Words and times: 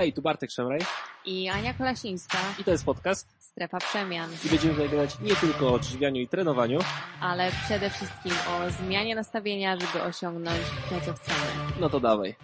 Hej, 0.00 0.12
tu 0.12 0.22
Bartek 0.22 0.50
Szemraj 0.50 0.80
i 1.24 1.48
Ania 1.48 1.74
Kolasińska, 1.74 2.38
i 2.60 2.64
to 2.64 2.70
jest 2.70 2.84
podcast 2.84 3.36
Strefa 3.38 3.78
Przemian, 3.78 4.30
i 4.46 4.48
będziemy 4.48 4.74
tutaj 4.74 4.88
gadać 4.88 5.20
nie 5.20 5.36
tylko 5.36 5.68
o 5.68 5.72
odżywianiu 5.72 6.20
i 6.20 6.28
trenowaniu, 6.28 6.78
ale 7.20 7.50
przede 7.64 7.90
wszystkim 7.90 8.32
o 8.32 8.70
zmianie 8.70 9.14
nastawienia, 9.14 9.76
żeby 9.80 10.02
osiągnąć 10.02 10.60
to, 10.90 11.00
co 11.00 11.12
chcemy. 11.12 11.80
no 11.80 11.90
to 11.90 12.00
dawaj. 12.00 12.34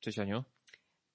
Cześć 0.00 0.18
Aniu, 0.18 0.44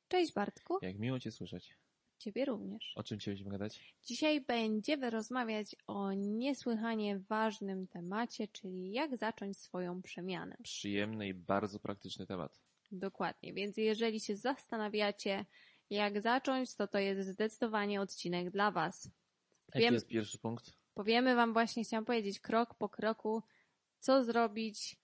Cześć 0.07 0.33
Bartku, 0.33 0.77
jak 0.81 0.99
miło 0.99 1.19
Cię 1.19 1.31
słyszeć. 1.31 1.77
Ciebie 2.17 2.45
również. 2.45 2.93
O 2.95 3.03
czym 3.03 3.17
będziemy 3.25 3.51
gadać? 3.51 3.95
Dzisiaj 4.05 4.41
będziemy 4.41 5.09
rozmawiać 5.09 5.75
o 5.87 6.13
niesłychanie 6.13 7.19
ważnym 7.19 7.87
temacie, 7.87 8.47
czyli 8.47 8.91
jak 8.91 9.17
zacząć 9.17 9.57
swoją 9.57 10.01
przemianę. 10.01 10.57
Przyjemny 10.63 11.27
i 11.27 11.33
bardzo 11.33 11.79
praktyczny 11.79 12.27
temat. 12.27 12.59
Dokładnie, 12.91 13.53
więc 13.53 13.77
jeżeli 13.77 14.19
się 14.19 14.35
zastanawiacie, 14.35 15.45
jak 15.89 16.21
zacząć, 16.21 16.75
to 16.75 16.87
to 16.87 16.99
jest 16.99 17.29
zdecydowanie 17.29 18.01
odcinek 18.01 18.51
dla 18.51 18.71
Was. 18.71 19.09
Jaki 19.67 19.79
Wiem- 19.79 19.93
jest 19.93 20.07
pierwszy 20.07 20.39
punkt? 20.39 20.73
Powiemy 20.93 21.35
Wam 21.35 21.53
właśnie, 21.53 21.83
chciałam 21.83 22.05
powiedzieć 22.05 22.39
krok 22.39 22.73
po 22.73 22.89
kroku, 22.89 23.43
co 23.99 24.23
zrobić 24.23 24.95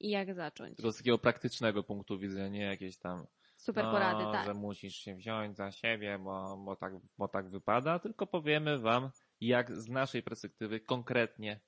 i 0.00 0.10
jak 0.10 0.34
zacząć. 0.34 0.76
Tylko 0.76 0.92
z 0.92 0.96
takiego 0.96 1.18
praktycznego 1.18 1.82
punktu 1.82 2.18
widzenia, 2.18 2.48
nie 2.48 2.62
jakieś 2.62 2.98
tam 2.98 3.26
Super 3.60 3.84
no, 3.84 3.92
porady, 3.92 4.24
tak. 4.32 4.46
że 4.46 4.54
musisz 4.54 4.94
się 4.94 5.14
wziąć 5.14 5.56
za 5.56 5.72
siebie, 5.72 6.18
bo, 6.18 6.56
bo, 6.56 6.76
tak, 6.76 6.92
bo 7.18 7.28
tak 7.28 7.48
wypada, 7.48 7.98
tylko 7.98 8.26
powiemy 8.26 8.78
Wam, 8.78 9.10
jak 9.40 9.76
z 9.76 9.88
naszej 9.88 10.22
perspektywy 10.22 10.80
konkretnie 10.80 11.60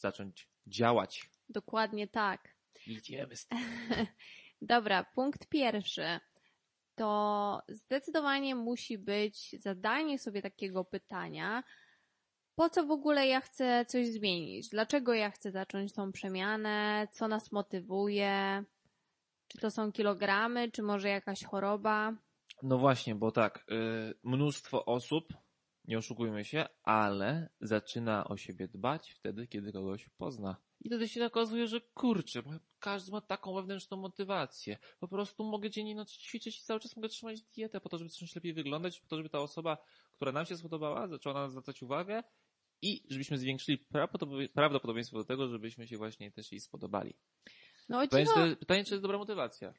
zacząć 0.00 0.48
działać. 0.66 1.30
Dokładnie 1.48 2.08
tak. 2.08 2.56
Idziemy 2.86 3.36
z 3.36 3.46
tym. 3.46 3.58
Dobra, 4.62 5.04
punkt 5.04 5.48
pierwszy. 5.48 6.20
To 6.94 7.62
zdecydowanie 7.68 8.54
musi 8.54 8.98
być 8.98 9.62
zadanie 9.62 10.18
sobie 10.18 10.42
takiego 10.42 10.84
pytania, 10.84 11.62
po 12.54 12.70
co 12.70 12.86
w 12.86 12.90
ogóle 12.90 13.26
ja 13.26 13.40
chcę 13.40 13.84
coś 13.88 14.08
zmienić? 14.08 14.68
Dlaczego 14.68 15.14
ja 15.14 15.30
chcę 15.30 15.50
zacząć 15.50 15.92
tą 15.92 16.12
przemianę? 16.12 17.08
Co 17.12 17.28
nas 17.28 17.52
motywuje? 17.52 18.64
Czy 19.48 19.58
to 19.58 19.70
są 19.70 19.92
kilogramy, 19.92 20.70
czy 20.70 20.82
może 20.82 21.08
jakaś 21.08 21.44
choroba? 21.44 22.12
No 22.62 22.78
właśnie, 22.78 23.14
bo 23.14 23.30
tak, 23.30 23.64
y, 23.70 24.14
mnóstwo 24.22 24.84
osób, 24.84 25.32
nie 25.84 25.98
oszukujmy 25.98 26.44
się, 26.44 26.66
ale 26.82 27.48
zaczyna 27.60 28.28
o 28.28 28.36
siebie 28.36 28.68
dbać 28.68 29.12
wtedy, 29.12 29.46
kiedy 29.46 29.72
kogoś 29.72 30.08
pozna. 30.16 30.56
I 30.80 30.88
wtedy 30.88 31.08
się 31.08 31.26
okazuje, 31.26 31.66
że 31.66 31.80
kurczę, 31.80 32.42
bo 32.42 32.50
każdy 32.78 33.12
ma 33.12 33.20
taką 33.20 33.54
wewnętrzną 33.54 33.96
motywację. 33.96 34.78
Po 35.00 35.08
prostu 35.08 35.44
mogę 35.44 35.70
dzień 35.70 35.88
i 35.88 35.94
noc 35.94 36.12
ćwiczyć 36.12 36.58
i 36.58 36.62
cały 36.62 36.80
czas 36.80 36.96
mogę 36.96 37.08
trzymać 37.08 37.42
dietę 37.42 37.80
po 37.80 37.88
to, 37.88 37.98
żeby 37.98 38.10
zacząć 38.10 38.34
lepiej 38.34 38.54
wyglądać, 38.54 39.00
po 39.00 39.08
to, 39.08 39.16
żeby 39.16 39.28
ta 39.28 39.38
osoba, 39.38 39.78
która 40.16 40.32
nam 40.32 40.46
się 40.46 40.56
spodobała, 40.56 41.08
zaczęła 41.08 41.34
na 41.34 41.40
nas 41.40 41.50
zwracać 41.50 41.82
uwagę 41.82 42.22
i 42.82 43.02
żebyśmy 43.10 43.38
zwiększyli 43.38 43.78
prawdopodobie- 43.94 44.48
prawdopodobieństwo 44.48 45.16
do 45.18 45.24
tego, 45.24 45.48
żebyśmy 45.48 45.86
się 45.86 45.96
właśnie 45.96 46.32
też 46.32 46.52
jej 46.52 46.60
spodobali. 46.60 47.16
No 47.88 47.98
o 47.98 48.02
Pytanie, 48.02 48.26
czy, 48.26 48.56
pytanie, 48.56 48.84
czy 48.84 48.94
jest 48.94 49.02
dobra 49.02 49.18
motywacja? 49.18 49.74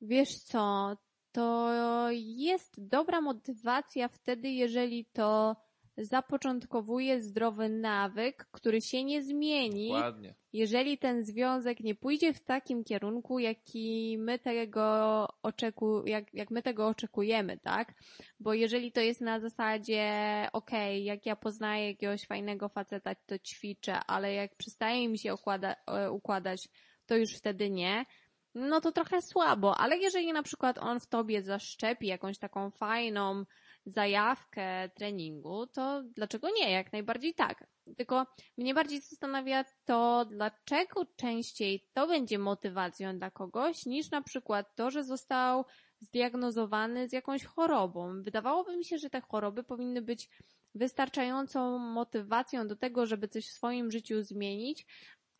wiesz 0.00 0.38
co, 0.38 0.96
to 1.32 1.68
jest 2.12 2.88
dobra 2.88 3.20
motywacja 3.20 4.08
wtedy, 4.08 4.48
jeżeli 4.48 5.06
to 5.12 5.56
zapoczątkowuje 5.96 7.22
zdrowy 7.22 7.68
nawyk, 7.68 8.48
który 8.50 8.80
się 8.80 9.04
nie 9.04 9.22
zmieni, 9.22 9.88
Dokładnie. 9.88 10.34
jeżeli 10.52 10.98
ten 10.98 11.24
związek 11.24 11.80
nie 11.80 11.94
pójdzie 11.94 12.34
w 12.34 12.44
takim 12.44 12.84
kierunku, 12.84 13.38
jaki 13.38 14.16
my 14.18 14.38
tego 14.38 15.28
oczeku, 15.42 16.06
jak, 16.06 16.34
jak 16.34 16.50
my 16.50 16.62
tego 16.62 16.88
oczekujemy, 16.88 17.58
tak? 17.58 17.94
Bo 18.40 18.54
jeżeli 18.54 18.92
to 18.92 19.00
jest 19.00 19.20
na 19.20 19.40
zasadzie, 19.40 20.08
okej, 20.52 21.04
jak 21.04 21.26
ja 21.26 21.36
poznaję 21.36 21.88
jakiegoś 21.88 22.26
fajnego 22.26 22.68
faceta, 22.68 23.14
to 23.14 23.38
ćwiczę, 23.38 24.00
ale 24.06 24.34
jak 24.34 24.56
przestaje 24.56 25.08
mi 25.08 25.18
się 25.18 25.34
układa, 25.34 25.76
e, 25.86 26.10
układać, 26.10 26.68
to 27.10 27.16
już 27.16 27.34
wtedy 27.34 27.70
nie, 27.70 28.06
no 28.54 28.80
to 28.80 28.92
trochę 28.92 29.22
słabo, 29.22 29.76
ale 29.76 29.98
jeżeli 29.98 30.32
na 30.32 30.42
przykład 30.42 30.78
on 30.78 31.00
w 31.00 31.06
tobie 31.06 31.42
zaszczepi 31.42 32.06
jakąś 32.06 32.38
taką 32.38 32.70
fajną 32.70 33.44
zajawkę 33.86 34.88
treningu, 34.88 35.66
to 35.66 36.02
dlaczego 36.02 36.48
nie? 36.56 36.70
Jak 36.70 36.92
najbardziej 36.92 37.34
tak. 37.34 37.66
Tylko 37.96 38.26
mnie 38.58 38.74
bardziej 38.74 39.00
zastanawia 39.00 39.64
to, 39.84 40.24
dlaczego 40.24 41.06
częściej 41.16 41.86
to 41.92 42.06
będzie 42.06 42.38
motywacją 42.38 43.18
dla 43.18 43.30
kogoś, 43.30 43.86
niż 43.86 44.10
na 44.10 44.22
przykład 44.22 44.74
to, 44.74 44.90
że 44.90 45.04
został 45.04 45.64
zdiagnozowany 46.00 47.08
z 47.08 47.12
jakąś 47.12 47.44
chorobą. 47.44 48.22
Wydawałoby 48.22 48.76
mi 48.76 48.84
się, 48.84 48.98
że 48.98 49.10
te 49.10 49.20
choroby 49.20 49.64
powinny 49.64 50.02
być 50.02 50.28
wystarczającą 50.74 51.78
motywacją 51.78 52.68
do 52.68 52.76
tego, 52.76 53.06
żeby 53.06 53.28
coś 53.28 53.48
w 53.48 53.52
swoim 53.52 53.90
życiu 53.90 54.22
zmienić, 54.22 54.86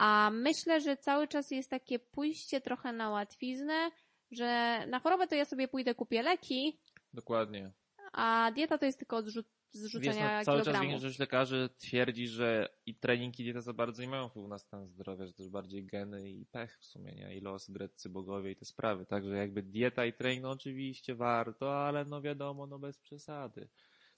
a 0.00 0.31
myślę, 0.33 0.81
że 0.81 0.97
cały 0.97 1.28
czas 1.28 1.50
jest 1.50 1.71
takie 1.71 1.99
pójście 1.99 2.61
trochę 2.61 2.93
na 2.93 3.11
łatwiznę, 3.11 3.91
że 4.31 4.81
na 4.87 4.99
chorobę 4.99 5.27
to 5.27 5.34
ja 5.34 5.44
sobie 5.44 5.69
pójdę, 5.69 5.94
kupię 5.94 6.22
leki, 6.22 6.81
Dokładnie. 7.12 7.72
a 8.12 8.50
dieta 8.55 8.78
to 8.78 8.87
jest 8.87 8.99
tylko 8.99 9.16
odrzut, 9.16 9.47
Wiesz, 9.75 9.83
zrzucenia 9.83 10.39
no, 10.39 10.44
cały 10.44 10.62
czas 10.62 10.81
większość 10.81 11.19
lekarzy 11.19 11.71
twierdzi, 11.78 12.28
że 12.28 12.69
i 12.87 12.94
trening 12.94 13.41
i 13.41 13.44
dieta 13.44 13.60
za 13.60 13.72
bardzo 13.72 14.03
nie 14.03 14.09
mają 14.09 14.28
wpływu 14.28 14.49
na 14.49 14.59
stan 14.59 14.87
zdrowia, 14.87 15.27
że 15.27 15.33
też 15.33 15.49
bardziej 15.49 15.87
geny 15.87 16.31
i 16.31 16.47
pech 16.47 16.78
w 16.81 16.84
sumie, 16.84 17.15
nie? 17.15 17.37
I 17.37 17.41
los, 17.41 17.71
greccy 17.71 18.09
bogowie 18.09 18.50
i 18.50 18.56
te 18.56 18.65
sprawy. 18.65 19.06
Także 19.06 19.37
jakby 19.37 19.62
dieta 19.62 20.06
i 20.06 20.12
trening, 20.12 20.43
no 20.43 20.50
oczywiście 20.50 21.15
warto, 21.15 21.87
ale 21.87 22.05
no 22.05 22.22
wiadomo, 22.22 22.66
no 22.66 22.78
bez 22.78 22.99
przesady. 22.99 23.69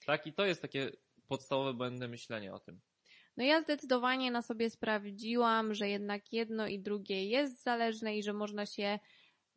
Tak, 0.05 0.27
i 0.27 0.33
to 0.33 0.45
jest 0.45 0.61
takie 0.61 0.91
podstawowe 1.27 1.73
błędne 1.73 2.07
myślenie 2.07 2.53
o 2.53 2.59
tym. 2.59 2.81
No 3.37 3.43
ja 3.43 3.61
zdecydowanie 3.61 4.31
na 4.31 4.41
sobie 4.41 4.69
sprawdziłam, 4.69 5.73
że 5.73 5.89
jednak 5.89 6.33
jedno 6.33 6.67
i 6.67 6.79
drugie 6.79 7.25
jest 7.25 7.63
zależne 7.63 8.17
i 8.17 8.23
że 8.23 8.33
można 8.33 8.65
się 8.65 8.99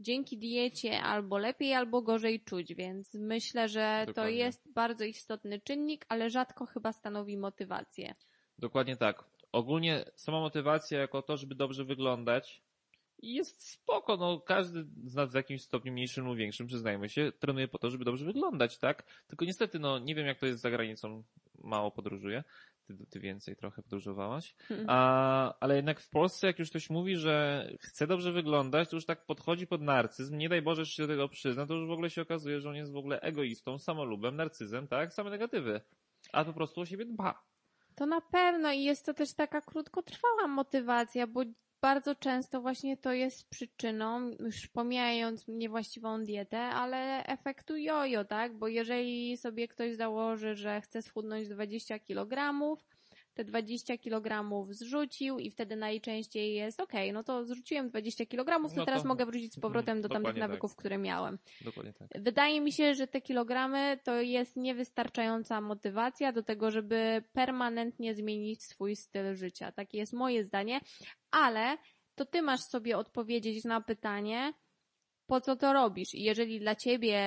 dzięki 0.00 0.38
diecie 0.38 1.02
albo 1.02 1.38
lepiej, 1.38 1.74
albo 1.74 2.02
gorzej 2.02 2.44
czuć, 2.44 2.74
więc 2.74 3.14
myślę, 3.14 3.68
że 3.68 4.02
to 4.06 4.12
Dokładnie. 4.12 4.36
jest 4.36 4.72
bardzo 4.72 5.04
istotny 5.04 5.60
czynnik, 5.60 6.06
ale 6.08 6.30
rzadko 6.30 6.66
chyba 6.66 6.92
stanowi 6.92 7.36
motywację. 7.36 8.14
Dokładnie 8.58 8.96
tak. 8.96 9.24
Ogólnie 9.52 10.04
sama 10.14 10.40
motywacja 10.40 10.98
jako 10.98 11.22
to, 11.22 11.36
żeby 11.36 11.54
dobrze 11.54 11.84
wyglądać 11.84 12.62
jest 13.22 13.68
spoko, 13.70 14.16
no 14.16 14.40
każdy 14.40 14.86
z 15.04 15.14
nas 15.14 15.32
w 15.32 15.34
jakimś 15.34 15.62
stopniu 15.62 15.92
mniejszym 15.92 16.26
lub 16.26 16.36
większym, 16.36 16.66
przyznajmy 16.66 17.08
się, 17.08 17.32
trenuje 17.38 17.68
po 17.68 17.78
to, 17.78 17.90
żeby 17.90 18.04
dobrze 18.04 18.24
wyglądać, 18.24 18.78
tak? 18.78 19.24
Tylko 19.26 19.44
niestety, 19.44 19.78
no 19.78 19.98
nie 19.98 20.14
wiem 20.14 20.26
jak 20.26 20.38
to 20.38 20.46
jest 20.46 20.60
za 20.60 20.70
granicą, 20.70 21.22
mało 21.58 21.90
podróżuję, 21.90 22.44
ty, 22.86 23.06
ty 23.10 23.20
więcej 23.20 23.56
trochę 23.56 23.82
podróżowałaś, 23.82 24.54
A, 24.86 25.54
ale 25.60 25.76
jednak 25.76 26.00
w 26.00 26.10
Polsce 26.10 26.46
jak 26.46 26.58
już 26.58 26.70
ktoś 26.70 26.90
mówi, 26.90 27.16
że 27.16 27.66
chce 27.80 28.06
dobrze 28.06 28.32
wyglądać, 28.32 28.88
to 28.88 28.96
już 28.96 29.06
tak 29.06 29.26
podchodzi 29.26 29.66
pod 29.66 29.82
narcyzm, 29.82 30.38
nie 30.38 30.48
daj 30.48 30.62
Boże, 30.62 30.84
że 30.84 30.92
się 30.92 31.02
do 31.02 31.08
tego 31.08 31.28
przyzna, 31.28 31.66
to 31.66 31.74
już 31.74 31.88
w 31.88 31.92
ogóle 31.92 32.10
się 32.10 32.22
okazuje, 32.22 32.60
że 32.60 32.68
on 32.68 32.76
jest 32.76 32.92
w 32.92 32.96
ogóle 32.96 33.20
egoistą, 33.20 33.78
samolubem, 33.78 34.36
narcyzem, 34.36 34.88
tak? 34.88 35.14
Same 35.14 35.30
negatywy. 35.30 35.80
A 36.32 36.44
po 36.44 36.52
prostu 36.52 36.80
o 36.80 36.86
siebie 36.86 37.04
dba. 37.04 37.42
To 37.94 38.06
na 38.06 38.20
pewno 38.20 38.72
i 38.72 38.82
jest 38.82 39.06
to 39.06 39.14
też 39.14 39.34
taka 39.34 39.60
krótkotrwała 39.60 40.46
motywacja, 40.48 41.26
bo 41.26 41.42
bardzo 41.80 42.14
często 42.14 42.60
właśnie 42.60 42.96
to 42.96 43.12
jest 43.12 43.48
przyczyną, 43.48 44.30
już 44.30 44.66
pomijając 44.66 45.48
niewłaściwą 45.48 46.24
dietę, 46.24 46.58
ale 46.58 47.24
efektu 47.26 47.76
jojo, 47.76 48.24
tak? 48.24 48.58
Bo 48.58 48.68
jeżeli 48.68 49.36
sobie 49.36 49.68
ktoś 49.68 49.96
założy, 49.96 50.54
że 50.54 50.80
chce 50.80 51.02
schudnąć 51.02 51.48
20 51.48 51.98
kg, 51.98 52.52
te 53.36 53.44
20 53.44 53.98
kg 53.98 54.56
zrzucił 54.70 55.38
i 55.38 55.50
wtedy 55.50 55.76
najczęściej 55.76 56.54
jest 56.54 56.80
okej, 56.80 57.12
no 57.12 57.24
to 57.24 57.44
zrzuciłem 57.44 57.88
20 57.88 58.26
kg, 58.26 58.62
to 58.62 58.68
No 58.68 58.68
to- 58.68 58.84
teraz 58.84 59.04
mogę 59.04 59.26
wrócić 59.26 59.54
z 59.54 59.60
powrotem 59.60 60.00
do 60.00 60.08
tamtych 60.08 60.32
tak. 60.32 60.40
nawyków, 60.40 60.76
które 60.76 60.98
miałem. 60.98 61.38
Dokładnie 61.60 61.92
tak. 61.92 62.08
Wydaje 62.14 62.60
mi 62.60 62.72
się, 62.72 62.94
że 62.94 63.06
te 63.06 63.20
kilogramy 63.20 63.98
to 64.04 64.20
jest 64.20 64.56
niewystarczająca 64.56 65.60
motywacja 65.60 66.32
do 66.32 66.42
tego, 66.42 66.70
żeby 66.70 67.24
permanentnie 67.32 68.14
zmienić 68.14 68.62
swój 68.62 68.96
styl 68.96 69.34
życia. 69.34 69.72
Takie 69.72 69.98
jest 69.98 70.12
moje 70.12 70.44
zdanie, 70.44 70.80
ale 71.30 71.78
to 72.14 72.24
ty 72.24 72.42
masz 72.42 72.60
sobie 72.60 72.98
odpowiedzieć 72.98 73.64
na 73.64 73.80
pytanie, 73.80 74.52
po 75.26 75.40
co 75.40 75.56
to 75.56 75.72
robisz. 75.72 76.14
I 76.14 76.22
jeżeli 76.22 76.60
dla 76.60 76.74
ciebie 76.74 77.20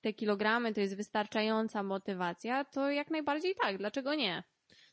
te 0.00 0.12
kilogramy 0.12 0.74
to 0.74 0.80
jest 0.80 0.96
wystarczająca 0.96 1.82
motywacja, 1.82 2.64
to 2.64 2.90
jak 2.90 3.10
najbardziej 3.10 3.54
tak, 3.62 3.78
dlaczego 3.78 4.14
nie? 4.14 4.42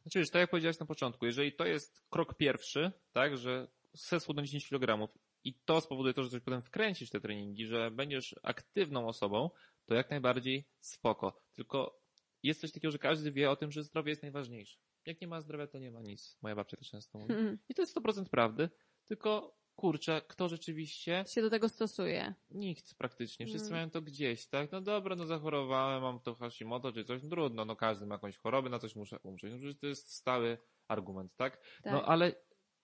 Znaczy, 0.10 0.20
wiesz, 0.20 0.30
tak 0.30 0.40
jak 0.40 0.50
powiedziałeś 0.50 0.80
na 0.80 0.86
początku, 0.86 1.26
jeżeli 1.26 1.54
to 1.54 1.66
jest 1.66 2.02
krok 2.10 2.38
pierwszy, 2.38 2.92
tak, 3.12 3.38
że 3.38 3.68
chcesz 3.96 4.24
schudnąć 4.24 4.50
10 4.50 4.70
kg 4.70 5.14
i 5.44 5.54
to 5.54 5.82
spowoduje 5.82 6.14
to, 6.14 6.24
że 6.24 6.30
coś 6.30 6.42
potem 6.42 6.62
wkręcisz 6.62 7.10
te 7.10 7.22
treningi, 7.22 7.66
że 7.66 7.92
będziesz 7.92 8.36
aktywną 8.44 9.08
osobą, 9.08 9.50
to 9.86 9.94
jak 9.94 10.10
najbardziej 10.10 10.68
spoko. 10.80 11.42
Tylko 11.56 12.02
jest 12.44 12.62
coś 12.62 12.72
takiego, 12.72 12.92
że 12.92 12.98
każdy 13.00 13.32
wie 13.32 13.52
o 13.52 13.56
tym, 13.56 13.72
że 13.72 13.84
zdrowie 13.84 14.10
jest 14.10 14.22
najważniejsze. 14.22 14.80
Jak 15.06 15.22
nie 15.22 15.28
ma 15.28 15.42
zdrowia, 15.42 15.68
to 15.68 15.80
nie 15.80 15.92
ma 15.92 16.02
nic. 16.02 16.38
Moja 16.42 16.56
babcia 16.56 16.78
to 16.78 16.86
często 16.86 17.18
mówi. 17.20 17.34
I 17.70 17.74
to 17.74 17.82
jest 17.82 17.98
100% 17.98 18.30
prawdy, 18.30 18.70
tylko 19.06 19.59
kurczę, 19.80 20.22
kto 20.28 20.50
rzeczywiście 20.50 21.24
Się 21.28 21.42
do 21.42 21.50
tego 21.50 21.70
stosuje. 21.70 22.34
Nikt 22.52 22.94
praktycznie. 22.98 23.46
Wszyscy 23.46 23.68
Mm. 23.68 23.78
mają 23.80 23.90
to 23.90 24.02
gdzieś, 24.02 24.48
tak? 24.48 24.72
No 24.72 24.82
dobra, 24.82 25.16
no 25.16 25.26
zachorowałem, 25.26 26.02
mam 26.02 26.20
to 26.20 26.36
Hashimoto 26.36 26.92
czy 26.92 27.04
coś, 27.06 27.24
no 27.24 27.30
trudno, 27.30 27.66
no 27.66 27.76
każdy 27.76 28.06
ma 28.06 28.16
jakąś 28.16 28.38
chorobę, 28.38 28.70
na 28.70 28.80
coś 28.80 28.96
muszę 28.96 29.20
umrzeć. 29.24 29.54
No 29.62 29.74
to 29.82 29.88
jest 29.88 30.14
stały 30.14 30.58
argument, 30.88 31.36
tak? 31.36 31.58
Tak. 31.84 31.94
No 31.94 32.06
ale 32.06 32.36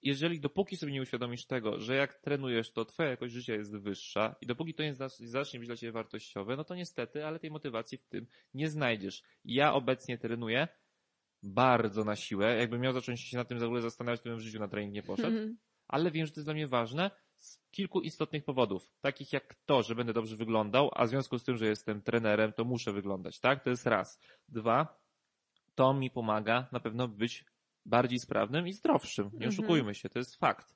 jeżeli 0.01 0.39
dopóki 0.39 0.77
sobie 0.77 0.92
nie 0.94 1.01
uświadomisz 1.01 1.45
tego, 1.45 1.80
że 1.80 1.95
jak 1.95 2.13
trenujesz, 2.19 2.71
to 2.74 2.86
twoja 2.86 3.09
jakość 3.09 3.33
życia 3.33 3.53
jest 3.53 3.77
wyższa 3.77 4.36
i 4.42 4.45
dopóki 4.45 4.74
to 4.74 4.83
nie 4.83 4.94
zac- 4.95 5.25
zacznie 5.25 5.59
być 5.59 5.68
dla 5.68 5.75
ciebie 5.77 5.92
wartościowe, 5.92 6.56
no 6.56 6.63
to 6.63 6.75
niestety, 6.75 7.25
ale 7.25 7.39
tej 7.39 7.51
motywacji 7.51 7.97
w 7.97 8.07
tym 8.07 8.27
nie 8.53 8.69
znajdziesz. 8.69 9.24
Ja 9.45 9.74
obecnie 9.74 10.18
trenuję 10.18 10.68
bardzo 11.44 12.03
na 12.03 12.15
siłę. 12.15 12.56
Jakbym 12.57 12.81
miał 12.81 12.94
zacząć 12.94 13.21
się 13.21 13.38
na 13.38 13.45
tym 13.45 13.59
w 13.59 13.63
ogóle 13.63 13.81
zastanawiać, 13.81 14.21
to 14.21 14.30
bym 14.30 14.38
w 14.38 14.42
życiu 14.42 14.59
na 14.59 14.68
trening 14.68 14.94
nie 14.94 15.03
poszedł 15.03 15.27
Mhm. 15.27 15.57
Ale 15.88 16.12
wiem, 16.12 16.26
że 16.26 16.32
to 16.32 16.40
jest 16.40 16.48
dla 16.48 16.54
mnie 16.54 16.68
ważne 16.68 17.12
z 17.36 17.60
kilku 17.72 18.02
istotnych 18.02 18.44
powodów. 18.44 18.92
Takich 19.02 19.34
jak 19.34 19.56
to, 19.66 19.84
że 19.84 19.96
będę 19.96 20.14
dobrze 20.14 20.36
wyglądał, 20.36 20.92
a 20.94 21.06
w 21.06 21.10
związku 21.10 21.40
z 21.40 21.44
tym, 21.44 21.58
że 21.58 21.66
jestem 21.66 22.02
trenerem, 22.02 22.54
to 22.54 22.64
muszę 22.66 22.92
wyglądać, 22.92 23.40
tak? 23.40 23.64
To 23.64 23.70
jest 23.70 23.86
raz. 23.86 24.20
Dwa, 24.50 25.00
to 25.76 25.94
mi 25.94 26.12
pomaga 26.12 26.68
na 26.72 26.80
pewno 26.80 27.08
być 27.08 27.46
bardziej 27.86 28.20
sprawnym 28.20 28.68
i 28.68 28.74
zdrowszym. 28.74 29.26
Nie 29.26 29.32
Mhm. 29.32 29.50
oszukujmy 29.50 29.96
się, 29.96 30.10
to 30.10 30.20
jest 30.20 30.36
fakt. 30.36 30.76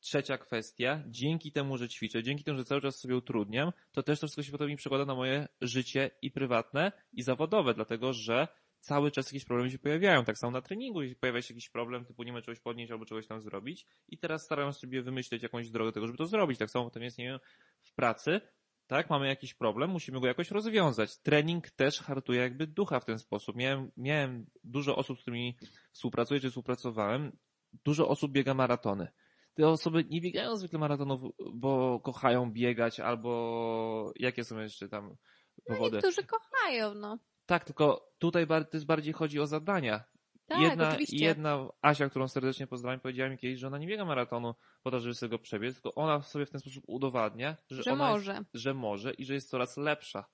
Trzecia 0.00 0.38
kwestia, 0.38 1.02
dzięki 1.06 1.52
temu, 1.52 1.76
że 1.76 1.88
ćwiczę, 1.88 2.22
dzięki 2.22 2.44
temu, 2.44 2.58
że 2.58 2.64
cały 2.64 2.80
czas 2.80 2.98
sobie 2.98 3.16
utrudniam, 3.16 3.72
to 3.92 4.02
też 4.02 4.20
to 4.20 4.26
wszystko 4.26 4.42
się 4.42 4.52
potem 4.52 4.68
mi 4.68 4.76
przekłada 4.76 5.04
na 5.04 5.14
moje 5.14 5.48
życie 5.60 6.10
i 6.22 6.30
prywatne, 6.30 6.92
i 7.12 7.22
zawodowe, 7.22 7.74
dlatego 7.74 8.12
że 8.12 8.48
cały 8.86 9.10
czas 9.10 9.26
jakieś 9.26 9.44
problemy 9.44 9.70
się 9.70 9.78
pojawiają. 9.78 10.24
Tak 10.24 10.38
samo 10.38 10.50
na 10.50 10.62
treningu, 10.62 11.02
jeśli 11.02 11.16
pojawia 11.16 11.42
się 11.42 11.54
jakiś 11.54 11.70
problem, 11.70 12.04
typu 12.04 12.22
nie 12.22 12.32
ma 12.32 12.42
czegoś 12.42 12.60
podnieść 12.60 12.92
albo 12.92 13.04
czegoś 13.04 13.26
tam 13.26 13.40
zrobić 13.40 13.86
i 14.08 14.18
teraz 14.18 14.44
staram 14.44 14.72
się 14.72 14.78
sobie 14.78 15.02
wymyśleć 15.02 15.42
jakąś 15.42 15.70
drogę 15.70 15.92
tego, 15.92 16.06
żeby 16.06 16.18
to 16.18 16.26
zrobić. 16.26 16.58
Tak 16.58 16.70
samo 16.70 16.84
potem 16.84 17.02
jest, 17.02 17.18
nie 17.18 17.24
wiem, 17.24 17.38
w 17.82 17.94
pracy, 17.94 18.40
tak, 18.86 19.10
mamy 19.10 19.26
jakiś 19.26 19.54
problem, 19.54 19.90
musimy 19.90 20.20
go 20.20 20.26
jakoś 20.26 20.50
rozwiązać. 20.50 21.18
Trening 21.18 21.70
też 21.70 22.00
hartuje 22.00 22.40
jakby 22.40 22.66
ducha 22.66 23.00
w 23.00 23.04
ten 23.04 23.18
sposób. 23.18 23.56
Miałem, 23.56 23.90
miałem 23.96 24.46
dużo 24.64 24.96
osób, 24.96 25.18
z 25.18 25.22
którymi 25.22 25.56
współpracuję 25.92 26.40
czy 26.40 26.48
współpracowałem, 26.48 27.36
dużo 27.84 28.08
osób 28.08 28.32
biega 28.32 28.54
maratony. 28.54 29.08
Te 29.54 29.68
osoby 29.68 30.04
nie 30.10 30.20
biegają 30.20 30.56
zwykle 30.56 30.78
maratonów, 30.78 31.20
bo 31.54 32.00
kochają 32.00 32.52
biegać 32.52 33.00
albo 33.00 34.12
jakie 34.16 34.44
są 34.44 34.58
jeszcze 34.58 34.88
tam 34.88 35.16
powody. 35.66 35.96
Niektórzy 35.96 36.22
kochają, 36.26 36.94
no. 36.94 37.18
Tak, 37.46 37.64
tylko 37.64 38.12
tutaj 38.18 38.46
bardziej 38.86 39.12
chodzi 39.12 39.40
o 39.40 39.46
zadania. 39.46 40.04
Tak, 40.46 40.60
jedna, 40.60 40.88
oczywiście. 40.88 41.24
jedna 41.24 41.68
Asia, 41.82 42.08
którą 42.08 42.28
serdecznie 42.28 42.66
pozdrawiam, 42.66 43.00
powiedziała 43.00 43.30
mi 43.30 43.38
kiedyś, 43.38 43.58
że 43.58 43.66
ona 43.66 43.78
nie 43.78 43.86
biega 43.86 44.04
maratonu 44.04 44.54
po 44.82 44.90
to, 44.90 45.00
żeby 45.00 45.14
sobie 45.14 45.30
go 45.30 45.38
przebiec, 45.38 45.74
tylko 45.74 45.94
ona 45.94 46.22
sobie 46.22 46.46
w 46.46 46.50
ten 46.50 46.60
sposób 46.60 46.84
udowadnia, 46.86 47.56
że, 47.70 47.82
Że 47.82 47.92
ona 47.92 48.10
może. 48.10 48.32
Jest, 48.32 48.50
że 48.54 48.74
może 48.74 49.12
i 49.12 49.24
że 49.24 49.34
jest 49.34 49.50
coraz 49.50 49.76
lepsza. 49.76 50.24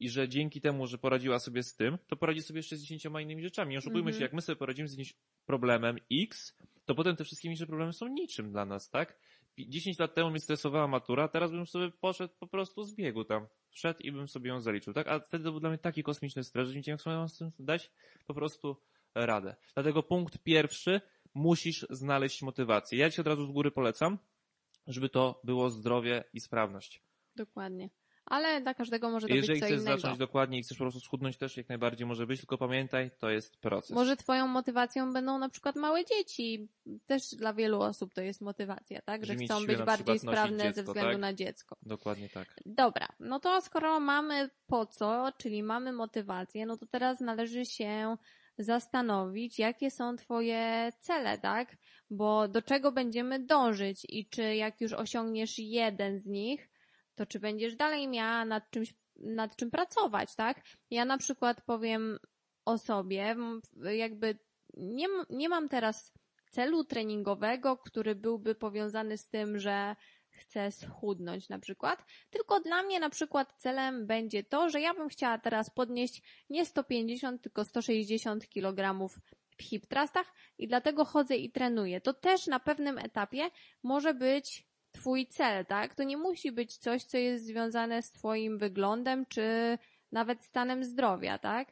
I 0.00 0.10
że 0.10 0.28
dzięki 0.28 0.60
temu, 0.60 0.86
że 0.86 0.98
poradziła 0.98 1.38
sobie 1.38 1.62
z 1.62 1.74
tym, 1.76 1.98
to 2.06 2.16
poradzi 2.16 2.42
sobie 2.42 2.58
jeszcze 2.58 2.76
z 2.76 2.80
dziesięcioma 2.80 3.20
innymi 3.20 3.42
rzeczami. 3.42 3.70
Nie 3.70 3.78
oszukujmy 3.78 4.10
Mhm. 4.10 4.16
się, 4.18 4.22
jak 4.22 4.32
my 4.32 4.42
sobie 4.42 4.56
poradzimy 4.56 4.88
z 4.88 4.92
jakimś 4.92 5.14
problemem 5.46 5.96
X, 6.12 6.56
to 6.84 6.94
potem 6.94 7.16
te 7.16 7.24
wszystkie 7.24 7.48
mniejsze 7.48 7.66
problemy 7.66 7.92
są 7.92 8.08
niczym 8.08 8.52
dla 8.52 8.64
nas, 8.64 8.90
tak? 8.90 9.18
Pi- 9.54 9.68
10 9.68 9.98
lat 9.98 10.14
temu 10.14 10.30
mnie 10.30 10.40
stresowała 10.40 10.88
matura, 10.88 11.28
teraz 11.28 11.50
bym 11.50 11.66
sobie 11.66 11.90
poszedł 11.90 12.34
po 12.38 12.46
prostu 12.46 12.82
z 12.82 12.94
biegu 12.94 13.24
tam. 13.24 13.46
Wszedł 13.70 14.00
i 14.02 14.12
bym 14.12 14.28
sobie 14.28 14.48
ją 14.48 14.60
zaliczył, 14.60 14.94
tak? 14.94 15.08
A 15.08 15.20
wtedy 15.20 15.44
to 15.44 15.50
był 15.50 15.60
dla 15.60 15.68
mnie 15.68 15.78
taki 15.78 16.02
kosmiczny 16.02 16.44
stres, 16.44 16.68
że 16.68 16.74
nie 16.74 16.80
wiedziałem, 16.80 16.94
jak 16.94 17.02
sobie 17.02 17.16
mam 17.16 17.28
z 17.28 17.38
tym 17.38 17.52
dać 17.58 17.90
po 18.26 18.34
prostu 18.34 18.76
radę. 19.14 19.56
Dlatego 19.74 20.02
punkt 20.02 20.38
pierwszy, 20.38 21.00
musisz 21.34 21.86
znaleźć 21.90 22.42
motywację. 22.42 22.98
Ja 22.98 23.10
ci 23.10 23.20
od 23.20 23.26
razu 23.26 23.46
z 23.46 23.52
góry 23.52 23.70
polecam, 23.70 24.18
żeby 24.86 25.08
to 25.08 25.40
było 25.44 25.70
zdrowie 25.70 26.24
i 26.32 26.40
sprawność. 26.40 27.02
Dokładnie. 27.36 27.90
Ale 28.26 28.60
dla 28.60 28.74
każdego 28.74 29.10
może 29.10 29.28
to 29.28 29.34
Jeżeli 29.34 29.52
być 29.52 29.60
co 29.60 29.66
chcesz 29.66 29.80
innego. 29.82 30.00
zacząć 30.00 30.18
dokładnie 30.18 30.58
i 30.58 30.62
chcesz 30.62 30.78
po 30.78 30.84
prostu 30.84 31.00
schudnąć 31.00 31.36
też 31.36 31.56
jak 31.56 31.68
najbardziej 31.68 32.06
może 32.06 32.26
być, 32.26 32.40
tylko 32.40 32.58
pamiętaj, 32.58 33.10
to 33.18 33.30
jest 33.30 33.56
proces. 33.56 33.90
Może 33.90 34.16
twoją 34.16 34.46
motywacją 34.48 35.12
będą 35.12 35.38
na 35.38 35.48
przykład 35.48 35.76
małe 35.76 36.04
dzieci. 36.04 36.68
Też 37.06 37.34
dla 37.34 37.54
wielu 37.54 37.80
osób 37.80 38.14
to 38.14 38.20
jest 38.20 38.40
motywacja, 38.40 39.02
tak? 39.02 39.26
Że 39.26 39.32
Że 39.32 39.44
chcą 39.44 39.66
być 39.66 39.78
bardziej 39.82 40.18
sprawne 40.18 40.58
ze 40.58 40.64
dziecko, 40.64 40.82
względu 40.82 41.12
tak? 41.12 41.20
na 41.20 41.34
dziecko. 41.34 41.76
Dokładnie 41.82 42.28
tak. 42.28 42.54
Dobra, 42.66 43.08
no 43.20 43.40
to 43.40 43.60
skoro 43.60 44.00
mamy 44.00 44.50
po 44.66 44.86
co, 44.86 45.32
czyli 45.38 45.62
mamy 45.62 45.92
motywację, 45.92 46.66
no 46.66 46.76
to 46.76 46.86
teraz 46.86 47.20
należy 47.20 47.64
się 47.64 48.16
zastanowić, 48.58 49.58
jakie 49.58 49.90
są 49.90 50.16
Twoje 50.16 50.92
cele, 51.00 51.38
tak? 51.38 51.76
Bo 52.10 52.48
do 52.48 52.62
czego 52.62 52.92
będziemy 52.92 53.38
dążyć 53.38 54.06
i 54.08 54.28
czy 54.28 54.54
jak 54.56 54.80
już 54.80 54.92
osiągniesz 54.92 55.58
jeden 55.58 56.18
z 56.18 56.26
nich, 56.26 56.68
to 57.22 57.26
czy 57.26 57.40
będziesz 57.40 57.76
dalej 57.76 58.08
miała 58.08 58.44
nad 58.44 58.70
czymś, 58.70 58.94
nad 59.16 59.56
czym 59.56 59.70
pracować, 59.70 60.34
tak? 60.36 60.62
Ja 60.90 61.04
na 61.04 61.18
przykład 61.18 61.60
powiem 61.66 62.18
o 62.64 62.78
sobie, 62.78 63.36
jakby 63.94 64.38
nie, 64.76 65.06
nie 65.30 65.48
mam 65.48 65.68
teraz 65.68 66.12
celu 66.50 66.84
treningowego, 66.84 67.76
który 67.76 68.14
byłby 68.14 68.54
powiązany 68.54 69.18
z 69.18 69.28
tym, 69.28 69.58
że 69.58 69.96
chcę 70.30 70.72
schudnąć 70.72 71.48
na 71.48 71.58
przykład, 71.58 72.04
tylko 72.30 72.60
dla 72.60 72.82
mnie 72.82 73.00
na 73.00 73.10
przykład 73.10 73.52
celem 73.56 74.06
będzie 74.06 74.44
to, 74.44 74.70
że 74.70 74.80
ja 74.80 74.94
bym 74.94 75.08
chciała 75.08 75.38
teraz 75.38 75.70
podnieść 75.70 76.22
nie 76.50 76.66
150, 76.66 77.42
tylko 77.42 77.64
160 77.64 78.48
kg 78.48 79.08
w 79.58 79.62
hip 79.62 79.86
thrustach 79.86 80.32
i 80.58 80.68
dlatego 80.68 81.04
chodzę 81.04 81.36
i 81.36 81.52
trenuję. 81.52 82.00
To 82.00 82.14
też 82.14 82.46
na 82.46 82.60
pewnym 82.60 82.98
etapie 82.98 83.50
może 83.82 84.14
być 84.14 84.71
twój 84.92 85.26
cel, 85.26 85.66
tak? 85.66 85.94
To 85.94 86.02
nie 86.02 86.16
musi 86.16 86.52
być 86.52 86.76
coś, 86.76 87.04
co 87.04 87.18
jest 87.18 87.46
związane 87.46 88.02
z 88.02 88.12
twoim 88.12 88.58
wyglądem, 88.58 89.26
czy 89.26 89.78
nawet 90.12 90.44
stanem 90.44 90.84
zdrowia, 90.84 91.38
tak? 91.38 91.68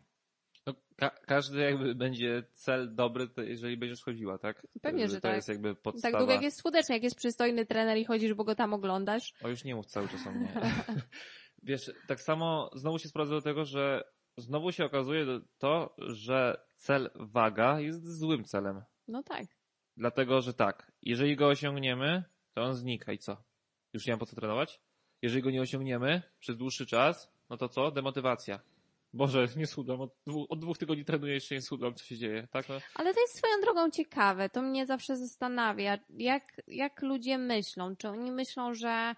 No, 0.67 0.75
ka- 0.97 1.19
każdy 1.27 1.61
jakby 1.61 1.95
będzie 1.95 2.43
cel 2.53 2.95
dobry, 2.95 3.29
to 3.29 3.43
jeżeli 3.43 3.77
będziesz 3.77 4.03
chodziła, 4.03 4.39
tak? 4.39 4.67
Pewnie, 4.83 5.09
że 5.09 5.15
to 5.15 5.21
tak. 5.21 5.37
jest 5.37 5.49
jakby 5.49 5.75
podstawa. 5.75 6.13
Tak 6.13 6.21
długo 6.21 6.33
jak 6.33 6.43
jest 6.43 6.59
skuteczny, 6.59 6.95
jak 6.95 7.03
jest 7.03 7.17
przystojny 7.17 7.67
trener 7.67 7.99
i 7.99 8.05
chodzisz, 8.05 8.35
bo 8.35 8.45
go 8.45 8.55
tam 8.55 8.75
oglądasz. 8.75 9.35
O, 9.43 9.49
już 9.49 9.65
nie 9.65 9.75
mów 9.75 9.87
cały 9.87 10.09
czas 10.09 10.27
o 10.27 10.33
mnie. 10.33 10.53
Wiesz, 11.63 11.91
tak 12.09 12.21
samo 12.21 12.71
znowu 12.75 12.99
się 12.99 13.09
sprowadza 13.09 13.35
do 13.35 13.43
tego, 13.43 13.65
że 13.65 14.05
znowu 14.37 14.73
się 14.73 14.85
okazuje 14.85 15.27
to, 15.59 15.95
że 15.99 16.61
cel 16.77 17.11
waga 17.15 17.81
jest 17.81 18.19
złym 18.19 18.45
celem. 18.45 18.83
No 19.09 19.23
tak. 19.23 19.45
Dlatego, 19.97 20.41
że 20.41 20.55
tak, 20.55 20.93
jeżeli 21.03 21.37
go 21.37 21.49
osiągniemy, 21.49 22.25
to 22.55 22.63
on 22.63 22.75
znika 22.75 23.13
i 23.13 23.19
co? 23.19 23.37
Już 23.93 24.07
nie 24.07 24.13
mam 24.13 24.21
po 24.21 24.27
co 24.27 24.37
trenować? 24.37 24.81
Jeżeli 25.23 25.43
go 25.43 25.51
nie 25.51 25.61
osiągniemy 25.61 26.23
przez 26.39 26.57
dłuższy 26.57 26.87
czas, 26.87 27.33
no 27.51 27.57
to 27.57 27.69
co? 27.69 27.91
Demotywacja. 27.91 28.61
Boże, 29.13 29.49
nie 29.57 29.67
schudłem, 29.67 30.01
od, 30.01 30.15
dwu, 30.27 30.47
od 30.49 30.61
dwóch 30.61 30.79
tygodni 30.79 31.05
trenuję, 31.05 31.35
jeszcze 31.35 31.55
nie 31.55 31.63
schudłem, 31.63 31.95
co 31.95 32.05
się 32.05 32.17
dzieje, 32.17 32.49
tak? 32.51 32.69
No, 32.69 32.75
Ale 32.95 33.15
to 33.15 33.21
jest 33.21 33.39
swoją 33.39 33.61
drogą 33.61 33.91
ciekawe. 33.91 34.49
To 34.49 34.63
mnie 34.63 34.87
zawsze 34.87 35.17
zastanawia, 35.17 35.99
jak, 36.11 36.61
jak 36.67 37.03
ludzie 37.03 37.39
myślą. 37.39 37.97
Czy 37.97 38.09
oni 38.09 38.33
myślą, 38.33 38.75
że 38.75 39.15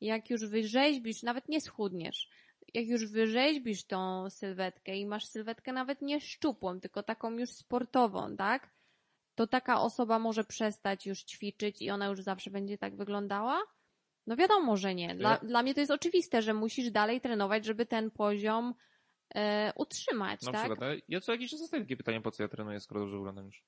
jak 0.00 0.30
już 0.30 0.46
wyrzeźbisz, 0.46 1.22
nawet 1.22 1.48
nie 1.48 1.60
schudniesz, 1.60 2.28
jak 2.74 2.86
już 2.86 3.06
wyrzeźbisz 3.06 3.84
tą 3.84 4.30
sylwetkę 4.30 4.96
i 4.96 5.06
masz 5.06 5.26
sylwetkę 5.26 5.72
nawet 5.72 6.02
nie 6.02 6.20
szczupłą, 6.20 6.80
tylko 6.80 7.02
taką 7.02 7.38
już 7.38 7.50
sportową, 7.50 8.36
tak? 8.36 8.73
To 9.34 9.46
taka 9.46 9.80
osoba 9.80 10.18
może 10.18 10.44
przestać 10.44 11.06
już 11.06 11.22
ćwiczyć 11.22 11.82
i 11.82 11.90
ona 11.90 12.06
już 12.06 12.22
zawsze 12.22 12.50
będzie 12.50 12.78
tak 12.78 12.96
wyglądała? 12.96 13.62
No 14.26 14.36
wiadomo, 14.36 14.76
że 14.76 14.94
nie. 14.94 15.14
Dla, 15.14 15.36
dla 15.36 15.62
mnie 15.62 15.74
to 15.74 15.80
jest 15.80 15.92
oczywiste, 15.92 16.42
że 16.42 16.54
musisz 16.54 16.90
dalej 16.90 17.20
trenować, 17.20 17.64
żeby 17.64 17.86
ten 17.86 18.10
poziom 18.10 18.74
e, 19.34 19.72
utrzymać, 19.76 20.42
na 20.42 20.52
tak? 20.52 20.60
przykład, 20.60 20.80
no, 20.80 21.02
ja 21.08 21.20
co 21.20 21.32
jakiś 21.32 21.50
czas 21.50 21.60
zostaję 21.60 21.82
takie 21.82 21.96
pytanie, 21.96 22.20
po 22.20 22.30
co 22.30 22.42
ja 22.42 22.48
trenuję, 22.48 22.80
skoro 22.80 23.00
dobrze 23.00 23.16
wyglądam 23.16 23.46
już. 23.46 23.64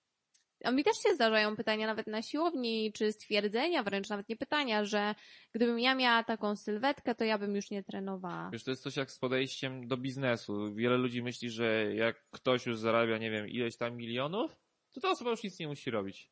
A 0.64 0.70
mi 0.70 0.84
też 0.84 0.96
się 1.06 1.14
zdarzają 1.14 1.56
pytania 1.56 1.86
nawet 1.86 2.06
na 2.06 2.22
siłowni, 2.22 2.92
czy 2.92 3.12
stwierdzenia, 3.12 3.82
wręcz 3.82 4.08
nawet 4.08 4.28
nie 4.28 4.36
pytania, 4.36 4.84
że 4.84 5.14
gdybym 5.52 5.80
ja 5.80 5.94
miała 5.94 6.24
taką 6.24 6.56
sylwetkę, 6.56 7.14
to 7.14 7.24
ja 7.24 7.38
bym 7.38 7.56
już 7.56 7.70
nie 7.70 7.84
trenowała. 7.84 8.50
Wiesz, 8.52 8.64
to 8.64 8.70
jest 8.70 8.82
coś 8.82 8.96
jak 8.96 9.10
z 9.10 9.18
podejściem 9.18 9.88
do 9.88 9.96
biznesu. 9.96 10.74
Wiele 10.74 10.96
ludzi 10.96 11.22
myśli, 11.22 11.50
że 11.50 11.94
jak 11.94 12.30
ktoś 12.30 12.66
już 12.66 12.78
zarabia, 12.78 13.18
nie 13.18 13.30
wiem, 13.30 13.48
ileś 13.48 13.76
tam 13.76 13.96
milionów, 13.96 14.56
to 14.96 15.00
ta 15.00 15.10
osoba 15.10 15.30
już 15.30 15.42
nic 15.42 15.58
nie 15.58 15.68
musi 15.68 15.90
robić. 15.90 16.30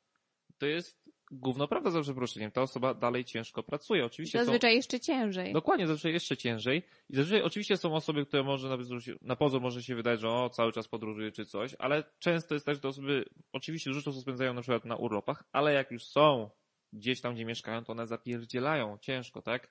To 0.58 0.66
jest 0.66 1.04
gówno 1.30 1.68
prawda 1.68 1.90
za 1.90 2.00
przeproszeniem. 2.00 2.50
Ta 2.50 2.62
osoba 2.62 2.94
dalej 2.94 3.24
ciężko 3.24 3.62
pracuje. 3.62 4.04
Oczywiście 4.04 4.38
są... 4.38 4.44
Zazwyczaj 4.44 4.74
jeszcze 4.74 5.00
ciężej. 5.00 5.52
Dokładnie, 5.52 5.86
zazwyczaj 5.86 6.12
jeszcze 6.12 6.36
ciężej. 6.36 6.82
I 7.10 7.16
zazwyczaj 7.16 7.42
oczywiście 7.42 7.76
są 7.76 7.94
osoby, 7.94 8.26
które 8.26 8.42
może 8.42 8.68
nawet 8.68 8.88
na 9.22 9.36
pozór 9.36 9.60
może 9.60 9.82
się 9.82 9.94
wydać, 9.94 10.20
że 10.20 10.28
o, 10.28 10.50
cały 10.50 10.72
czas 10.72 10.88
podróżuje 10.88 11.32
czy 11.32 11.46
coś, 11.46 11.76
ale 11.78 12.04
często 12.18 12.54
jest 12.54 12.66
tak, 12.66 12.74
że 12.74 12.80
te 12.80 12.88
osoby 12.88 13.24
oczywiście 13.52 13.90
dużo 13.90 14.02
czasu 14.02 14.20
spędzają 14.20 14.54
na 14.54 14.60
przykład 14.60 14.84
na 14.84 14.96
urlopach, 14.96 15.44
ale 15.52 15.72
jak 15.72 15.90
już 15.90 16.04
są 16.04 16.50
gdzieś 16.92 17.20
tam, 17.20 17.34
gdzie 17.34 17.44
mieszkają, 17.44 17.84
to 17.84 17.92
one 17.92 18.06
zapierdzielają 18.06 18.98
ciężko, 18.98 19.42
tak? 19.42 19.70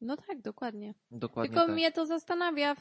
No 0.00 0.16
tak, 0.16 0.42
dokładnie. 0.42 0.94
Dokładnie 1.10 1.50
Tylko 1.50 1.66
tak. 1.66 1.74
mnie 1.74 1.92
to 1.92 2.06
zastanawia, 2.06 2.76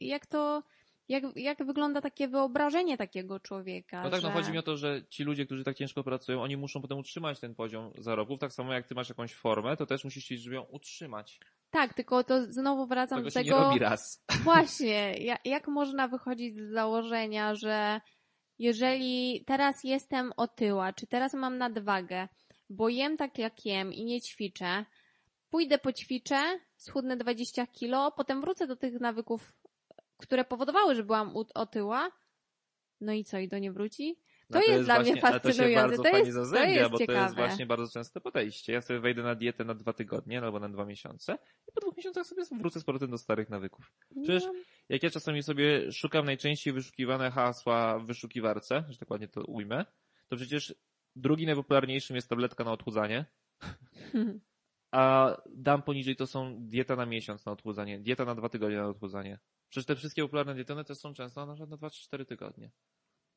jak 0.00 0.26
to, 0.26 0.62
jak, 1.08 1.24
jak 1.36 1.66
wygląda 1.66 2.00
takie 2.00 2.28
wyobrażenie 2.28 2.96
takiego 2.96 3.40
człowieka. 3.40 4.02
No 4.02 4.10
tak, 4.10 4.20
że... 4.20 4.28
no 4.28 4.34
chodzi 4.34 4.52
mi 4.52 4.58
o 4.58 4.62
to, 4.62 4.76
że 4.76 5.02
ci 5.08 5.24
ludzie, 5.24 5.46
którzy 5.46 5.64
tak 5.64 5.76
ciężko 5.76 6.04
pracują, 6.04 6.42
oni 6.42 6.56
muszą 6.56 6.82
potem 6.82 6.98
utrzymać 6.98 7.40
ten 7.40 7.54
poziom 7.54 7.92
zarobków, 7.98 8.38
tak 8.38 8.52
samo 8.52 8.72
jak 8.72 8.86
ty 8.86 8.94
masz 8.94 9.08
jakąś 9.08 9.34
formę, 9.34 9.76
to 9.76 9.86
też 9.86 10.04
musisz 10.04 10.26
żeby 10.40 10.56
ją 10.56 10.62
utrzymać. 10.62 11.40
Tak, 11.70 11.94
tylko 11.94 12.24
to 12.24 12.52
znowu 12.52 12.86
wracam 12.86 13.18
Tego 13.18 13.26
do 13.26 13.30
się 13.30 13.44
tego. 13.44 13.58
nie 13.58 13.64
robi 13.64 13.78
raz. 13.78 14.24
Właśnie, 14.44 15.14
ja- 15.18 15.38
jak 15.44 15.68
można 15.68 16.08
wychodzić 16.08 16.56
z 16.56 16.70
założenia, 16.70 17.54
że 17.54 18.00
jeżeli 18.58 19.44
teraz 19.46 19.84
jestem 19.84 20.32
otyła, 20.36 20.92
czy 20.92 21.06
teraz 21.06 21.34
mam 21.34 21.58
nadwagę, 21.58 22.28
bo 22.70 22.88
jem 22.88 23.16
tak 23.16 23.38
jak 23.38 23.66
jem 23.66 23.92
i 23.92 24.04
nie 24.04 24.20
ćwiczę, 24.20 24.84
pójdę 25.50 25.78
poćwiczę, 25.78 26.58
schudnę 26.76 27.16
20 27.16 27.66
kilo, 27.66 28.12
potem 28.12 28.40
wrócę 28.40 28.66
do 28.66 28.76
tych 28.76 29.00
nawyków, 29.00 29.52
które 30.16 30.44
powodowały, 30.44 30.94
że 30.94 31.04
byłam 31.04 31.32
otyła, 31.54 32.10
no 33.00 33.12
i 33.12 33.24
co, 33.24 33.38
i 33.38 33.48
do 33.48 33.58
nie 33.58 33.72
wróci? 33.72 34.16
To 34.52 34.58
No 34.58 34.64
jest 34.74 34.84
dla 34.84 35.00
mnie 35.00 35.12
ale 35.12 35.40
to 35.40 35.48
się 35.48 35.50
fascynujące, 35.50 35.88
bardzo 35.88 36.02
to 36.02 36.10
fajnie 36.10 36.26
jest- 36.26 36.38
to 36.38 36.44
zazębia, 36.44 36.68
jest 36.74 36.90
bo 36.90 36.98
to 36.98 37.02
ciekawe. 37.02 37.20
jest 37.22 37.34
właśnie 37.36 37.66
bardzo 37.66 37.92
częste 37.92 38.20
podejście. 38.20 38.72
Ja 38.72 38.80
sobie 38.80 39.00
wejdę 39.00 39.22
na 39.22 39.34
dietę 39.34 39.64
na 39.64 39.74
dwa 39.74 39.92
tygodnie 39.92 40.38
albo 40.42 40.60
na 40.60 40.68
dwa 40.68 40.84
miesiące 40.84 41.38
i 41.68 41.72
po 41.74 41.80
dwóch 41.80 41.96
miesiącach 41.96 42.26
sobie 42.26 42.42
wrócę 42.58 42.80
z 42.80 42.84
powrotem 42.84 43.10
do 43.10 43.18
starych 43.18 43.48
nawyków. 43.50 43.92
Przecież 44.22 44.44
No, 44.44 44.52
jak 44.88 45.02
ja 45.02 45.10
czasami 45.10 45.42
sobie 45.42 45.92
szukam 45.92 46.24
najczęściej 46.24 46.72
wyszukiwane 46.72 47.30
hasła 47.30 47.98
w 47.98 48.06
wyszukiwarce, 48.06 48.84
że 48.88 48.98
tak 48.98 49.10
ładnie 49.10 49.28
to 49.28 49.44
ujmę, 49.44 49.84
to 50.28 50.36
przecież 50.36 50.74
drugi 51.16 51.46
najpopularniejszym 51.46 52.16
jest 52.16 52.28
tabletka 52.28 52.64
na 52.64 52.72
odchudzanie, 52.72 53.24
a 54.92 55.36
dam 55.54 55.82
poniżej 55.82 56.16
to 56.16 56.26
są 56.26 56.56
dieta 56.60 56.96
na 56.96 57.06
miesiąc 57.06 57.46
na 57.46 57.52
odchudzanie, 57.52 57.98
dieta 58.00 58.24
na 58.24 58.34
dwa 58.34 58.48
tygodnie 58.48 58.76
na 58.76 58.88
odchudzanie. 58.88 59.38
Przecież 59.76 59.86
te 59.86 59.96
wszystkie 59.96 60.22
popularne 60.22 60.54
diety, 60.54 60.72
one 60.72 60.84
też 60.84 60.98
są 60.98 61.14
często 61.14 61.46
na 61.46 61.54
przykład 61.54 61.70
na 61.70 61.88
2-4 61.88 62.24
tygodnie. 62.24 62.70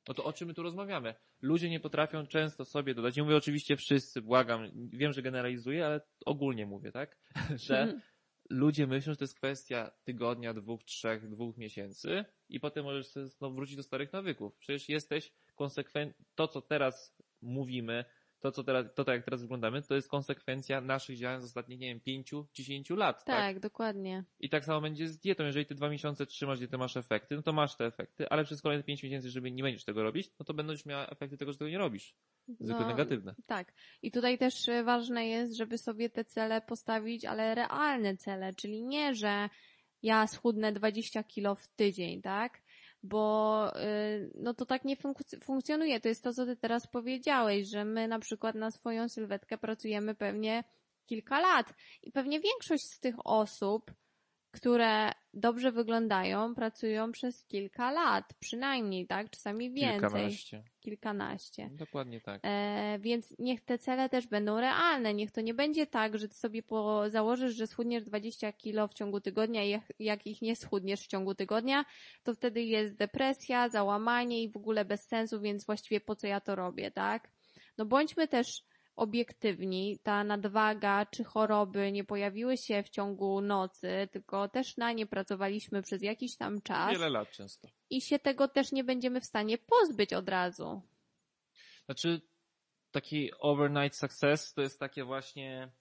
No 0.07 0.13
to 0.13 0.23
o 0.23 0.33
czym 0.33 0.47
my 0.47 0.53
tu 0.53 0.63
rozmawiamy? 0.63 1.15
Ludzie 1.41 1.69
nie 1.69 1.79
potrafią 1.79 2.27
często 2.27 2.65
sobie 2.65 2.95
dodać, 2.95 3.15
nie 3.15 3.23
mówię 3.23 3.35
oczywiście 3.35 3.77
wszyscy, 3.77 4.21
błagam, 4.21 4.71
wiem, 4.75 5.13
że 5.13 5.21
generalizuję, 5.21 5.85
ale 5.85 6.01
ogólnie 6.25 6.65
mówię, 6.65 6.91
tak? 6.91 7.17
Że 7.67 8.01
ludzie 8.49 8.87
myślą, 8.87 9.13
że 9.13 9.17
to 9.17 9.23
jest 9.23 9.35
kwestia 9.35 9.91
tygodnia, 10.03 10.53
dwóch, 10.53 10.83
trzech, 10.83 11.29
dwóch 11.29 11.57
miesięcy 11.57 12.25
i 12.49 12.59
potem 12.59 12.83
możesz 12.83 13.13
wrócić 13.41 13.75
do 13.75 13.83
starych 13.83 14.13
nawyków. 14.13 14.57
Przecież 14.57 14.89
jesteś 14.89 15.31
konsekwent, 15.55 16.17
to 16.35 16.47
co 16.47 16.61
teraz 16.61 17.17
mówimy, 17.41 18.05
to 18.39 18.51
co 18.51 18.63
teraz, 18.63 18.85
to 18.95 19.05
tak 19.05 19.15
jak 19.15 19.25
teraz 19.25 19.41
wyglądamy, 19.41 19.81
to 19.81 19.95
jest 19.95 20.09
konsekwencja 20.09 20.81
naszych 20.81 21.17
działań 21.17 21.41
z 21.41 21.43
ostatnich, 21.43 21.79
nie 21.79 21.87
wiem, 21.87 21.99
pięciu, 21.99 22.47
dziesięciu 22.53 22.95
lat, 22.95 23.25
tak? 23.25 23.35
tak, 23.35 23.59
dokładnie. 23.59 24.23
I 24.39 24.49
tak 24.49 24.65
samo 24.65 24.81
będzie 24.81 25.07
z 25.07 25.19
dietą. 25.19 25.43
Jeżeli 25.43 25.65
ty 25.65 25.75
dwa 25.75 25.89
miesiące 25.89 26.25
trzymasz 26.25 26.59
dietę, 26.59 26.77
masz 26.77 26.97
efekty, 26.97 27.35
no 27.35 27.41
to 27.41 27.53
masz 27.53 27.75
te 27.75 27.85
efekty, 27.85 28.29
ale 28.29 28.43
przez 28.43 28.61
kolejne 28.61 28.83
pięć 28.83 29.03
miesięcy, 29.03 29.29
żeby 29.29 29.51
nie 29.51 29.63
będziesz 29.63 29.83
tego 29.83 30.03
robić, 30.03 30.31
no 30.39 30.45
to 30.45 30.53
będziesz 30.53 30.85
miała 30.85 31.07
efekty 31.07 31.37
tego, 31.37 31.51
że 31.51 31.57
tego 31.57 31.69
nie 31.69 31.77
robisz. 31.77 32.15
Zwykle 32.47 32.81
No, 32.81 32.87
negatywne. 32.87 33.35
Tak. 33.45 33.73
I 34.01 34.11
tutaj 34.11 34.37
też 34.37 34.69
e, 34.69 34.83
ważne 34.83 35.27
jest, 35.27 35.57
żeby 35.57 35.77
sobie 35.77 36.09
te 36.09 36.25
cele 36.25 36.61
postawić, 36.61 37.25
ale 37.25 37.55
realne 37.55 38.17
cele, 38.17 38.53
czyli 38.53 38.83
nie, 38.83 39.15
że 39.15 39.49
ja 40.03 40.27
schudnę 40.27 40.71
20 40.71 41.23
kilo 41.23 41.55
w 41.55 41.67
tydzień, 41.67 42.21
tak? 42.21 42.61
Bo 43.03 43.71
y, 43.81 44.31
no 44.35 44.53
to 44.53 44.65
tak 44.65 44.85
nie 44.85 44.95
funk- 44.97 45.43
funkcjonuje. 45.43 45.99
To 45.99 46.07
jest 46.07 46.23
to, 46.23 46.33
co 46.33 46.45
ty 46.45 46.55
teraz 46.55 46.87
powiedziałeś, 46.87 47.67
że 47.67 47.85
my 47.85 48.07
na 48.07 48.19
przykład 48.19 48.55
na 48.55 48.71
swoją 48.71 49.09
sylwetkę 49.09 49.57
pracujemy 49.57 50.15
pewnie 50.15 50.63
kilka 51.05 51.39
lat 51.39 51.73
i 52.03 52.11
pewnie 52.11 52.39
większość 52.39 52.85
z 52.85 52.99
tych 52.99 53.15
osób, 53.25 53.91
które 54.51 55.11
dobrze 55.33 55.71
wyglądają, 55.71 56.55
pracują 56.55 57.11
przez 57.11 57.45
kilka 57.45 57.91
lat, 57.91 58.33
przynajmniej, 58.39 59.07
tak? 59.07 59.29
Czasami 59.29 59.71
więcej. 59.71 59.99
Kilkanaście. 59.99 60.63
Kilkanaście. 60.81 61.69
Dokładnie 61.71 62.21
tak. 62.21 62.41
E, 62.43 62.99
więc 62.99 63.35
niech 63.39 63.61
te 63.61 63.77
cele 63.77 64.09
też 64.09 64.27
będą 64.27 64.59
realne. 64.59 65.13
Niech 65.13 65.31
to 65.31 65.41
nie 65.41 65.53
będzie 65.53 65.87
tak, 65.87 66.17
że 66.17 66.27
ty 66.27 66.35
sobie 66.35 66.63
po, 66.63 67.09
założysz, 67.09 67.55
że 67.55 67.67
schudniesz 67.67 68.03
20 68.03 68.53
kilo 68.53 68.87
w 68.87 68.93
ciągu 68.93 69.21
tygodnia 69.21 69.63
i 69.63 69.69
jak, 69.69 69.83
jak 69.99 70.27
ich 70.27 70.41
nie 70.41 70.55
schudniesz 70.55 71.01
w 71.01 71.07
ciągu 71.07 71.35
tygodnia, 71.35 71.85
to 72.23 72.33
wtedy 72.33 72.63
jest 72.63 72.95
depresja, 72.95 73.69
załamanie 73.69 74.43
i 74.43 74.49
w 74.49 74.57
ogóle 74.57 74.85
bez 74.85 75.07
sensu, 75.07 75.41
więc 75.41 75.65
właściwie 75.65 76.01
po 76.01 76.15
co 76.15 76.27
ja 76.27 76.41
to 76.41 76.55
robię, 76.55 76.91
tak? 76.91 77.29
No 77.77 77.85
bądźmy 77.85 78.27
też 78.27 78.63
obiektywni. 78.99 79.99
Ta 80.03 80.23
nadwaga 80.23 81.05
czy 81.05 81.23
choroby 81.23 81.91
nie 81.91 82.03
pojawiły 82.03 82.57
się 82.57 82.83
w 82.83 82.89
ciągu 82.89 83.41
nocy, 83.41 84.07
tylko 84.11 84.49
też 84.49 84.77
na 84.77 84.91
nie 84.91 85.05
pracowaliśmy 85.07 85.81
przez 85.81 86.03
jakiś 86.03 86.35
tam 86.35 86.61
czas 86.61 86.91
Wiele 86.91 87.09
lat 87.09 87.31
często. 87.31 87.67
i 87.89 88.01
się 88.01 88.19
tego 88.19 88.47
też 88.47 88.71
nie 88.71 88.83
będziemy 88.83 89.21
w 89.21 89.25
stanie 89.25 89.57
pozbyć 89.57 90.13
od 90.13 90.29
razu. 90.29 90.81
Znaczy, 91.85 92.21
taki 92.91 93.31
overnight 93.39 93.97
success 93.97 94.53
to 94.53 94.61
jest 94.61 94.79
takie 94.79 95.03
właśnie. 95.03 95.71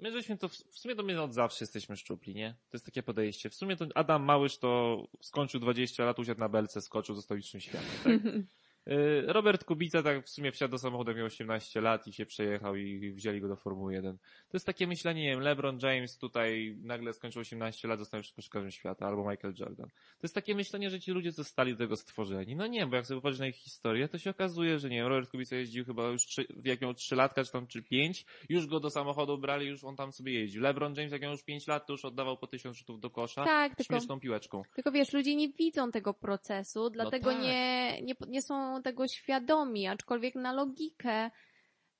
My 0.00 0.12
żeśmy 0.12 0.38
to, 0.38 0.48
w 0.48 0.78
sumie 0.78 0.94
to 0.94 1.02
my 1.02 1.22
od 1.22 1.34
zawsze 1.34 1.64
jesteśmy 1.64 1.96
szczupli, 1.96 2.34
nie? 2.34 2.50
To 2.52 2.76
jest 2.76 2.84
takie 2.84 3.02
podejście. 3.02 3.50
W 3.50 3.54
sumie 3.54 3.76
to 3.76 3.86
Adam 3.94 4.22
Małysz 4.22 4.58
to 4.58 5.02
skończył 5.20 5.60
20 5.60 6.04
lat, 6.04 6.18
usiadł 6.18 6.40
na 6.40 6.48
belce, 6.48 6.80
skoczył, 6.80 7.14
został 7.14 7.36
mistrzem 7.36 7.60
świata. 7.60 7.86
Tak? 8.04 8.12
Y, 8.88 9.24
Robert 9.26 9.64
Kubica 9.64 10.02
tak 10.02 10.24
w 10.24 10.28
sumie 10.28 10.52
wsiadł 10.52 10.70
do 10.70 10.78
samochodu, 10.78 11.14
miał 11.14 11.26
18 11.26 11.80
lat 11.80 12.06
i 12.06 12.12
się 12.12 12.26
przejechał 12.26 12.76
i 12.76 13.12
wzięli 13.12 13.40
go 13.40 13.48
do 13.48 13.56
Formuły 13.56 13.94
1. 13.94 14.16
To 14.18 14.56
jest 14.56 14.66
takie 14.66 14.86
myślenie, 14.86 15.22
nie 15.22 15.30
wiem, 15.30 15.40
LeBron 15.40 15.78
James 15.82 16.18
tutaj 16.18 16.76
nagle 16.82 17.12
skończył 17.12 17.40
18 17.40 17.88
lat, 17.88 17.98
został 17.98 18.18
już 18.18 18.32
koszykarzem 18.32 18.70
świata, 18.70 19.06
albo 19.06 19.30
Michael 19.30 19.54
Jordan. 19.58 19.88
To 19.88 20.22
jest 20.22 20.34
takie 20.34 20.54
myślenie, 20.54 20.90
że 20.90 21.00
ci 21.00 21.12
ludzie 21.12 21.32
zostali 21.32 21.72
do 21.72 21.78
tego 21.78 21.96
stworzeni. 21.96 22.56
No 22.56 22.66
nie, 22.66 22.86
bo 22.86 22.96
jak 22.96 23.06
sobie 23.06 23.20
popatrzeć 23.20 23.40
na 23.40 23.46
ich 23.46 23.56
historię, 23.56 24.08
to 24.08 24.18
się 24.18 24.30
okazuje, 24.30 24.78
że 24.78 24.88
nie 24.88 24.96
wiem, 24.96 25.06
Robert 25.06 25.30
Kubica 25.30 25.56
jeździł 25.56 25.84
chyba 25.84 26.08
już 26.08 26.26
trzy, 26.26 26.46
jak 26.64 26.80
miał 26.80 26.94
3 26.94 27.16
latka, 27.16 27.44
czy 27.44 27.52
tam 27.52 27.66
czy 27.66 27.82
5, 27.82 28.26
już 28.48 28.66
go 28.66 28.80
do 28.80 28.90
samochodu 28.90 29.38
brali, 29.38 29.66
już 29.66 29.84
on 29.84 29.96
tam 29.96 30.12
sobie 30.12 30.32
jeździł. 30.32 30.62
LeBron 30.62 30.94
James 30.94 31.12
jak 31.12 31.22
miał 31.22 31.30
już 31.30 31.42
5 31.42 31.66
lat, 31.66 31.86
to 31.86 31.92
już 31.92 32.04
oddawał 32.04 32.36
po 32.36 32.46
1000 32.46 32.76
rzutów 32.76 33.00
do 33.00 33.10
kosza 33.10 33.44
Tak, 33.44 33.76
tylko 33.76 33.94
śmieszną 33.94 34.20
piłeczką. 34.20 34.62
Tylko 34.74 34.92
wiesz, 34.92 35.12
ludzie 35.12 35.36
nie 35.36 35.48
widzą 35.48 35.90
tego 35.90 36.14
procesu, 36.14 36.90
dlatego 36.90 37.30
tak. 37.30 37.42
nie, 37.42 38.02
nie, 38.02 38.14
nie 38.28 38.42
są 38.42 38.77
tego 38.82 39.08
świadomi, 39.08 39.86
aczkolwiek 39.86 40.34
na 40.34 40.52
logikę, 40.52 41.30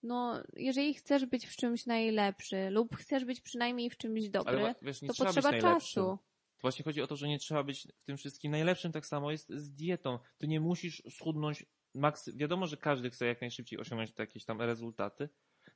no, 0.02 0.42
jeżeli 0.56 0.94
chcesz 0.94 1.26
być 1.26 1.46
w 1.46 1.56
czymś 1.56 1.86
najlepszy 1.86 2.70
lub 2.70 2.96
chcesz 2.96 3.24
być 3.24 3.40
przynajmniej 3.40 3.90
w 3.90 3.96
czymś 3.96 4.28
dobry, 4.28 4.56
Ale 4.56 4.74
wiesz, 4.82 5.00
to 5.00 5.12
trzeba 5.12 5.32
potrzeba 5.32 5.60
czasu. 5.60 6.18
Właśnie 6.60 6.84
chodzi 6.84 7.02
o 7.02 7.06
to, 7.06 7.16
że 7.16 7.28
nie 7.28 7.38
trzeba 7.38 7.62
być 7.62 7.88
w 8.00 8.04
tym 8.04 8.16
wszystkim 8.16 8.52
najlepszym, 8.52 8.92
tak 8.92 9.06
samo 9.06 9.30
jest 9.30 9.52
z 9.52 9.74
dietą. 9.74 10.18
Ty 10.38 10.48
nie 10.48 10.60
musisz 10.60 11.02
schudnąć 11.10 11.66
maks... 11.94 12.36
Wiadomo, 12.36 12.66
że 12.66 12.76
każdy 12.76 13.10
chce 13.10 13.26
jak 13.26 13.40
najszybciej 13.40 13.78
osiągnąć 13.78 14.12
jakieś 14.18 14.44
tam 14.44 14.60
rezultaty, 14.60 15.28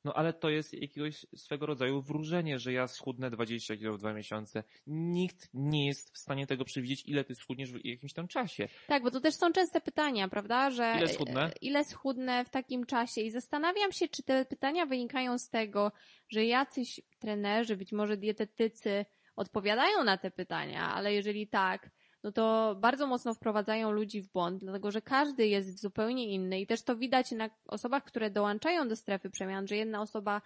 no 0.03 0.13
ale 0.13 0.33
to 0.33 0.49
jest 0.49 0.73
jakiegoś 0.73 1.25
swego 1.35 1.65
rodzaju 1.65 2.01
wróżenie, 2.01 2.59
że 2.59 2.73
ja 2.73 2.87
schudnę 2.87 3.31
20 3.31 3.77
kg 3.77 3.93
w 3.93 3.99
dwa 3.99 4.13
miesiące. 4.13 4.63
Nikt 4.87 5.49
nie 5.53 5.87
jest 5.87 6.13
w 6.13 6.17
stanie 6.17 6.47
tego 6.47 6.65
przewidzieć, 6.65 7.03
ile 7.05 7.23
ty 7.23 7.35
schudniesz 7.35 7.71
w 7.71 7.85
jakimś 7.85 8.13
tam 8.13 8.27
czasie. 8.27 8.67
Tak, 8.87 9.03
bo 9.03 9.11
to 9.11 9.19
też 9.21 9.35
są 9.35 9.51
częste 9.51 9.81
pytania, 9.81 10.27
prawda, 10.27 10.69
że 10.71 10.93
Ile 10.97 11.07
schudnę? 11.07 11.45
e, 11.45 11.51
ile 11.61 11.85
schudnę 11.85 12.45
w 12.45 12.49
takim 12.49 12.85
czasie 12.85 13.21
i 13.21 13.31
zastanawiam 13.31 13.91
się, 13.91 14.07
czy 14.07 14.23
te 14.23 14.45
pytania 14.45 14.85
wynikają 14.85 15.37
z 15.37 15.49
tego, 15.49 15.91
że 16.29 16.45
jacyś 16.45 17.01
trenerzy, 17.19 17.77
być 17.77 17.91
może 17.91 18.17
dietetycy 18.17 19.05
odpowiadają 19.35 20.03
na 20.03 20.17
te 20.17 20.31
pytania, 20.31 20.93
ale 20.93 21.13
jeżeli 21.13 21.47
tak, 21.47 21.89
no 22.23 22.31
to 22.31 22.75
bardzo 22.79 23.07
mocno 23.07 23.33
wprowadzają 23.33 23.91
ludzi 23.91 24.21
w 24.21 24.31
błąd, 24.31 24.59
dlatego 24.63 24.91
że 24.91 25.01
każdy 25.01 25.47
jest 25.47 25.81
zupełnie 25.81 26.27
inny 26.27 26.61
i 26.61 26.67
też 26.67 26.81
to 26.83 26.95
widać 26.95 27.31
na 27.31 27.49
osobach, 27.67 28.03
które 28.03 28.31
dołączają 28.31 28.87
do 28.87 28.95
strefy 28.95 29.29
przemian, 29.29 29.67
że 29.67 29.75
jedna 29.75 30.01
osoba 30.01 30.41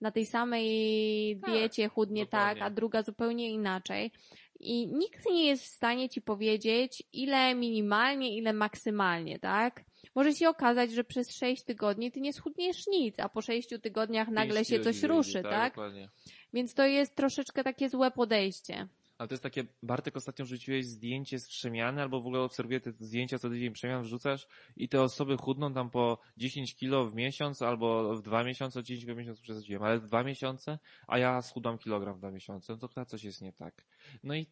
na 0.00 0.10
tej 0.10 0.26
samej 0.26 1.40
Tak, 1.40 1.50
diecie 1.50 1.88
chudnie 1.88 2.24
dokładnie. 2.24 2.60
tak, 2.60 2.66
a 2.66 2.70
druga 2.70 3.02
zupełnie 3.02 3.50
inaczej. 3.50 4.12
I 4.60 4.86
nikt 4.86 5.26
nie 5.30 5.46
jest 5.46 5.64
w 5.64 5.66
stanie 5.66 6.08
ci 6.08 6.22
powiedzieć, 6.22 7.02
ile 7.12 7.54
minimalnie, 7.54 8.36
ile 8.36 8.52
maksymalnie, 8.52 9.38
tak? 9.38 9.84
Może 10.14 10.34
się 10.34 10.48
okazać, 10.48 10.92
że 10.92 11.04
przez 11.04 11.36
6 11.36 11.62
tygodni 11.64 12.12
ty 12.12 12.20
nie 12.20 12.32
schudniesz 12.32 12.86
nic, 12.86 13.20
a 13.20 13.28
po 13.28 13.42
6 13.42 13.68
tygodniach 13.82 14.28
nagle 14.28 14.64
się 14.64 14.80
coś 14.80 15.02
ruszy, 15.02 15.42
tak? 15.42 15.72
Dokładnie. 15.72 16.08
Więc 16.52 16.74
to 16.74 16.86
jest 16.86 17.16
troszeczkę 17.16 17.64
takie 17.64 17.88
złe 17.88 18.10
podejście. 18.10 18.88
Ale 19.22 19.28
to 19.28 19.34
jest 19.34 19.42
takie, 19.42 19.64
Bartek, 19.82 20.16
ostatnio 20.16 20.44
wrzuciłeś 20.44 20.86
zdjęcie 20.86 21.38
z 21.38 21.48
przemiany, 21.48 22.02
albo 22.02 22.20
w 22.20 22.26
ogóle 22.26 22.40
obserwuję 22.40 22.80
te 22.80 22.92
zdjęcia, 22.92 23.38
co 23.38 23.50
tydzień 23.50 23.72
przemian 23.72 24.02
wrzucasz 24.02 24.46
i 24.76 24.88
te 24.88 25.02
osoby 25.02 25.36
chudną 25.36 25.74
tam 25.74 25.90
po 25.90 26.18
10 26.36 26.74
kilo 26.74 27.06
w 27.06 27.14
miesiąc, 27.14 27.62
albo 27.62 28.16
w 28.16 28.22
dwa 28.22 28.44
miesiące, 28.44 28.82
10 28.82 29.04
kilo 29.04 29.14
w 29.14 29.18
miesiąc 29.18 29.40
przesadziłem, 29.40 29.82
ale 29.82 29.98
w 29.98 30.06
dwa 30.06 30.22
miesiące, 30.22 30.78
a 31.06 31.18
ja 31.18 31.42
schudłam 31.42 31.78
kilogram 31.78 32.14
w 32.14 32.18
dwa 32.18 32.30
miesiące, 32.30 32.72
no 32.72 32.78
to 32.78 32.88
chyba 32.88 33.04
coś 33.04 33.24
jest 33.24 33.42
nie 33.42 33.52
tak. 33.52 33.84
No 34.22 34.34
i 34.34 34.46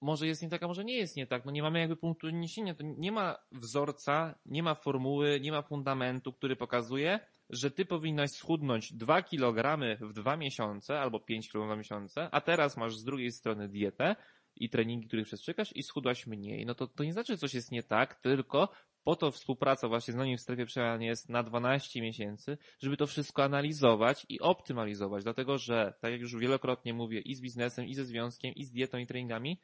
może 0.00 0.26
jest 0.26 0.42
nie 0.42 0.48
tak, 0.48 0.62
a 0.62 0.68
może 0.68 0.84
nie 0.84 0.96
jest 0.96 1.16
nie 1.16 1.26
tak. 1.26 1.44
No 1.44 1.50
nie 1.50 1.62
mamy 1.62 1.80
jakby 1.80 1.96
punktu 1.96 2.26
odniesienia. 2.26 2.74
To 2.74 2.82
nie 2.84 3.12
ma 3.12 3.36
wzorca, 3.52 4.38
nie 4.46 4.62
ma 4.62 4.74
formuły, 4.74 5.40
nie 5.40 5.52
ma 5.52 5.62
fundamentu, 5.62 6.32
który 6.32 6.56
pokazuje, 6.56 7.20
że 7.50 7.70
ty 7.70 7.84
powinnaś 7.84 8.30
schudnąć 8.30 8.92
2 8.92 9.22
kg 9.22 9.78
w 10.00 10.12
dwa 10.12 10.36
miesiące 10.36 11.00
albo 11.00 11.20
5 11.20 11.48
kg 11.48 11.64
w 11.64 11.68
dwa 11.68 11.76
miesiące, 11.76 12.28
a 12.32 12.40
teraz 12.40 12.76
masz 12.76 12.96
z 12.96 13.04
drugiej 13.04 13.32
strony 13.32 13.68
dietę 13.68 14.16
i 14.56 14.70
treningi, 14.70 15.06
których 15.06 15.26
przestrzekasz 15.26 15.76
i 15.76 15.82
schudłaś 15.82 16.26
mniej. 16.26 16.66
No 16.66 16.74
to, 16.74 16.86
to 16.86 17.04
nie 17.04 17.12
znaczy, 17.12 17.32
że 17.32 17.38
coś 17.38 17.54
jest 17.54 17.72
nie 17.72 17.82
tak, 17.82 18.20
tylko 18.20 18.68
po 19.04 19.16
to 19.16 19.30
współpraca 19.30 19.88
właśnie 19.88 20.14
z 20.14 20.16
nami 20.16 20.36
w 20.36 20.40
strefie 20.40 20.66
przemian 20.66 21.02
jest 21.02 21.28
na 21.28 21.42
12 21.42 22.02
miesięcy, 22.02 22.58
żeby 22.80 22.96
to 22.96 23.06
wszystko 23.06 23.44
analizować 23.44 24.26
i 24.28 24.40
optymalizować, 24.40 25.24
dlatego 25.24 25.58
że, 25.58 25.94
tak 26.00 26.12
jak 26.12 26.20
już 26.20 26.36
wielokrotnie 26.36 26.94
mówię, 26.94 27.20
i 27.20 27.34
z 27.34 27.40
biznesem, 27.40 27.86
i 27.86 27.94
ze 27.94 28.04
związkiem, 28.04 28.54
i 28.54 28.64
z 28.64 28.70
dietą, 28.70 28.98
i 28.98 29.06
treningami, 29.06 29.60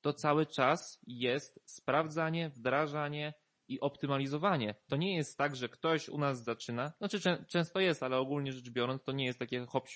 to 0.00 0.12
cały 0.12 0.46
czas 0.46 1.00
jest 1.06 1.60
sprawdzanie, 1.64 2.48
wdrażanie 2.48 3.34
i 3.70 3.80
optymalizowanie. 3.80 4.74
To 4.88 4.96
nie 4.96 5.16
jest 5.16 5.38
tak, 5.38 5.56
że 5.56 5.68
ktoś 5.68 6.08
u 6.08 6.18
nas 6.18 6.44
zaczyna, 6.44 6.92
znaczy 6.98 7.20
czę- 7.20 7.44
często 7.46 7.80
jest, 7.80 8.02
ale 8.02 8.16
ogólnie 8.18 8.52
rzecz 8.52 8.70
biorąc, 8.70 9.02
to 9.02 9.12
nie 9.12 9.24
jest 9.24 9.38
takie 9.38 9.66
hop 9.66 9.88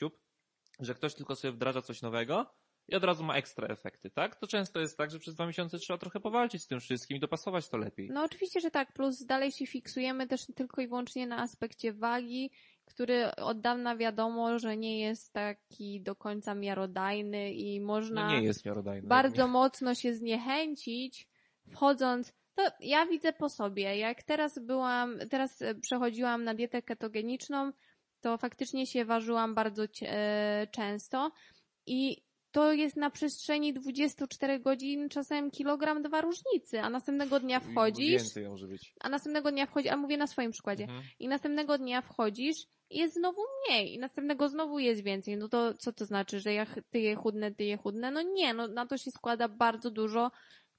że 0.81 0.95
ktoś 0.95 1.15
tylko 1.15 1.37
sobie 1.37 1.53
wdraża 1.53 1.83
coś 1.83 2.03
nowego 2.03 2.55
i 2.89 2.95
od 2.95 3.05
razu 3.05 3.25
ma 3.25 3.37
ekstra 3.37 3.69
efekty, 3.69 4.11
tak? 4.11 4.37
To 4.37 4.47
często 4.47 4.81
jest 4.81 4.99
tak, 4.99 5.11
że 5.11 5.19
przez 5.19 5.35
dwa 5.35 5.47
miesiące 5.47 5.79
trzeba 5.79 5.99
trochę 5.99 6.21
powalczyć 6.21 6.63
z 6.63 6.67
tym 6.67 6.81
wszystkim 6.81 7.17
i 7.17 7.21
dopasować 7.21 7.69
to 7.69 7.77
lepiej. 7.77 8.09
No 8.13 8.25
oczywiście, 8.25 8.61
że 8.61 8.71
tak, 8.71 8.93
plus 8.93 9.25
dalej 9.25 9.53
się 9.53 9.67
fiksujemy 9.67 10.27
też 10.27 10.47
tylko 10.47 10.81
i 10.83 10.89
wyłącznie 10.89 11.27
na 11.27 11.39
aspekcie 11.43 11.93
wagi, 11.93 12.51
który 12.85 13.35
od 13.37 13.61
dawna 13.61 13.97
wiadomo, 13.97 14.59
że 14.59 14.77
nie 14.77 15.01
jest 15.01 15.33
taki 15.33 16.01
do 16.03 16.17
końca 16.17 16.55
miarodajny 16.55 17.53
i 17.53 17.81
można 17.81 18.25
No 18.27 18.31
nie 18.41 18.43
jest 18.43 18.65
miarodajne. 18.65 19.09
bardzo 19.09 19.49
mocno 19.49 19.95
się 19.95 20.15
zniechęcić, 20.15 21.29
wchodząc. 21.71 22.33
To 22.55 22.63
ja 22.81 23.07
widzę 23.07 23.33
po 23.33 23.49
sobie. 23.49 23.97
Jak 23.99 24.23
teraz 24.23 24.59
byłam, 24.59 25.19
teraz 25.31 25.63
e, 25.63 25.75
przechodziłam 25.75 26.45
na 26.45 26.55
dietę 26.55 26.83
ketogeniczną, 26.83 27.73
to 28.21 28.39
faktycznie 28.39 28.87
się 28.87 29.05
ważyłam 29.05 29.55
bardzo 29.55 29.85
e, 30.03 30.67
często 30.71 31.31
i 31.87 32.25
to 32.51 32.73
jest 32.73 32.97
na 32.97 33.11
przestrzeni 33.11 33.73
24 33.73 34.61
godzin 34.61 35.09
czasem 35.09 35.51
kilogram 35.51 36.03
dwa 36.03 36.21
różnicy, 36.21 36.81
a 36.81 36.91
następnego 36.91 37.41
dnia 37.41 37.61
wchodzisz, 37.61 38.23
Więcej 38.23 38.49
może 38.49 38.67
być. 38.69 38.95
a 39.01 39.09
następnego 39.09 39.51
dnia 39.53 39.67
wchodzi, 39.67 39.89
a 39.89 39.97
mówię 39.97 40.17
na 40.17 40.27
swoim 40.27 40.51
przykładzie, 40.51 40.85
Mhm. 40.85 41.03
i 41.19 41.29
następnego 41.29 41.79
dnia 41.79 42.03
wchodzisz 42.03 42.57
i 42.91 42.99
jest 42.99 43.15
znowu 43.15 43.41
mniej 43.69 43.95
i 43.95 43.99
następnego 43.99 44.49
znowu 44.49 44.79
jest 44.79 45.03
więcej. 45.03 45.37
No 45.37 45.49
to 45.49 45.75
co 45.75 45.93
to 45.93 46.05
znaczy, 46.05 46.41
że 46.41 46.53
ja 46.55 46.67
ty 46.91 47.01
je 47.01 47.15
chudne, 47.17 47.55
ty 47.55 47.65
je 47.65 47.77
chudne? 47.77 48.11
No 48.11 48.23
nie, 48.23 48.55
no 48.55 48.69
na 48.69 48.87
to 48.87 48.99
się 48.99 49.11
składa 49.11 49.49
bardzo 49.49 49.91
dużo 49.91 50.31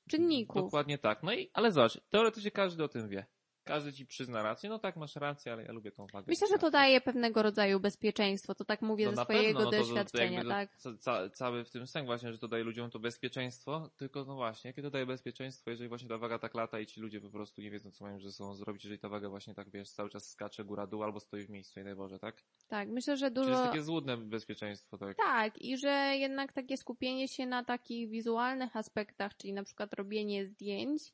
czynników. 0.09 0.61
Dokładnie 0.61 0.97
tak. 0.97 1.23
No 1.23 1.33
i, 1.33 1.49
ale 1.53 1.71
zobacz, 1.71 2.01
teoretycznie 2.09 2.51
każdy 2.51 2.83
o 2.83 2.87
tym 2.87 3.09
wie. 3.09 3.25
Każdy 3.65 3.93
ci 3.93 4.05
przyzna 4.05 4.43
rację, 4.43 4.69
no 4.69 4.79
tak, 4.79 4.95
masz 4.95 5.15
rację, 5.15 5.53
ale 5.53 5.63
ja 5.63 5.71
lubię 5.71 5.91
tą 5.91 6.07
wagę. 6.07 6.25
Myślę, 6.27 6.47
że 6.47 6.57
to 6.57 6.71
daje 6.71 7.01
pewnego 7.01 7.43
rodzaju 7.43 7.79
bezpieczeństwo, 7.79 8.55
to 8.55 8.65
tak 8.65 8.81
mówię 8.81 9.05
No 9.05 9.15
ze 9.15 9.23
swojego 9.23 9.59
pewno, 9.59 9.59
no 9.59 9.65
to- 9.65 9.71
to 9.71 9.77
doświadczenia, 9.83 10.31
jakby 10.37 10.49
tak? 10.49 10.77
ca- 10.77 10.97
ca- 10.97 11.29
cały 11.29 11.63
w 11.65 11.71
tym 11.71 11.87
sens 11.87 12.05
właśnie, 12.05 12.31
że 12.31 12.37
to 12.37 12.47
daje 12.47 12.63
ludziom 12.63 12.89
to 12.91 12.99
bezpieczeństwo, 12.99 13.89
tylko 13.97 14.25
no 14.25 14.35
właśnie, 14.35 14.69
jakie 14.69 14.81
to 14.81 14.89
daje 14.91 15.05
bezpieczeństwo, 15.05 15.69
jeżeli 15.71 15.89
właśnie 15.89 16.09
ta 16.09 16.17
waga 16.17 16.39
tak 16.39 16.53
lata 16.53 16.79
i 16.79 16.85
ci 16.85 17.01
ludzie 17.01 17.21
po 17.21 17.29
prostu 17.29 17.61
nie 17.61 17.71
wiedzą, 17.71 17.91
co 17.91 18.05
mają 18.05 18.19
ze 18.19 18.31
sobą 18.31 18.55
zrobić, 18.55 18.83
jeżeli 18.83 18.99
ta 18.99 19.09
waga 19.09 19.29
właśnie 19.29 19.53
tak, 19.53 19.69
wiesz, 19.69 19.89
cały 19.89 20.09
czas 20.09 20.29
skacze 20.29 20.63
góra-dół 20.65 21.03
albo 21.03 21.19
stoi 21.19 21.41
w 21.45 21.49
miejscu, 21.49 21.79
nie 21.79 21.83
daj 21.83 21.95
Boże, 21.95 22.19
tak? 22.19 22.43
Tak, 22.67 22.89
myślę, 22.89 23.17
że 23.17 23.25
Czyli 23.25 23.35
dużo... 23.35 23.49
jest 23.49 23.63
takie 23.63 23.83
złudne 23.83 24.17
bezpieczeństwo, 24.17 24.97
tak? 24.97 25.17
Tak, 25.17 25.57
i 25.61 25.77
że 25.77 25.89
jednak 26.17 26.53
takie 26.53 26.77
skupienie 26.77 27.27
się 27.27 27.45
na 27.45 27.63
takich 27.63 28.09
wizualnych 28.09 28.75
aspektach, 28.75 29.37
czyli 29.37 29.53
na 29.53 29.63
przykład 29.63 29.93
robienie 29.93 30.45
zdjęć, 30.45 31.13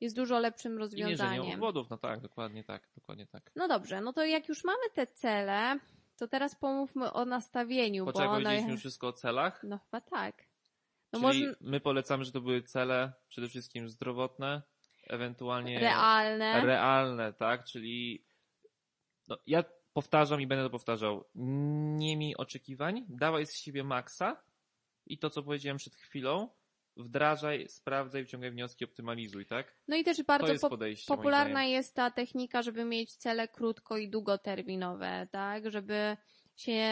jest 0.00 0.16
dużo 0.16 0.38
lepszym 0.38 0.72
I 0.72 0.76
mierzenie 0.78 1.10
rozwiązaniem. 1.10 1.54
obwodów, 1.54 1.90
no 1.90 1.98
tak, 1.98 2.20
dokładnie 2.20 2.64
tak, 2.64 2.88
dokładnie 2.94 3.26
tak. 3.26 3.50
No 3.56 3.68
dobrze, 3.68 4.00
no 4.00 4.12
to 4.12 4.24
jak 4.24 4.48
już 4.48 4.64
mamy 4.64 4.90
te 4.94 5.06
cele, 5.06 5.78
to 6.16 6.28
teraz 6.28 6.56
pomówmy 6.56 7.12
o 7.12 7.24
nastawieniu, 7.24 8.04
Poczekaj, 8.04 8.28
bo 8.28 8.34
one... 8.34 8.62
już 8.62 8.80
wszystko 8.80 9.08
o 9.08 9.12
celach, 9.12 9.60
No 9.64 9.78
chyba 9.78 10.00
tak. 10.00 10.50
No 11.12 11.30
czyli 11.30 11.44
może 11.44 11.56
my 11.60 11.80
polecamy, 11.80 12.24
że 12.24 12.32
to 12.32 12.40
były 12.40 12.62
cele 12.62 13.12
przede 13.28 13.48
wszystkim 13.48 13.88
zdrowotne, 13.88 14.62
ewentualnie 15.06 15.80
realne. 15.80 16.66
realne, 16.66 17.32
tak? 17.32 17.64
Czyli 17.64 18.24
no, 19.28 19.38
ja 19.46 19.64
powtarzam 19.92 20.40
i 20.40 20.46
będę 20.46 20.64
to 20.64 20.70
powtarzał. 20.70 21.24
Nie 21.34 22.16
miej 22.16 22.36
oczekiwań, 22.36 23.06
dawaj 23.08 23.46
z 23.46 23.56
siebie 23.56 23.84
maksa 23.84 24.42
i 25.06 25.18
to, 25.18 25.30
co 25.30 25.42
powiedziałem 25.42 25.76
przed 25.76 25.94
chwilą, 25.94 26.48
wdrażaj, 26.96 27.68
sprawdzaj, 27.68 28.22
wyciągaj 28.22 28.50
wnioski, 28.50 28.84
optymalizuj, 28.84 29.46
tak? 29.46 29.74
No 29.88 29.96
i 29.96 30.04
też 30.04 30.22
bardzo 30.22 30.46
jest 30.52 30.62
po- 30.62 30.68
popularna 31.16 31.64
jest 31.64 31.94
ta 31.94 32.10
technika, 32.10 32.62
żeby 32.62 32.84
mieć 32.84 33.16
cele 33.16 33.48
krótko 33.48 33.96
i 33.96 34.08
długoterminowe, 34.08 35.28
tak? 35.32 35.70
Żeby 35.70 36.16
się 36.56 36.90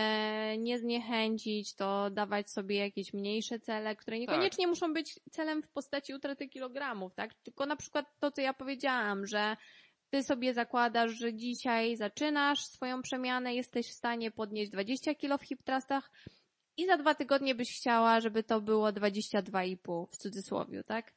nie 0.58 0.78
zniechęcić, 0.78 1.74
to 1.74 2.10
dawać 2.10 2.50
sobie 2.50 2.76
jakieś 2.76 3.12
mniejsze 3.12 3.60
cele, 3.60 3.96
które 3.96 4.18
niekoniecznie 4.18 4.66
muszą 4.66 4.92
być 4.92 5.20
celem 5.30 5.62
w 5.62 5.68
postaci 5.68 6.14
utraty 6.14 6.48
kilogramów, 6.48 7.14
tak? 7.14 7.34
Tylko 7.34 7.66
na 7.66 7.76
przykład 7.76 8.06
to, 8.20 8.30
co 8.30 8.40
ja 8.40 8.54
powiedziałam, 8.54 9.26
że 9.26 9.56
ty 10.10 10.22
sobie 10.22 10.54
zakładasz, 10.54 11.10
że 11.12 11.34
dzisiaj 11.34 11.96
zaczynasz 11.96 12.64
swoją 12.64 13.02
przemianę, 13.02 13.54
jesteś 13.54 13.88
w 13.88 13.92
stanie 13.92 14.30
podnieść 14.30 14.70
20 14.70 15.14
kilo 15.14 15.38
w 15.38 15.42
hip 15.42 15.62
thrustach 15.62 16.10
i 16.78 16.86
za 16.86 16.96
dwa 16.96 17.14
tygodnie 17.14 17.54
byś 17.54 17.76
chciała, 17.76 18.20
żeby 18.20 18.42
to 18.42 18.60
było 18.60 18.88
22,5 18.88 20.06
w 20.06 20.16
cudzysłowie, 20.16 20.84
tak? 20.84 21.14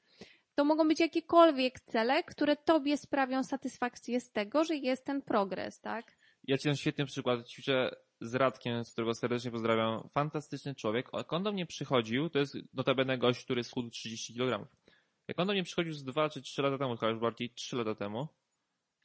To 0.56 0.65
mogą 0.65 0.88
być 0.88 1.00
jakiekolwiek 1.00 1.80
cele, 1.80 2.24
które 2.24 2.56
tobie 2.56 2.97
sprawią 2.97 3.43
satysfakcję 3.43 4.19
z 4.21 4.32
tego, 4.32 4.63
że 4.63 4.76
jest 4.76 5.06
ten 5.06 5.21
progres, 5.21 5.80
tak? 5.80 6.17
Ja 6.43 6.58
ci 6.58 6.67
dam 6.67 6.76
świetny 6.76 7.06
przykład. 7.06 7.47
Ćwiczę 7.50 7.95
z 8.21 8.36
Radkiem, 8.36 8.84
z 8.84 8.91
którego 8.91 9.13
serdecznie 9.13 9.52
pozdrawiam. 9.52 10.10
Fantastyczny 10.10 10.76
człowiek. 10.76 11.10
Jak 11.13 11.34
on 11.34 11.43
do 11.43 11.52
mnie 11.52 11.65
przychodził, 11.65 12.30
to 12.30 12.39
jest 12.39 12.58
notabene 12.74 13.17
gość, 13.17 13.43
który 13.43 13.63
schudł 13.63 13.89
30 13.89 14.34
kg. 14.34 14.67
Jak 15.28 15.39
on 15.39 15.47
do 15.47 15.54
mnie 15.54 15.63
przychodził 15.63 15.93
z 15.93 16.04
2 16.04 16.30
czy 16.30 16.41
3 16.41 16.62
lata 16.62 16.78
temu, 16.78 16.97
chyba 16.97 17.10
już 17.12 17.19
bardziej 17.19 17.50
3 17.50 17.76
lata 17.76 17.95
temu, 17.95 18.28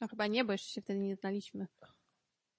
No 0.01 0.07
chyba 0.07 0.27
nie, 0.27 0.45
bo 0.45 0.51
jeszcze 0.51 0.69
się 0.69 0.81
wtedy 0.81 0.99
nie 0.99 1.15
znaliśmy. 1.15 1.67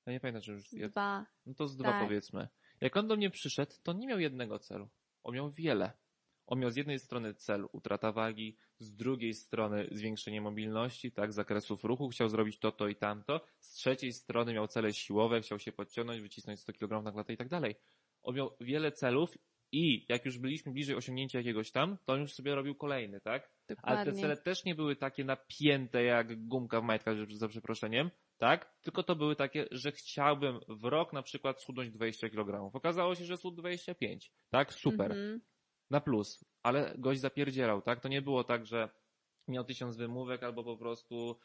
ja 0.07 0.13
nie 0.13 0.21
pamiętam, 0.21 0.43
czy 0.43 0.53
już 0.53 0.71
Dwa. 0.71 1.27
No 1.47 1.55
to 1.55 1.69
z 1.69 1.77
dwa 1.77 1.91
Tak. 1.91 2.05
powiedzmy. 2.05 2.49
Jak 2.81 2.97
on 2.97 3.09
do 3.09 3.17
mnie 3.17 3.31
przyszedł, 3.31 3.73
to 3.83 3.93
nie 3.93 4.07
miał 4.07 4.21
jednego 4.21 4.59
celu. 4.59 4.89
On 5.23 5.35
miał 5.35 5.51
wiele. 5.51 5.93
On 6.47 6.59
miał 6.59 6.71
z 6.71 6.77
jednej 6.77 6.99
strony 6.99 7.35
cel 7.35 7.69
utrata 7.73 8.13
wagi, 8.13 8.57
z 8.79 8.95
drugiej 8.95 9.35
strony 9.35 9.89
zwiększenie 9.91 10.41
mobilności, 10.41 11.13
tak, 11.13 11.33
zakresów 11.33 11.85
ruchu, 11.85 12.09
chciał 12.09 12.29
zrobić 12.29 12.59
to, 12.59 12.73
to 12.73 12.89
i 12.89 12.97
tamto. 12.97 13.41
Z 13.61 13.73
trzeciej 13.73 14.13
strony 14.13 14.53
miał 14.53 14.69
cele 14.69 14.93
siłowe, 14.93 15.41
chciał 15.41 15.59
się 15.59 15.73
podciągnąć, 15.73 16.21
wycisnąć 16.21 16.61
100 16.61 16.73
kg 16.73 17.05
na 17.05 17.13
klatę 17.13 17.33
i 17.33 17.37
tak 17.37 17.49
dalej. 17.49 17.75
On 18.23 18.35
miał 18.35 18.57
wiele 18.61 18.93
celów 18.93 19.39
i 19.73 20.07
jak 20.09 20.25
już 20.25 20.39
byliśmy 20.39 20.73
bliżej 20.73 20.97
osiągnięcia 20.97 21.39
jakiegoś 21.39 21.71
tam, 21.71 21.99
to 22.05 22.13
on 22.13 22.21
już 22.21 22.33
sobie 22.33 22.55
robił 22.55 22.75
kolejny, 22.75 23.21
tak? 23.21 23.43
Ale 23.43 23.69
te 23.69 23.75
Dokładnie. 23.75 24.23
cele 24.23 24.37
też 24.37 24.65
nie 24.65 24.75
były 24.75 24.97
takie 24.97 25.25
napięte 25.25 26.03
jak 26.03 26.47
gumka 26.47 26.81
w 26.81 26.85
majtkach, 26.85 27.17
za 27.31 27.49
przeproszeniem, 27.49 28.11
tak? 28.39 28.79
Tylko 28.83 29.03
to 29.03 29.17
były 29.17 29.37
takie, 29.37 29.67
że 29.71 29.93
chciałbym 29.93 30.61
w 30.69 30.85
rok 30.85 31.13
na 31.13 31.23
przykład 31.23 31.63
schudnąć 31.63 31.91
20 31.91 32.29
kg. 32.29 32.77
Okazało 32.77 33.15
się, 33.15 33.25
że 33.25 33.37
schudł 33.37 33.57
25, 33.57 34.33
tak? 34.51 34.73
Super. 34.73 35.13
Mhm. 35.13 35.41
Na 35.91 36.01
plus. 36.01 36.45
Ale 36.63 36.95
gość 36.99 37.21
zapierdzielał, 37.21 37.83
tak? 37.83 38.01
To 38.01 38.09
nie 38.09 38.23
było 38.23 38.45
tak, 38.45 38.67
że 38.67 38.89
miał 39.49 39.65
tysiąc 39.65 39.97
wymówek 39.97 40.43
albo 40.43 40.65
po 40.65 40.77
prostu 40.77 41.39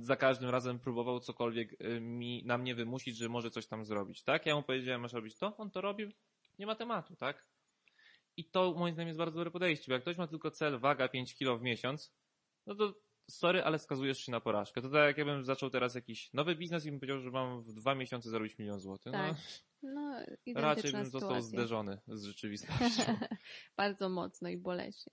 za 0.00 0.16
każdym 0.16 0.50
razem 0.50 0.78
próbował 0.78 1.20
cokolwiek 1.20 1.80
y, 1.80 2.00
mi, 2.00 2.44
na 2.44 2.58
mnie 2.58 2.74
wymusić, 2.74 3.16
że 3.16 3.28
może 3.28 3.50
coś 3.50 3.66
tam 3.66 3.84
zrobić, 3.84 4.22
tak? 4.22 4.46
Ja 4.46 4.56
mu 4.56 4.62
powiedziałem, 4.62 5.00
masz 5.00 5.12
robić 5.12 5.36
to, 5.36 5.56
on 5.56 5.70
to 5.70 5.80
robił, 5.80 6.10
nie 6.58 6.66
ma 6.66 6.74
tematu, 6.74 7.16
tak? 7.16 7.46
I 8.36 8.44
to 8.44 8.74
moim 8.74 8.94
zdaniem 8.94 9.08
jest 9.08 9.18
bardzo 9.18 9.38
dobre 9.38 9.50
podejście, 9.50 9.84
bo 9.88 9.92
jak 9.92 10.02
ktoś 10.02 10.16
ma 10.16 10.26
tylko 10.26 10.50
cel 10.50 10.78
waga 10.78 11.08
5 11.08 11.34
kg 11.34 11.60
w 11.60 11.62
miesiąc, 11.62 12.14
no 12.66 12.74
to 12.74 12.94
sorry, 13.30 13.64
ale 13.64 13.78
skazujesz 13.78 14.18
się 14.18 14.32
na 14.32 14.40
porażkę. 14.40 14.82
To 14.82 14.88
tak 14.88 15.06
jak 15.06 15.18
ja 15.18 15.24
bym 15.24 15.44
zaczął 15.44 15.70
teraz 15.70 15.94
jakiś 15.94 16.32
nowy 16.32 16.56
biznes 16.56 16.86
i 16.86 16.90
bym 16.90 17.00
powiedział, 17.00 17.20
że 17.20 17.30
mam 17.30 17.62
w 17.62 17.72
dwa 17.72 17.94
miesiące 17.94 18.30
zarobić 18.30 18.58
milion 18.58 18.80
złotych. 18.80 19.12
Tak. 19.12 19.36
No, 19.82 20.20
No, 20.46 20.60
raczej 20.60 20.92
bym 20.92 21.04
został 21.04 21.20
sytuacja. 21.20 21.42
zderzony 21.42 21.98
z 22.08 22.24
rzeczywistością. 22.24 23.02
Bardzo 23.76 24.08
mocno 24.08 24.48
i 24.48 24.56
boleśnie. 24.56 25.12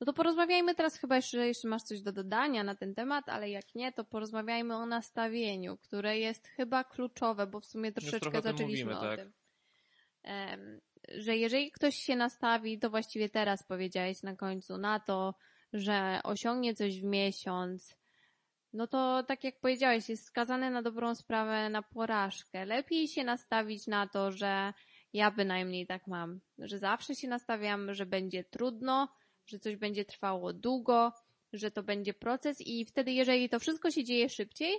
No 0.00 0.06
to 0.06 0.12
porozmawiajmy 0.12 0.74
teraz 0.74 0.96
chyba 0.96 1.16
jeszcze, 1.16 1.46
jeszcze 1.46 1.68
masz 1.68 1.82
coś 1.82 2.02
do 2.02 2.12
dodania 2.12 2.64
na 2.64 2.74
ten 2.74 2.94
temat, 2.94 3.28
ale 3.28 3.50
jak 3.50 3.74
nie, 3.74 3.92
to 3.92 4.04
porozmawiajmy 4.04 4.76
o 4.76 4.86
nastawieniu, 4.86 5.76
które 5.76 6.18
jest 6.18 6.46
chyba 6.46 6.84
kluczowe, 6.84 7.46
bo 7.46 7.60
w 7.60 7.66
sumie 7.66 7.92
troszeczkę 7.92 8.42
zaczęliśmy 8.42 8.94
mówimy, 8.94 8.98
o 8.98 9.16
tak. 9.16 9.20
tym. 9.20 9.32
Że 11.08 11.36
jeżeli 11.36 11.72
ktoś 11.72 11.96
się 11.96 12.16
nastawi, 12.16 12.78
to 12.78 12.90
właściwie 12.90 13.28
teraz 13.28 13.62
powiedziałeś 13.62 14.22
na 14.22 14.36
końcu, 14.36 14.78
na 14.78 15.00
to, 15.00 15.34
że 15.72 16.20
osiągnie 16.24 16.74
coś 16.74 17.00
w 17.00 17.04
miesiąc, 17.04 17.96
no 18.72 18.86
to 18.86 19.22
tak 19.22 19.44
jak 19.44 19.60
powiedziałeś, 19.60 20.08
jest 20.08 20.24
skazany 20.24 20.70
na 20.70 20.82
dobrą 20.82 21.14
sprawę 21.14 21.70
na 21.70 21.82
porażkę. 21.82 22.64
Lepiej 22.64 23.08
się 23.08 23.24
nastawić 23.24 23.86
na 23.86 24.06
to, 24.06 24.32
że 24.32 24.72
ja 25.12 25.30
bynajmniej 25.30 25.86
tak 25.86 26.06
mam, 26.06 26.40
że 26.58 26.78
zawsze 26.78 27.14
się 27.14 27.28
nastawiam, 27.28 27.94
że 27.94 28.06
będzie 28.06 28.44
trudno, 28.44 29.08
że 29.46 29.58
coś 29.58 29.76
będzie 29.76 30.04
trwało 30.04 30.52
długo, 30.52 31.12
że 31.52 31.70
to 31.70 31.82
będzie 31.82 32.14
proces 32.14 32.60
i 32.60 32.84
wtedy, 32.84 33.12
jeżeli 33.12 33.48
to 33.48 33.60
wszystko 33.60 33.90
się 33.90 34.04
dzieje 34.04 34.28
szybciej, 34.28 34.74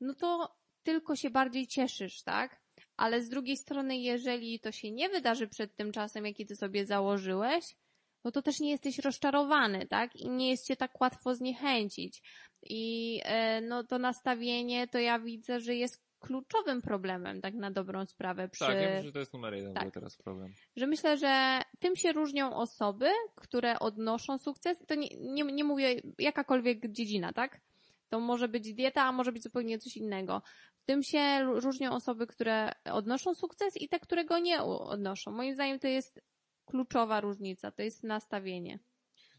no 0.00 0.14
to 0.14 0.56
tylko 0.82 1.16
się 1.16 1.30
bardziej 1.30 1.66
cieszysz, 1.66 2.22
tak? 2.22 2.62
Ale 2.96 3.22
z 3.22 3.28
drugiej 3.28 3.56
strony, 3.56 3.96
jeżeli 3.98 4.60
to 4.60 4.72
się 4.72 4.90
nie 4.90 5.08
wydarzy 5.08 5.48
przed 5.48 5.76
tym 5.76 5.92
czasem, 5.92 6.26
jaki 6.26 6.46
ty 6.46 6.56
sobie 6.56 6.86
założyłeś, 6.86 7.76
no 8.24 8.32
to 8.32 8.42
też 8.42 8.60
nie 8.60 8.70
jesteś 8.70 8.98
rozczarowany, 8.98 9.86
tak? 9.86 10.16
I 10.16 10.30
nie 10.30 10.50
jest 10.50 10.66
cię 10.66 10.76
tak 10.76 11.00
łatwo 11.00 11.34
zniechęcić. 11.34 12.22
I 12.62 13.20
e, 13.24 13.60
no 13.60 13.84
to 13.84 13.98
nastawienie 13.98 14.88
to 14.88 14.98
ja 14.98 15.18
widzę, 15.18 15.60
że 15.60 15.74
jest 15.74 16.02
kluczowym 16.22 16.82
problemem, 16.82 17.40
tak 17.40 17.54
na 17.54 17.70
dobrą 17.70 18.06
sprawę. 18.06 18.48
Przy... 18.48 18.64
Tak, 18.64 18.74
ja 18.76 18.88
myślę, 18.88 19.02
że 19.02 19.12
to 19.12 19.18
jest 19.18 19.32
numer 19.32 19.54
jeden 19.54 19.74
Tak. 19.74 19.94
teraz 19.94 20.16
problem. 20.16 20.52
Że 20.76 20.86
myślę, 20.86 21.18
że 21.18 21.62
tym 21.78 21.96
się 21.96 22.12
różnią 22.12 22.56
osoby, 22.56 23.10
które 23.34 23.78
odnoszą 23.78 24.38
sukces. 24.38 24.78
To 24.86 24.94
nie, 24.94 25.08
nie, 25.20 25.44
nie 25.44 25.64
mówię 25.64 26.00
jakakolwiek 26.18 26.92
dziedzina, 26.92 27.32
tak? 27.32 27.60
To 28.08 28.20
może 28.20 28.48
być 28.48 28.74
dieta, 28.74 29.02
a 29.02 29.12
może 29.12 29.32
być 29.32 29.42
zupełnie 29.42 29.78
coś 29.78 29.96
innego. 29.96 30.42
Tym 30.84 31.02
się 31.02 31.42
różnią 31.42 31.92
osoby, 31.92 32.26
które 32.26 32.72
odnoszą 32.84 33.34
sukces 33.34 33.76
i 33.76 33.88
te, 33.88 34.00
które 34.00 34.24
go 34.24 34.38
nie 34.38 34.62
odnoszą. 34.62 35.30
Moim 35.30 35.54
zdaniem 35.54 35.78
to 35.78 35.88
jest 35.88 36.20
kluczowa 36.72 37.20
różnica, 37.20 37.70
to 37.70 37.82
jest 37.82 38.02
nastawienie. 38.02 38.78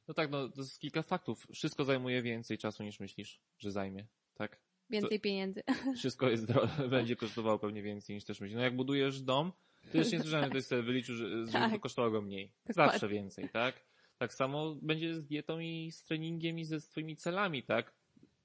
No 0.07 0.13
tak, 0.13 0.31
no 0.31 0.49
to 0.49 0.61
jest 0.61 0.79
kilka 0.79 1.01
faktów. 1.01 1.47
Wszystko 1.53 1.85
zajmuje 1.85 2.21
więcej 2.21 2.57
czasu 2.57 2.83
niż 2.83 2.99
myślisz, 2.99 3.41
że 3.57 3.71
zajmie, 3.71 4.07
tak? 4.33 4.59
Więcej 4.89 5.19
pieniędzy. 5.19 5.63
Wszystko 5.97 6.29
jest 6.29 6.45
będzie 6.89 7.15
kosztowało 7.15 7.59
pewnie 7.59 7.81
więcej 7.81 8.15
niż 8.15 8.25
też 8.25 8.39
myślisz. 8.39 8.55
No 8.55 8.63
jak 8.63 8.75
budujesz 8.75 9.21
dom, 9.21 9.51
to 9.91 9.97
już 9.97 10.11
nie 10.11 10.19
słyszałem, 10.19 10.45
że 10.45 10.49
ktoś 10.49 10.65
sobie 10.65 10.81
wyliczył, 10.83 11.15
że, 11.15 11.45
że 11.45 11.51
Tak. 11.51 11.71
to 11.71 11.79
kosztowało 11.79 12.11
go 12.11 12.21
mniej. 12.21 12.51
Dokładnie. 12.67 12.91
Zawsze 12.91 13.07
więcej, 13.07 13.49
tak? 13.49 13.85
Tak 14.17 14.33
samo 14.33 14.75
będzie 14.81 15.15
z 15.15 15.25
dietą 15.25 15.59
i 15.59 15.91
z 15.91 16.03
treningiem 16.03 16.59
i 16.59 16.65
ze 16.65 16.81
swoimi 16.81 17.15
celami, 17.15 17.63
tak? 17.63 17.93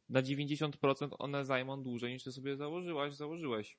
Na 0.08 0.22
90% 0.22 1.08
one 1.18 1.44
zajmą 1.44 1.82
dłużej 1.82 2.12
niż 2.12 2.24
ty 2.24 2.32
sobie 2.32 2.56
założyłaś, 2.56 3.14
założyłeś. 3.14 3.78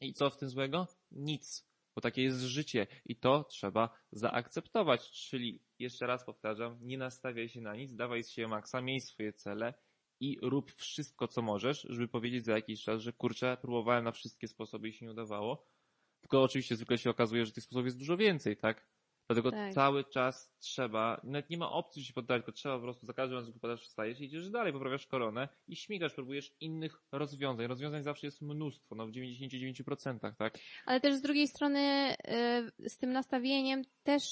I 0.00 0.14
co 0.14 0.30
w 0.30 0.36
tym 0.36 0.48
złego? 0.48 0.86
Nic. 1.10 1.67
Bo 1.98 2.02
takie 2.02 2.22
jest 2.22 2.40
życie 2.40 2.86
i 3.04 3.16
to 3.16 3.44
trzeba 3.44 3.98
zaakceptować. 4.12 5.10
Czyli 5.10 5.62
jeszcze 5.78 6.06
raz 6.06 6.24
powtarzam, 6.24 6.78
nie 6.80 6.98
nastawiaj 6.98 7.48
się 7.48 7.60
na 7.60 7.76
nic, 7.76 7.94
dawaj 7.94 8.24
siebie 8.24 8.48
maksa, 8.48 8.82
miej 8.82 9.00
swoje 9.00 9.32
cele 9.32 9.74
i 10.20 10.38
rób 10.42 10.72
wszystko, 10.72 11.28
co 11.28 11.42
możesz, 11.42 11.86
żeby 11.90 12.08
powiedzieć 12.08 12.44
za 12.44 12.52
jakiś 12.52 12.82
czas, 12.82 13.02
że 13.02 13.12
kurczę, 13.12 13.56
próbowałem 13.60 14.04
na 14.04 14.12
wszystkie 14.12 14.48
sposoby 14.48 14.88
i 14.88 14.92
się 14.92 15.06
nie 15.06 15.10
udawało. 15.10 15.66
Tylko 16.20 16.42
oczywiście 16.42 16.76
zwykle 16.76 16.98
się 16.98 17.10
okazuje, 17.10 17.46
że 17.46 17.52
tych 17.52 17.64
sposobów 17.64 17.86
jest 17.86 17.98
dużo 17.98 18.16
więcej, 18.16 18.56
tak? 18.56 18.88
Dlatego 19.28 19.50
Tak. 19.50 19.74
cały 19.74 20.04
czas 20.04 20.54
trzeba, 20.58 21.20
nawet 21.24 21.50
nie 21.50 21.58
ma 21.58 21.70
opcji, 21.72 22.04
się 22.04 22.12
poddać, 22.12 22.38
tylko 22.38 22.52
trzeba 22.52 22.76
po 22.76 22.82
prostu 22.82 23.06
za 23.06 23.12
każdym 23.12 23.36
razem, 23.36 23.50
gdy 23.50 23.60
popadasz, 23.60 23.82
wstajesz 23.82 24.20
i 24.20 24.24
idziesz 24.24 24.50
dalej, 24.50 24.72
poprawiasz 24.72 25.06
koronę 25.06 25.48
i 25.66 25.76
śmigasz, 25.76 26.14
próbujesz 26.14 26.52
innych 26.60 27.02
rozwiązań. 27.12 27.66
Rozwiązań 27.66 28.02
zawsze 28.02 28.26
jest 28.26 28.42
mnóstwo, 28.42 28.94
no 28.94 29.06
w 29.06 29.10
99%, 29.10 30.36
tak? 30.38 30.58
Ale 30.86 31.00
też 31.00 31.14
z 31.14 31.22
drugiej 31.22 31.48
strony 31.48 32.14
y, 32.80 32.88
z 32.88 32.98
tym 32.98 33.12
nastawieniem 33.12 33.82
też 34.02 34.22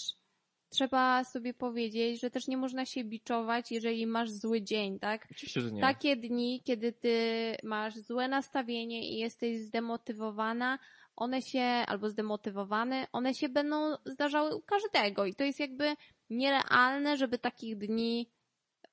trzeba 0.69 1.25
sobie 1.25 1.55
powiedzieć, 1.55 2.21
że 2.21 2.31
też 2.31 2.49
nie 2.49 2.57
można 2.57 2.87
się 2.87 3.05
biczować, 3.05 3.73
jeżeli 3.73 4.07
masz 4.07 4.31
zły 4.31 4.63
dzień, 4.63 4.99
tak? 4.99 5.29
Oczywiście, 5.31 5.61
że 5.61 5.73
nie. 5.73 5.81
Takie 5.81 6.17
dni, 6.17 6.63
kiedy 6.65 6.93
ty 6.93 7.17
masz 7.63 7.95
złe 7.95 8.29
nastawienie 8.29 9.09
i 9.11 9.19
jesteś 9.19 9.59
zdemotywowana, 9.59 10.79
one 11.16 11.42
się, 11.42 11.62
albo 11.62 12.09
zdemotywowany, 12.09 13.07
one 13.12 13.35
się 13.35 13.48
będą 13.48 13.96
zdarzały 14.05 14.55
u 14.55 14.62
każdego 14.62 15.26
i 15.26 15.35
to 15.35 15.44
jest 15.44 15.61
jakby 15.61 15.94
nierealne, 16.31 17.16
żeby 17.16 17.38
takich 17.38 17.79
dni 17.79 18.31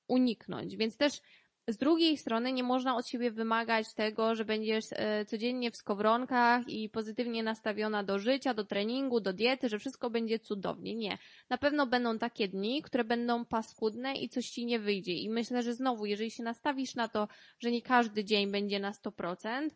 uniknąć. 0.08 0.76
Więc 0.76 0.96
też 0.96 1.20
z 1.68 1.76
drugiej 1.76 2.16
strony 2.16 2.52
nie 2.52 2.62
można 2.62 2.96
od 2.96 3.08
siebie 3.08 3.30
wymagać 3.30 3.94
tego, 3.94 4.34
że 4.34 4.44
będziesz 4.44 4.84
e, 4.90 5.24
codziennie 5.24 5.70
w 5.70 5.76
skowronkach 5.76 6.68
i 6.68 6.88
pozytywnie 6.90 7.42
nastawiona 7.42 8.02
do 8.02 8.18
życia, 8.18 8.54
do 8.54 8.64
treningu, 8.64 9.20
do 9.20 9.32
diety, 9.32 9.68
że 9.68 9.78
wszystko 9.78 10.10
będzie 10.10 10.38
cudownie. 10.38 10.94
Nie. 10.94 11.18
Na 11.50 11.58
pewno 11.58 11.86
będą 11.86 12.18
takie 12.18 12.48
dni, 12.48 12.82
które 12.82 13.04
będą 13.04 13.44
paskudne 13.44 14.14
i 14.14 14.28
coś 14.28 14.50
ci 14.50 14.66
nie 14.66 14.78
wyjdzie. 14.78 15.12
I 15.12 15.30
myślę, 15.30 15.62
że 15.62 15.74
znowu, 15.74 16.06
jeżeli 16.06 16.30
się 16.30 16.42
nastawisz 16.42 16.94
na 16.94 17.08
to, 17.08 17.28
że 17.58 17.70
nie 17.70 17.82
każdy 17.82 18.24
dzień 18.24 18.50
będzie 18.50 18.80
na 18.80 18.92
100%, 18.92 19.70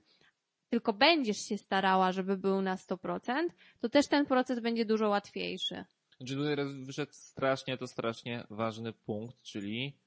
tylko 0.70 0.92
będziesz 0.92 1.38
się 1.38 1.58
starała, 1.58 2.12
żeby 2.12 2.36
był 2.36 2.62
na 2.62 2.76
100%, 2.76 3.48
to 3.80 3.88
też 3.88 4.06
ten 4.06 4.26
proces 4.26 4.60
będzie 4.60 4.84
dużo 4.84 5.08
łatwiejszy. 5.08 5.84
Znaczy 6.18 6.34
tutaj 6.34 6.56
wyszedł 6.84 7.12
strasznie, 7.12 7.78
to 7.78 7.86
strasznie 7.86 8.46
ważny 8.50 8.92
punkt, 8.92 9.42
czyli 9.42 9.98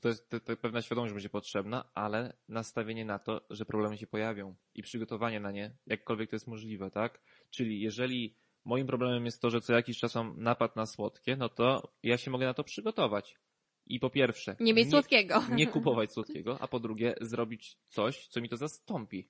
to 0.00 0.08
jest 0.08 0.30
to, 0.30 0.40
to 0.40 0.56
pewna 0.56 0.82
świadomość 0.82 1.12
będzie 1.12 1.28
potrzebna, 1.28 1.84
ale 1.94 2.36
nastawienie 2.48 3.04
na 3.04 3.18
to, 3.18 3.40
że 3.50 3.64
problemy 3.64 3.98
się 3.98 4.06
pojawią 4.06 4.54
i 4.74 4.82
przygotowanie 4.82 5.40
na 5.40 5.50
nie, 5.50 5.76
jakkolwiek 5.86 6.30
to 6.30 6.36
jest 6.36 6.46
możliwe, 6.46 6.90
tak? 6.90 7.20
Czyli 7.50 7.80
jeżeli 7.80 8.36
moim 8.64 8.86
problemem 8.86 9.24
jest 9.24 9.42
to, 9.42 9.50
że 9.50 9.60
co 9.60 9.72
jakiś 9.72 9.98
czas 9.98 10.14
mam 10.14 10.34
napad 10.42 10.76
na 10.76 10.86
słodkie, 10.86 11.36
no 11.36 11.48
to 11.48 11.92
ja 12.02 12.18
się 12.18 12.30
mogę 12.30 12.46
na 12.46 12.54
to 12.54 12.64
przygotować. 12.64 13.36
I 13.86 14.00
po 14.00 14.10
pierwsze, 14.10 14.56
Nie 14.60 14.74
mieć 14.74 14.90
słodkiego. 14.90 15.42
nie 15.50 15.66
kupować 15.66 16.12
słodkiego, 16.14 16.56
a 16.60 16.68
po 16.68 16.80
drugie 16.80 17.14
zrobić 17.20 17.76
coś, 17.86 18.26
co 18.28 18.40
mi 18.40 18.48
to 18.48 18.56
zastąpi. 18.56 19.28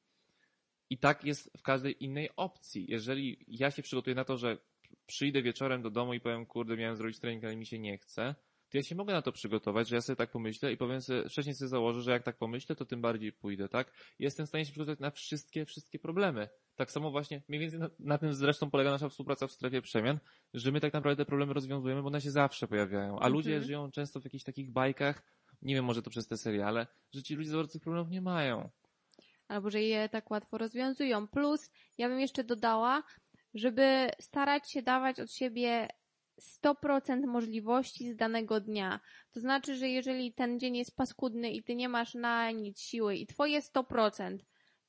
I 0.91 0.99
tak 0.99 1.25
jest 1.25 1.51
w 1.59 1.63
każdej 1.63 2.05
innej 2.05 2.31
opcji. 2.37 2.87
Jeżeli 2.89 3.45
ja 3.49 3.71
się 3.71 3.83
przygotuję 3.83 4.17
na 4.17 4.25
to, 4.25 4.37
że 4.37 4.59
przyjdę 5.07 5.43
wieczorem 5.43 5.83
do 5.83 5.91
domu 5.91 6.15
i 6.15 6.21
powiem, 6.21 6.47
kurde, 6.47 6.77
miałem 6.77 6.97
zrobić 6.97 7.19
trening, 7.21 7.45
ale 7.45 7.57
mi 7.57 7.67
się 7.67 7.79
nie 7.79 7.99
chce, 7.99 8.35
to 8.71 8.79
ja 8.79 8.83
się 8.83 8.95
mogę 8.95 9.13
na 9.13 9.23
to 9.23 9.33
przygotować, 9.33 9.89
że 9.89 9.97
ja 9.97 10.01
sobie 10.01 10.17
tak 10.17 10.31
pomyślę 10.31 10.73
i 10.73 10.77
powiem 10.77 11.01
sobie, 11.01 11.29
wcześniej 11.29 11.55
sobie 11.55 11.69
założę, 11.69 12.03
że 12.03 12.11
jak 12.11 12.23
tak 12.23 12.39
pomyślę, 12.39 12.77
to 12.77 12.85
tym 12.85 13.01
bardziej 13.01 13.33
pójdę, 13.33 13.69
tak? 13.69 13.93
Jestem 14.19 14.47
w 14.47 14.49
stanie 14.49 14.65
się 14.65 14.71
przygotować 14.73 15.01
na 15.01 15.11
wszystkie, 15.11 15.65
wszystkie 15.65 15.99
problemy. 15.99 16.49
Tak 16.77 16.91
samo 16.91 17.11
właśnie, 17.11 17.43
mniej 17.49 17.61
więcej 17.61 17.81
na, 17.81 17.91
na 17.99 18.19
tym 18.19 18.35
zresztą 18.35 18.71
polega 18.71 18.91
nasza 18.91 19.09
współpraca 19.09 19.47
w 19.47 19.53
strefie 19.53 19.83
przemian, 19.83 20.19
że 20.55 20.73
my 20.73 20.81
tak 20.81 20.93
naprawdę 20.93 21.25
te 21.25 21.27
problemy 21.27 21.53
rozwiązujemy, 21.55 22.03
bo 22.03 22.09
one 22.09 22.21
się 22.21 22.31
zawsze 22.31 22.69
pojawiają. 22.69 23.19
A 23.19 23.29
ludzie 23.29 23.51
Mhm. 23.51 23.67
żyją 23.67 23.91
często 23.91 24.21
w 24.21 24.25
jakichś 24.25 24.45
takich 24.45 24.73
bajkach, 24.73 25.23
nie 25.63 25.75
wiem, 25.75 25.85
może 25.85 26.03
to 26.03 26.11
przez 26.11 26.29
te 26.29 26.37
seriale, 26.37 26.87
że 27.15 27.23
ci 27.23 27.35
ludzie 27.35 27.51
za 27.51 27.57
bardzo 27.57 27.73
tych 27.73 27.83
problemów 27.83 28.11
nie 28.11 28.21
mają. 28.21 28.71
Albo 29.51 29.71
że 29.71 29.83
je 29.83 30.09
tak 30.09 30.31
łatwo 30.31 30.59
rozwiązują. 30.59 31.29
Plus, 31.29 31.71
ja 31.99 32.09
bym 32.09 32.21
jeszcze 32.21 32.45
dodała, 32.45 33.03
żeby 33.55 34.11
starać 34.21 34.71
się 34.71 34.83
dawać 34.83 35.21
od 35.21 35.33
siebie 35.33 35.89
100% 36.65 37.27
możliwości 37.27 38.13
z 38.13 38.17
danego 38.17 38.61
dnia. 38.61 39.01
To 39.33 39.41
znaczy, 39.41 39.77
że 39.77 39.89
jeżeli 39.89 40.33
ten 40.33 40.61
dzień 40.61 40.77
jest 40.77 40.97
paskudny 40.97 41.51
i 41.51 41.63
ty 41.63 41.75
nie 41.75 41.89
masz 41.89 42.15
na 42.15 42.51
nic 42.51 42.81
siły 42.81 43.17
i 43.17 43.27
twoje 43.27 43.61
100% 43.61 44.39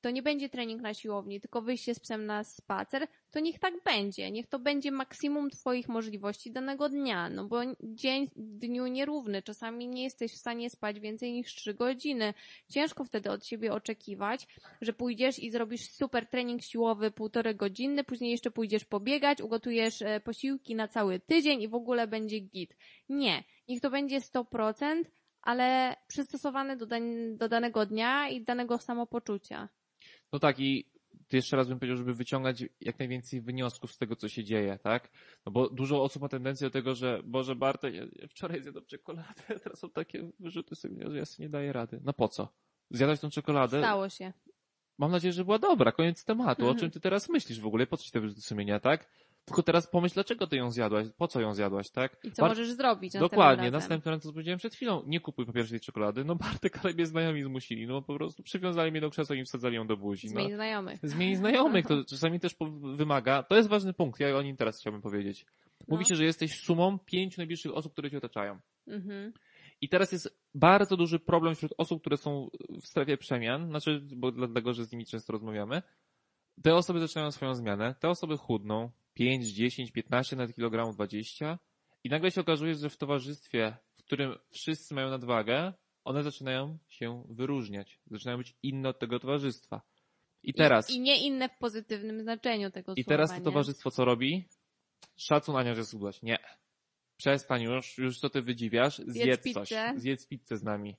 to 0.02 0.12
nie 0.12 0.22
będzie 0.24 0.50
trening 0.50 0.82
na 0.82 0.94
siłowni, 0.94 1.42
tylko 1.42 1.62
wyjście 1.62 1.96
z 1.96 2.00
psem 2.00 2.26
na 2.26 2.44
spacer, 2.44 3.08
to 3.32 3.40
niech 3.40 3.60
tak 3.60 3.74
będzie. 3.84 4.32
Niech 4.32 4.48
to 4.48 4.60
będzie 4.60 4.92
maksimum 4.92 5.50
twoich 5.50 5.88
możliwości 5.88 6.52
danego 6.52 6.90
dnia, 6.90 7.30
no 7.30 7.46
bo 7.46 7.62
dzień 7.84 8.30
dniu 8.36 8.88
nierówny. 8.88 9.42
Czasami 9.42 9.88
nie 9.88 10.04
jesteś 10.04 10.34
w 10.34 10.38
stanie 10.38 10.70
spać 10.70 11.00
więcej 11.00 11.34
niż 11.34 11.56
3 11.56 11.74
godziny. 11.74 12.34
Ciężko 12.70 13.04
wtedy 13.04 13.32
od 13.32 13.46
siebie 13.46 13.74
oczekiwać, 13.74 14.48
że 14.82 14.94
pójdziesz 14.94 15.40
i 15.40 15.52
zrobisz 15.52 15.90
super 15.90 16.28
trening 16.28 16.62
siłowy 16.62 17.12
półtorej 17.12 17.56
godziny, 17.56 18.04
później 18.04 18.32
jeszcze 18.32 18.52
pójdziesz 18.52 18.86
pobiegać, 18.86 19.42
ugotujesz 19.42 20.02
e, 20.02 20.20
posiłki 20.20 20.76
na 20.76 20.88
cały 20.88 21.20
tydzień 21.20 21.62
i 21.62 21.68
w 21.68 21.76
ogóle 21.76 22.08
będzie 22.08 22.40
git. 22.40 22.76
Nie. 23.10 23.44
Niech 23.68 23.82
to 23.82 23.90
będzie 23.90 24.20
100%, 24.20 25.04
ale 25.42 25.96
przystosowane 26.08 26.78
do, 26.78 26.86
do 27.36 27.50
danego 27.50 27.86
dnia 27.86 28.30
i 28.30 28.44
danego 28.44 28.78
samopoczucia. 28.78 29.70
No 30.32 30.40
tak 30.40 30.60
i 30.60 30.92
jeszcze 31.32 31.58
raz 31.58 31.68
bym 31.68 31.80
powiedział, 31.80 31.98
żeby 31.98 32.14
wyciągać 32.14 32.64
jak 32.82 33.00
najwięcej 33.00 33.42
wniosków 33.42 33.92
z 33.92 33.98
tego, 33.98 34.16
co 34.16 34.30
się 34.30 34.44
dzieje, 34.44 34.80
tak? 34.84 35.12
No 35.46 35.52
bo 35.52 35.70
dużo 35.70 36.04
osób 36.04 36.22
ma 36.22 36.30
tendencję 36.30 36.68
do 36.68 36.72
tego, 36.72 36.96
że 36.96 37.22
Boże 37.24 37.56
Bartek, 37.56 37.94
ja 37.96 38.28
wczoraj 38.28 38.62
zjadłem 38.62 38.86
czekoladę, 38.86 39.44
a 39.50 39.60
teraz 39.60 39.80
są 39.80 39.90
takie 39.90 40.32
wyrzuty 40.40 40.76
sobie, 40.76 41.12
że 41.12 41.18
ja 41.18 41.26
sobie 41.26 41.46
nie 41.46 41.50
daję 41.50 41.74
rady. 41.74 42.00
No 42.04 42.14
po 42.14 42.28
co? 42.28 42.48
Zjadać 42.90 43.20
tą 43.20 43.30
czekoladę? 43.30 43.80
Stało 43.80 44.10
się. 44.10 44.34
Mam 44.98 45.12
nadzieję, 45.12 45.34
że 45.34 45.46
była 45.46 45.60
dobra, 45.60 45.92
koniec 45.92 46.26
tematu. 46.26 46.68
O 46.68 46.76
czym 46.76 46.92
ty 46.92 47.00
teraz 47.00 47.30
myślisz 47.30 47.60
w 47.60 47.66
ogóle? 47.68 47.88
Po 47.88 47.98
co 47.98 48.04
ci 48.04 48.12
te 48.12 48.20
wyrzuty 48.20 48.42
sumienia, 48.42 48.80
tak? 48.80 49.10
Tylko 49.46 49.64
teraz 49.64 49.88
pomyśl, 49.88 50.14
dlaczego 50.14 50.48
ty 50.48 50.56
ją 50.56 50.72
zjadłaś, 50.72 51.08
po 51.18 51.28
co 51.28 51.42
ją 51.42 51.54
zjadłaś, 51.54 51.90
tak? 51.90 52.18
I 52.24 52.32
co 52.32 52.48
możesz 52.48 52.72
zrobić 52.72 53.14
Dokładnie, 53.14 53.64
razem. 53.64 53.74
następnym 53.74 54.12
razem, 54.12 54.22
co 54.22 54.34
powiedziałem 54.34 54.60
przed 54.60 54.76
chwilą, 54.76 55.04
nie 55.06 55.20
kupuj 55.20 55.46
po 55.46 55.54
pierwsze 55.54 55.72
tej 55.72 55.80
czekolady, 55.80 56.26
no 56.26 56.36
Bartek, 56.36 56.80
ale 56.84 56.94
mnie 56.94 57.06
znajomi 57.06 57.44
zmusili, 57.44 57.88
no 57.88 58.02
po 58.02 58.16
prostu 58.16 58.44
przywiązali 58.44 58.92
mnie 58.92 59.02
do 59.02 59.10
krzesła 59.10 59.36
i 59.36 59.44
wsadzali 59.44 59.76
ją 59.76 59.88
do 59.88 59.98
buzi. 59.98 60.28
No. 60.28 60.32
Zmień 60.32 60.54
znajomych. 60.54 61.00
Zmień 61.04 61.36
znajomych, 61.36 61.88
to 61.88 62.06
czasami 62.06 62.40
też 62.40 62.56
wymaga. 62.96 63.44
To 63.44 63.56
jest 63.56 63.70
ważny 63.70 63.94
punkt, 63.94 64.20
ja 64.20 64.38
o 64.38 64.42
nim 64.42 64.58
teraz 64.58 64.80
chciałbym 64.80 65.02
powiedzieć. 65.02 65.46
Mówi 65.88 66.04
No. 66.04 66.10
się, 66.10 66.16
że 66.16 66.26
jesteś 66.26 66.60
sumą 66.60 67.00
pięciu 67.00 67.42
najbliższych 67.42 67.76
osób, 67.76 67.92
które 67.94 68.12
cię 68.12 68.18
otaczają. 68.18 68.60
Mhm. 68.88 69.34
I 69.82 69.90
teraz 69.90 70.12
jest 70.12 70.40
bardzo 70.56 70.98
duży 70.98 71.20
problem 71.20 71.56
wśród 71.56 71.74
osób, 71.78 72.02
które 72.02 72.18
są 72.18 72.50
w 72.82 72.88
strefie 72.88 73.18
przemian, 73.18 73.68
znaczy, 73.68 74.02
bo 74.16 74.32
dlatego, 74.32 74.74
że 74.74 74.86
z 74.86 74.92
nimi 74.92 75.06
często 75.06 75.34
rozmawiamy. 75.34 75.82
Te 76.64 76.76
osoby 76.76 77.00
zaczynają 77.00 77.32
swoją 77.32 77.56
zmianę, 77.56 77.96
te 78.00 78.10
osoby 78.10 78.38
chudną 78.38 78.92
5, 79.14 79.48
10, 79.48 79.92
15 79.92 80.36
na 80.36 80.48
kilogramów 80.48 80.96
20 80.96 81.60
i 82.04 82.10
nagle 82.10 82.32
się 82.32 82.42
okazuje, 82.42 82.76
że 82.76 82.90
w 82.90 82.98
towarzystwie, 82.98 83.78
w 83.98 84.04
którym 84.04 84.36
wszyscy 84.52 84.94
mają 84.94 85.10
nadwagę, 85.10 85.74
one 86.04 86.24
zaczynają 86.24 86.78
się 86.90 87.24
wyróżniać, 87.30 88.00
zaczynają 88.06 88.38
być 88.38 88.56
inne 88.64 88.90
od 88.90 89.00
tego 89.00 89.20
towarzystwa. 89.20 89.82
I 90.44 90.54
teraz, 90.54 90.90
I, 90.90 90.96
I 90.96 91.00
nie 91.00 91.26
inne 91.26 91.50
w 91.50 91.58
pozytywnym 91.58 92.22
znaczeniu 92.22 92.72
tego 92.72 92.94
i 92.96 93.04
słowa, 93.04 93.14
teraz 93.14 93.30
to 93.30 93.38
nie? 93.38 93.44
towarzystwo 93.44 93.92
co 93.92 94.06
robi? 94.06 94.46
Szacun 95.18 95.56
Ania, 95.56 95.76
że 95.76 95.86
schudłaś. 95.86 96.22
Nie. 96.22 96.38
przestań 97.18 97.62
już, 97.62 97.98
już 97.98 98.20
co 98.20 98.30
ty 98.30 98.42
wydziwiasz, 98.42 98.98
zjedz, 98.98 99.44
pizzę. 99.44 99.66
coś, 99.66 99.74
zjedz 99.96 100.28
pizzę 100.28 100.58
z 100.58 100.64
nami. 100.64 100.96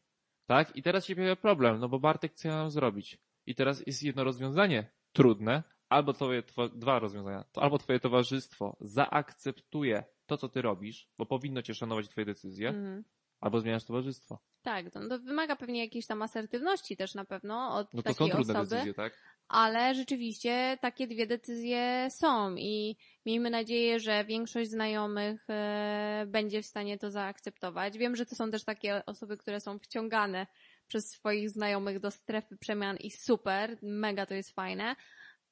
Tak? 0.46 0.76
I 0.76 0.82
teraz 0.82 1.06
się 1.06 1.14
pojawia 1.14 1.36
problem, 1.36 1.78
no 1.78 1.88
bo 1.88 1.98
Bartek 1.98 2.34
co 2.34 2.48
ja 2.48 2.54
mam 2.54 2.70
zrobić? 2.70 3.18
I 3.46 3.54
teraz 3.54 3.86
jest 3.86 4.02
jedno 4.02 4.24
rozwiązanie 4.24 4.90
trudne, 5.12 5.62
albo 5.92 6.12
twoje, 6.12 6.42
two, 6.42 6.68
dwa 6.68 6.98
rozwiązania. 6.98 7.44
To 7.52 7.62
albo 7.62 7.78
twoje 7.78 8.00
towarzystwo 8.00 8.76
zaakceptuje 8.80 10.04
to, 10.26 10.36
co 10.36 10.48
ty 10.48 10.62
robisz, 10.62 11.08
bo 11.18 11.26
powinno 11.26 11.62
cię 11.62 11.74
szanować 11.74 12.08
twoje 12.08 12.24
decyzje, 12.24 12.68
Mhm. 12.68 13.04
albo 13.40 13.60
zmieniasz 13.60 13.84
towarzystwo. 13.84 14.38
Tak, 14.62 14.94
no 14.94 15.08
to 15.08 15.18
wymaga 15.18 15.56
pewnie 15.56 15.80
jakiejś 15.84 16.06
tam 16.06 16.22
asertywności 16.22 16.96
też 16.96 17.14
na 17.14 17.24
pewno 17.24 17.74
od 17.74 17.94
No 17.94 18.02
to 18.02 18.12
takiej 18.12 18.28
są 18.28 18.34
trudne 18.34 18.54
osoby. 18.54 18.70
decyzje, 18.70 18.94
tak? 18.94 19.12
ale 19.48 19.94
rzeczywiście 19.94 20.78
takie 20.80 21.06
dwie 21.06 21.26
decyzje 21.26 22.08
są 22.10 22.54
i 22.56 22.96
miejmy 23.26 23.50
nadzieję, 23.50 24.00
że 24.00 24.24
większość 24.24 24.70
znajomych 24.70 25.44
e, 25.50 26.24
będzie 26.28 26.62
w 26.62 26.66
stanie 26.66 26.98
to 26.98 27.10
zaakceptować. 27.10 27.98
Wiem, 27.98 28.16
że 28.16 28.26
to 28.26 28.34
są 28.34 28.50
też 28.50 28.64
takie 28.64 29.06
osoby, 29.06 29.36
które 29.36 29.60
są 29.60 29.78
wciągane 29.78 30.46
przez 30.88 31.10
swoich 31.10 31.50
znajomych 31.50 32.00
do 32.00 32.10
strefy 32.10 32.56
przemian 32.56 32.96
i 32.96 33.10
super, 33.10 33.78
mega 33.82 34.26
to 34.26 34.34
jest 34.34 34.54
fajne. 34.54 34.96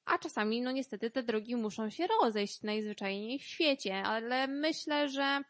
A 0.04 0.18
czasami, 0.18 0.60
no 0.60 0.72
niestety, 0.72 1.10
te 1.10 1.22
drogi 1.22 1.56
muszą 1.56 1.90
się 1.90 2.06
rozejść 2.06 2.62
najzwyczajniej 2.62 3.38
w 3.38 3.44
świecie, 3.44 4.02
ale 4.02 4.46
myślę, 4.46 5.08
że 5.08 5.42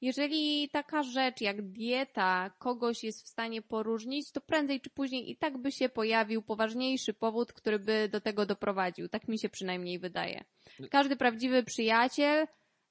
jeżeli 0.00 0.68
taka 0.68 1.02
rzecz 1.02 1.40
jak 1.40 1.62
dieta 1.62 2.50
kogoś 2.58 3.04
jest 3.04 3.24
w 3.24 3.28
stanie 3.28 3.62
poróżnić, 3.62 4.32
to 4.32 4.40
prędzej 4.40 4.80
czy 4.80 4.90
później 4.90 5.30
i 5.30 5.36
tak 5.36 5.58
by 5.58 5.72
się 5.72 5.88
pojawił 5.88 6.42
poważniejszy 6.42 7.14
powód, 7.14 7.52
który 7.52 7.78
by 7.78 8.08
do 8.08 8.20
tego 8.20 8.46
doprowadził. 8.46 9.08
Tak 9.08 9.28
mi 9.28 9.38
się 9.38 9.48
przynajmniej 9.48 9.98
wydaje. 9.98 10.44
Każdy 10.90 11.16
prawdziwy 11.16 11.62
przyjaciel 11.62 12.46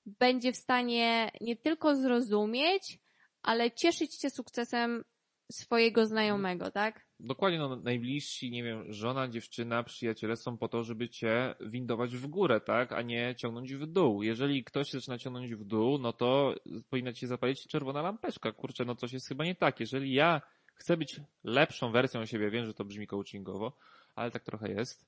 będzie 0.05 0.53
w 0.53 0.57
stanie 0.57 1.31
nie 1.41 1.55
tylko 1.55 1.95
zrozumieć, 1.95 2.99
ale 3.41 3.71
cieszyć 3.71 4.21
się 4.21 4.29
sukcesem 4.29 5.03
swojego 5.51 6.05
znajomego, 6.05 6.71
tak? 6.71 7.04
Dokładnie, 7.19 7.60
no 7.60 7.75
najbliżsi, 7.75 8.51
nie 8.51 8.63
wiem, 8.63 8.93
żona, 8.93 9.28
dziewczyna, 9.28 9.84
przyjaciele 9.84 10.36
są 10.36 10.58
po 10.58 10.67
to, 10.67 10.84
żeby 10.84 11.10
cię 11.10 11.56
windować 11.62 12.15
w 12.15 12.28
górę, 12.28 12.62
tak, 12.62 12.93
a 12.93 13.01
nie 13.01 13.36
ciągnąć 13.38 13.73
w 13.73 13.86
dół. 13.86 14.23
Jeżeli 14.23 14.63
ktoś 14.63 14.91
zaczyna 14.91 15.17
ciągnąć 15.17 15.56
w 15.56 15.63
dół, 15.63 15.97
no 15.97 16.13
to 16.13 16.56
powinna 16.89 17.13
ci 17.13 17.19
się 17.19 17.28
zapalić 17.28 17.67
czerwona 17.67 18.01
lampeczka. 18.01 18.51
Kurczę, 18.51 18.86
no 18.86 18.95
coś 18.95 19.13
jest 19.13 19.28
chyba 19.28 19.45
nie 19.45 19.56
tak. 19.56 19.80
Jeżeli 19.80 20.13
ja 20.13 20.41
chcę 20.73 20.97
być 20.97 21.21
lepszą 21.43 21.91
wersją 21.91 22.25
siebie, 22.25 22.49
wiem, 22.49 22.65
że 22.65 22.73
to 22.73 22.86
brzmi 22.86 23.08
coachingowo, 23.08 23.78
ale 24.15 24.32
tak 24.32 24.43
trochę 24.43 24.71
jest, 24.71 25.06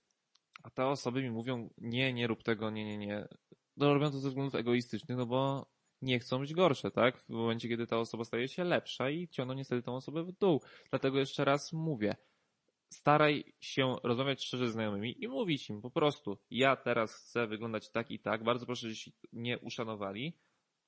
a 0.64 0.70
te 0.70 0.86
osoby 0.86 1.24
mi 1.24 1.32
mówią, 1.32 1.70
nie, 1.78 2.14
nie 2.14 2.28
rób 2.28 2.44
tego, 2.44 2.70
nie, 2.70 2.86
nie, 2.86 2.98
nie. 2.98 3.28
No 3.78 3.94
robią 3.94 4.12
to 4.12 4.20
ze 4.20 4.30
względów 4.30 4.56
egoistycznych, 4.56 5.18
no 5.18 5.26
bo 5.26 5.68
nie 6.02 6.20
chcą 6.20 6.40
być 6.40 6.54
gorsze, 6.54 6.92
tak? 6.92 7.18
W 7.18 7.30
momencie, 7.30 7.70
kiedy 7.70 7.88
ta 7.88 7.98
osoba 7.98 8.24
staje 8.24 8.48
się 8.48 8.64
lepsza 8.64 9.10
i 9.10 9.28
ciągną 9.28 9.54
niestety 9.54 9.82
tą 9.84 9.96
osobę 9.96 10.24
w 10.24 10.32
dół. 10.32 10.62
Dlatego 10.90 11.20
jeszcze 11.20 11.46
raz 11.46 11.74
mówię, 11.74 12.16
staraj 12.90 13.54
się 13.60 13.96
rozmawiać 14.04 14.44
szczerze 14.44 14.70
z 14.70 14.72
znajomymi 14.72 15.24
i 15.24 15.28
mówić 15.28 15.70
im 15.70 15.82
po 15.82 15.92
prostu, 15.92 16.38
ja 16.50 16.76
teraz 16.76 17.16
chcę 17.16 17.48
wyglądać 17.48 17.92
tak 17.92 18.12
i 18.12 18.20
tak, 18.20 18.44
bardzo 18.44 18.66
proszę, 18.66 18.82
żebyście 18.82 19.12
mnie 19.34 19.60
uszanowali 19.60 20.34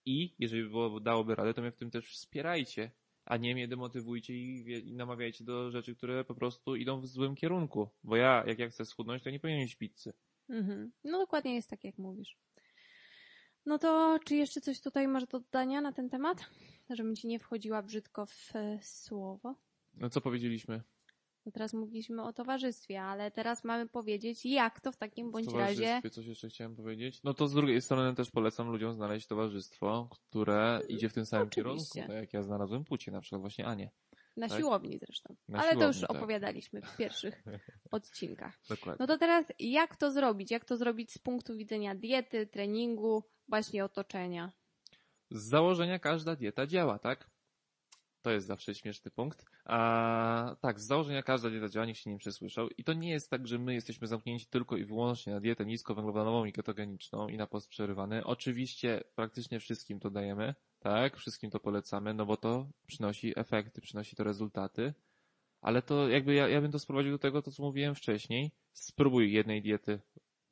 i 0.05 0.35
jeżeli 0.39 0.63
by 0.63 0.69
było, 0.69 0.99
dałoby 0.99 1.35
radę, 1.35 1.53
to 1.53 1.61
mnie 1.61 1.71
w 1.71 1.75
tym 1.75 1.91
też 1.91 2.05
wspierajcie, 2.05 2.91
a 3.25 3.37
nie 3.37 3.55
mnie 3.55 3.67
demotywujcie 3.67 4.33
i, 4.33 4.65
i 4.89 4.95
namawiajcie 4.95 5.43
do 5.43 5.71
rzeczy, 5.71 5.95
które 5.95 6.23
po 6.23 6.35
prostu 6.35 6.75
idą 6.75 7.01
w 7.01 7.07
złym 7.07 7.35
kierunku. 7.35 7.89
Bo 8.03 8.15
ja, 8.15 8.43
jak 8.47 8.59
ja 8.59 8.69
chcę 8.69 8.85
schudnąć, 8.85 9.23
to 9.23 9.29
nie 9.29 9.39
powinien 9.39 9.61
mieć 9.61 9.75
pizzy. 9.75 10.13
Mhm. 10.49 10.91
No 11.03 11.17
dokładnie 11.19 11.55
jest 11.55 11.69
tak, 11.69 11.83
jak 11.83 11.97
mówisz. 11.97 12.37
No 13.65 13.77
to 13.79 14.19
czy 14.25 14.35
jeszcze 14.35 14.61
coś 14.61 14.81
tutaj 14.81 15.07
masz 15.07 15.25
do 15.25 15.39
dodania 15.39 15.81
na 15.81 15.91
ten 15.91 16.09
temat? 16.09 16.37
Żebym 16.89 17.15
ci 17.15 17.27
nie 17.27 17.39
wchodziła 17.39 17.81
brzydko 17.81 18.25
w 18.25 18.55
e, 18.55 18.79
słowo. 18.81 19.55
No 19.93 20.09
co 20.09 20.21
powiedzieliśmy? 20.21 20.81
No 21.45 21.51
teraz 21.51 21.73
mówiliśmy 21.73 22.23
o 22.23 22.33
towarzystwie, 22.33 23.01
ale 23.01 23.31
teraz 23.31 23.63
mamy 23.63 23.87
powiedzieć, 23.87 24.45
jak 24.45 24.81
to 24.81 24.91
w 24.91 24.97
takim 24.97 25.31
bądź 25.31 25.53
razie. 25.53 25.81
towarzystwie 25.81 26.09
coś 26.09 26.25
jeszcze 26.25 26.49
chciałem 26.49 26.75
powiedzieć. 26.75 27.23
No 27.23 27.33
to 27.33 27.47
z 27.47 27.53
drugiej 27.53 27.81
strony 27.81 28.15
też 28.15 28.31
polecam 28.31 28.69
ludziom 28.69 28.93
znaleźć 28.93 29.27
towarzystwo, 29.27 30.09
które 30.11 30.81
idzie 30.89 31.09
w 31.09 31.13
tym 31.13 31.25
samym 31.25 31.47
Oczywiście. 31.47 31.93
kierunku, 31.93 32.13
tak 32.13 32.21
jak 32.21 32.33
ja 32.33 32.43
znalazłem 32.43 32.83
Pucie, 32.83 33.11
na 33.11 33.21
przykład 33.21 33.41
właśnie 33.41 33.67
Anię. 33.67 33.89
Na 34.37 34.47
tak? 34.47 34.57
siłowni 34.57 34.97
zresztą. 34.97 35.35
Na 35.47 35.59
ale 35.59 35.75
to 35.75 35.87
już 35.87 35.95
siłowni, 35.95 36.07
tak. 36.07 36.17
opowiadaliśmy 36.17 36.81
w 36.81 36.97
pierwszych 36.97 37.43
odcinkach. 37.91 38.59
Dokładnie. 38.69 38.97
No 38.99 39.07
to 39.07 39.17
teraz 39.17 39.45
jak 39.59 39.95
to 39.95 40.11
zrobić? 40.11 40.51
Jak 40.51 40.65
to 40.65 40.77
zrobić 40.77 41.11
z 41.11 41.17
punktu 41.17 41.55
widzenia 41.55 41.95
diety, 41.95 42.47
treningu, 42.47 43.23
właśnie 43.47 43.85
otoczenia? 43.85 44.51
Z 45.31 45.49
założenia 45.49 45.99
każda 45.99 46.35
dieta 46.35 46.67
działa, 46.67 46.99
tak? 46.99 47.29
To 48.21 48.31
jest 48.31 48.47
zawsze 48.47 48.75
śmieszny 48.75 49.11
punkt. 49.11 49.45
A 49.65 50.55
tak, 50.61 50.79
z 50.79 50.85
założenia 50.85 51.23
każda 51.23 51.49
dieta 51.49 51.69
działa, 51.69 51.85
nikt 51.85 51.99
się 51.99 52.09
nie 52.09 52.17
przesłyszał. 52.17 52.69
I 52.77 52.83
to 52.83 52.93
nie 52.93 53.09
jest 53.09 53.29
tak, 53.29 53.47
że 53.47 53.59
my 53.59 53.73
jesteśmy 53.73 54.07
zamknięci 54.07 54.45
tylko 54.45 54.77
i 54.77 54.85
wyłącznie 54.85 55.33
na 55.33 55.39
dietę 55.39 55.65
niskowęglowodanową 55.65 56.45
i 56.45 56.53
ketogeniczną 56.53 57.27
i 57.27 57.37
na 57.37 57.47
post 57.47 57.69
przerywany. 57.69 58.25
Oczywiście 58.25 59.03
praktycznie 59.15 59.59
wszystkim 59.59 59.99
to 59.99 60.09
dajemy, 60.09 60.55
tak? 60.79 61.17
Wszystkim 61.17 61.51
to 61.51 61.59
polecamy, 61.59 62.13
no 62.13 62.25
bo 62.25 62.37
to 62.37 62.67
przynosi 62.87 63.39
efekty, 63.39 63.81
przynosi 63.81 64.15
to 64.15 64.23
rezultaty. 64.23 64.93
Ale 65.61 65.81
to 65.81 66.09
jakby 66.09 66.33
ja, 66.33 66.47
ja 66.47 66.61
bym 66.61 66.71
to 66.71 66.79
sprowadził 66.79 67.11
do 67.11 67.19
tego, 67.19 67.41
to 67.41 67.51
co 67.51 67.63
mówiłem 67.63 67.95
wcześniej. 67.95 68.51
Spróbuj 68.73 69.33
jednej 69.33 69.61
diety, 69.61 69.99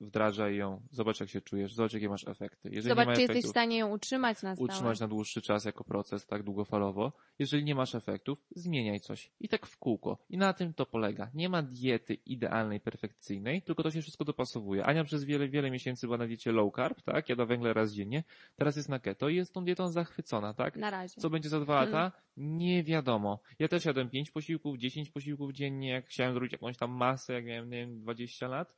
wdrażaj 0.01 0.55
ją, 0.55 0.81
zobacz 0.91 1.19
jak 1.19 1.29
się 1.29 1.41
czujesz, 1.41 1.73
zobacz 1.73 1.93
jakie 1.93 2.09
masz 2.09 2.27
efekty. 2.27 2.69
Jeżeli 2.69 2.89
Zobacz, 2.89 3.05
czy 3.05 3.21
jesteś 3.21 3.27
w 3.27 3.31
efektów, 3.31 3.51
stanie 3.51 3.77
ją 3.77 3.89
utrzymać 3.89 4.43
na 4.43 4.55
stałe. 4.55 4.65
utrzymać 4.69 4.99
na 4.99 5.07
dłuższy 5.07 5.41
czas 5.41 5.65
jako 5.65 5.83
proces, 5.83 6.25
tak 6.25 6.43
długofalowo. 6.43 7.13
Jeżeli 7.39 7.63
nie 7.63 7.75
masz 7.75 7.95
efektów, 7.95 8.39
zmieniaj 8.55 8.99
coś. 8.99 9.31
I 9.39 9.49
tak 9.49 9.65
w 9.65 9.77
kółko. 9.77 10.17
I 10.29 10.37
na 10.37 10.53
tym 10.53 10.73
to 10.73 10.85
polega. 10.85 11.29
Nie 11.33 11.49
ma 11.49 11.61
diety 11.61 12.13
idealnej, 12.13 12.79
perfekcyjnej, 12.79 13.61
tylko 13.61 13.83
to 13.83 13.91
się 13.91 14.01
wszystko 14.01 14.25
dopasowuje. 14.25 14.85
Ania 14.85 15.03
przez 15.03 15.23
wiele, 15.23 15.49
wiele 15.49 15.71
miesięcy 15.71 16.07
była 16.07 16.17
na 16.17 16.27
diecie 16.27 16.51
low 16.51 16.73
carb, 16.75 17.01
tak? 17.01 17.29
Jada 17.29 17.45
węgle 17.45 17.73
raz 17.73 17.93
dziennie. 17.93 18.23
Teraz 18.55 18.75
jest 18.75 18.89
na 18.89 18.99
keto 18.99 19.29
i 19.29 19.35
jest 19.35 19.53
tą 19.53 19.63
dietą 19.65 19.89
zachwycona, 19.89 20.53
tak? 20.53 20.75
Na 20.75 20.89
razie. 20.89 21.21
Co 21.21 21.29
będzie 21.29 21.49
za 21.49 21.59
dwa 21.59 21.73
Mhm. 21.83 21.91
lata? 21.91 22.17
Nie 22.37 22.83
wiadomo. 22.83 23.39
Ja 23.59 23.67
też 23.67 23.85
jadłem 23.85 24.09
5 24.09 24.31
posiłków, 24.31 24.77
10 24.77 25.09
posiłków 25.11 25.51
dziennie, 25.53 25.89
jak 25.89 26.05
chciałem 26.05 26.33
zrobić 26.33 26.51
jakąś 26.51 26.77
tam 26.77 26.91
masę, 26.91 27.33
jak 27.33 27.45
miałem, 27.45 27.69
nie 27.69 27.77
wiem, 27.77 27.99
20 27.99 28.47
lat. 28.47 28.75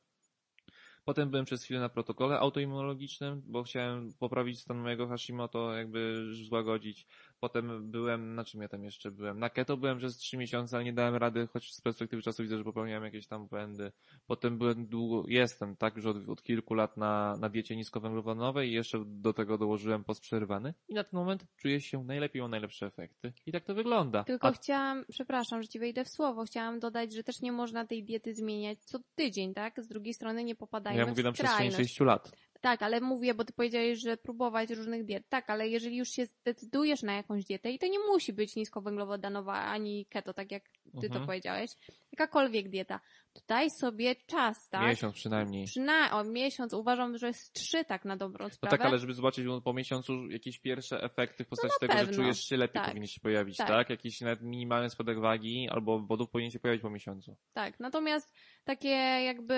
Potem 1.09 1.29
byłem 1.29 1.45
przez 1.45 1.63
chwilę 1.63 1.79
na 1.79 1.89
protokole 1.89 2.39
autoimmunologicznym, 2.39 3.41
bo 3.45 3.63
chciałem 3.63 4.13
poprawić 4.19 4.59
stan 4.59 4.77
mojego 4.77 5.07
Hashimoto, 5.07 5.73
jakby 5.73 6.25
złagodzić. 6.47 7.07
Potem 7.39 7.91
byłem, 7.91 8.35
na 8.35 8.43
czym 8.43 8.61
ja 8.61 8.67
tam 8.67 8.83
jeszcze 8.83 9.11
byłem? 9.11 9.39
Na 9.39 9.49
keto 9.49 9.77
byłem 9.77 9.97
przez 9.97 10.17
3 10.17 10.37
miesiące, 10.37 10.75
ale 10.75 10.85
nie 10.85 10.93
dałem 10.93 11.15
rady, 11.15 11.47
choć 11.47 11.73
z 11.73 11.81
perspektywy 11.81 12.21
czasu 12.21 12.43
widzę, 12.43 12.57
że 12.57 12.63
popełniałem 12.63 13.03
jakieś 13.03 13.27
tam 13.27 13.47
błędy. 13.47 13.91
Potem 14.27 14.57
byłem 14.57 14.87
długo, 14.87 15.23
jestem, 15.27 15.75
tak, 15.75 15.95
już 15.95 16.05
od, 16.05 16.29
od 16.29 16.43
kilku 16.43 16.73
lat 16.73 16.97
na, 16.97 17.37
na 17.39 17.49
diecie 17.49 17.75
niskowęglowodanowej 17.75 18.69
i 18.69 18.73
jeszcze 18.73 19.03
do 19.05 19.33
tego 19.33 19.57
dołożyłem 19.57 20.03
post 20.03 20.21
przerywany. 20.21 20.73
I 20.87 20.93
na 20.93 21.03
ten 21.03 21.17
moment 21.17 21.45
czuję 21.57 21.81
się 21.81 22.03
najlepiej, 22.03 22.41
mam 22.41 22.51
najlepsze 22.51 22.85
efekty. 22.85 23.33
I 23.45 23.51
tak 23.51 23.63
to 23.63 23.73
wygląda. 23.73 24.23
Tylko 24.23 24.47
A 24.47 24.51
chciałam, 24.51 25.05
przepraszam, 25.11 25.61
że 25.61 25.67
ci 25.67 25.79
wejdę 25.79 26.03
w 26.05 26.09
słowo, 26.09 26.45
chciałam 26.45 26.79
dodać, 26.79 27.13
że 27.13 27.23
też 27.23 27.41
nie 27.41 27.51
można 27.51 27.85
tej 27.85 28.03
diety 28.03 28.33
zmieniać 28.33 28.79
co 28.79 28.99
tydzień, 29.15 29.53
tak? 29.53 29.83
Z 29.83 29.87
drugiej 29.87 30.13
strony 30.13 30.43
nie 30.43 30.55
popadajmy 30.55 30.99
ja 30.99 31.05
mówię 31.05 31.23
na 31.23 31.31
w 31.31 31.33
przestrzeni 31.33 31.71
skrajność. 31.71 31.89
6 31.89 31.99
lat. 31.99 32.31
Tak, 32.61 32.81
ale 32.81 33.01
mówię, 33.01 33.33
bo 33.33 33.45
ty 33.45 33.53
powiedziałeś, 33.53 33.99
że 33.99 34.17
próbować 34.17 34.69
różnych 34.69 35.05
diet. 35.05 35.29
Tak, 35.29 35.49
ale 35.49 35.67
jeżeli 35.69 35.97
już 35.97 36.09
się 36.09 36.25
zdecydujesz 36.25 37.03
na 37.03 37.13
jakąś 37.13 37.45
dietę 37.45 37.71
i 37.71 37.79
to 37.79 37.87
nie 37.87 37.99
musi 37.99 38.33
być 38.33 38.55
niskowęglowodanowa 38.55 39.53
ani 39.53 40.05
keto, 40.05 40.33
tak 40.33 40.51
jak 40.51 40.63
ty 41.01 41.07
Mhm. 41.07 41.13
to 41.13 41.25
powiedziałeś, 41.27 41.71
jakakolwiek 42.11 42.69
dieta, 42.69 42.99
to 43.33 43.41
daj 43.47 43.69
sobie 43.69 44.15
czas, 44.15 44.69
tak? 44.69 44.87
Miesiąc 44.87 45.15
przynajmniej. 45.15 45.65
Przynajmniej 45.65 46.11
o 46.19 46.23
miesiąc, 46.23 46.73
uważam, 46.73 47.17
że 47.17 47.27
jest 47.27 47.53
trzy 47.53 47.85
tak 47.85 48.05
na 48.05 48.17
dobrą 48.17 48.45
No 48.45 48.53
sprawę. 48.53 48.77
tak, 48.77 48.85
ale 48.87 48.97
żeby 48.99 49.13
zobaczyć 49.13 49.45
no, 49.45 49.61
po 49.61 49.73
miesiącu 49.73 50.27
jakieś 50.27 50.59
pierwsze 50.59 51.03
efekty 51.03 51.43
w 51.43 51.47
postaci 51.47 51.73
na 51.81 51.87
tego, 51.87 51.99
że 51.99 52.05
pewno. 52.05 52.23
czujesz 52.23 52.43
się 52.43 52.57
lepiej, 52.57 52.73
Tak. 52.81 52.87
powinny 52.87 53.07
się 53.07 53.21
pojawić, 53.21 53.57
Tak. 53.57 53.67
tak. 53.67 53.89
Jakiś 53.89 54.21
nawet 54.21 54.41
minimalny 54.41 54.89
spadek 54.89 55.19
wagi 55.19 55.67
albo 55.71 55.93
obwodów 55.93 56.29
powinien 56.29 56.51
się 56.51 56.59
pojawić 56.59 56.81
po 56.81 56.89
miesiącu. 56.89 57.35
Tak, 57.53 57.79
natomiast 57.79 58.33
takie 58.63 58.89
jakby 59.23 59.55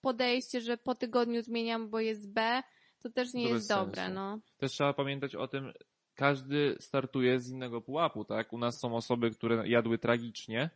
podejście, 0.00 0.60
że 0.60 0.76
po 0.76 0.94
tygodniu 0.94 1.42
zmieniam, 1.42 1.90
bo 1.90 2.00
jest 2.00 2.32
B, 2.32 2.62
to 2.98 3.10
też 3.10 3.34
nie 3.34 3.48
To 3.48 3.54
jest 3.54 3.68
dobre, 3.68 4.02
sensu. 4.02 4.14
no. 4.14 4.40
Też 4.56 4.72
trzeba 4.72 4.92
pamiętać 4.92 5.34
o 5.34 5.48
tym, 5.48 5.72
każdy 6.14 6.76
startuje 6.80 7.40
z 7.40 7.50
innego 7.50 7.80
pułapu, 7.80 8.24
tak? 8.24 8.52
U 8.52 8.58
nas 8.58 8.80
są 8.80 8.96
osoby, 8.96 9.30
które 9.30 9.68
jadły 9.68 9.98
tragicznie 9.98 10.70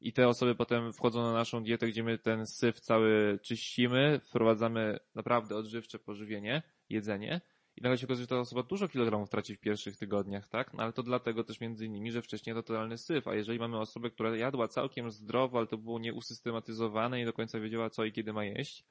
i 0.00 0.12
te 0.12 0.28
osoby 0.28 0.54
potem 0.54 0.92
wchodzą 0.92 1.22
na 1.22 1.32
naszą 1.32 1.64
dietę, 1.64 1.88
gdzie 1.88 2.02
my 2.02 2.18
ten 2.18 2.46
syf 2.46 2.80
cały 2.80 3.38
czyścimy, 3.42 4.20
wprowadzamy 4.24 4.98
naprawdę 5.14 5.56
odżywcze 5.56 5.98
pożywienie, 5.98 6.62
jedzenie 6.88 7.40
i 7.76 7.82
nagle 7.82 7.98
się 7.98 8.06
okazuje, 8.06 8.22
że 8.22 8.28
ta 8.28 8.40
osoba 8.40 8.62
dużo 8.62 8.88
kilogramów 8.88 9.30
traci 9.30 9.56
w 9.56 9.60
pierwszych 9.60 9.96
tygodniach, 9.96 10.48
tak? 10.48 10.74
No 10.74 10.82
ale 10.82 10.92
to 10.92 11.02
dlatego 11.02 11.44
też 11.44 11.60
między 11.60 11.86
innymi, 11.86 12.12
że 12.12 12.22
wcześniej 12.22 12.56
to 12.56 12.62
totalny 12.62 12.98
syf, 12.98 13.28
a 13.28 13.34
jeżeli 13.34 13.58
mamy 13.58 13.78
osobę, 13.78 14.10
która 14.10 14.36
jadła 14.36 14.68
całkiem 14.68 15.10
zdrowo, 15.10 15.58
ale 15.58 15.66
to 15.66 15.78
było 15.78 15.98
nieusystematyzowane, 15.98 17.18
nie 17.18 17.26
do 17.26 17.32
końca 17.32 17.60
wiedziała 17.60 17.90
co 17.90 18.04
i 18.04 18.12
kiedy 18.12 18.32
ma 18.32 18.44
jeść, 18.44 18.84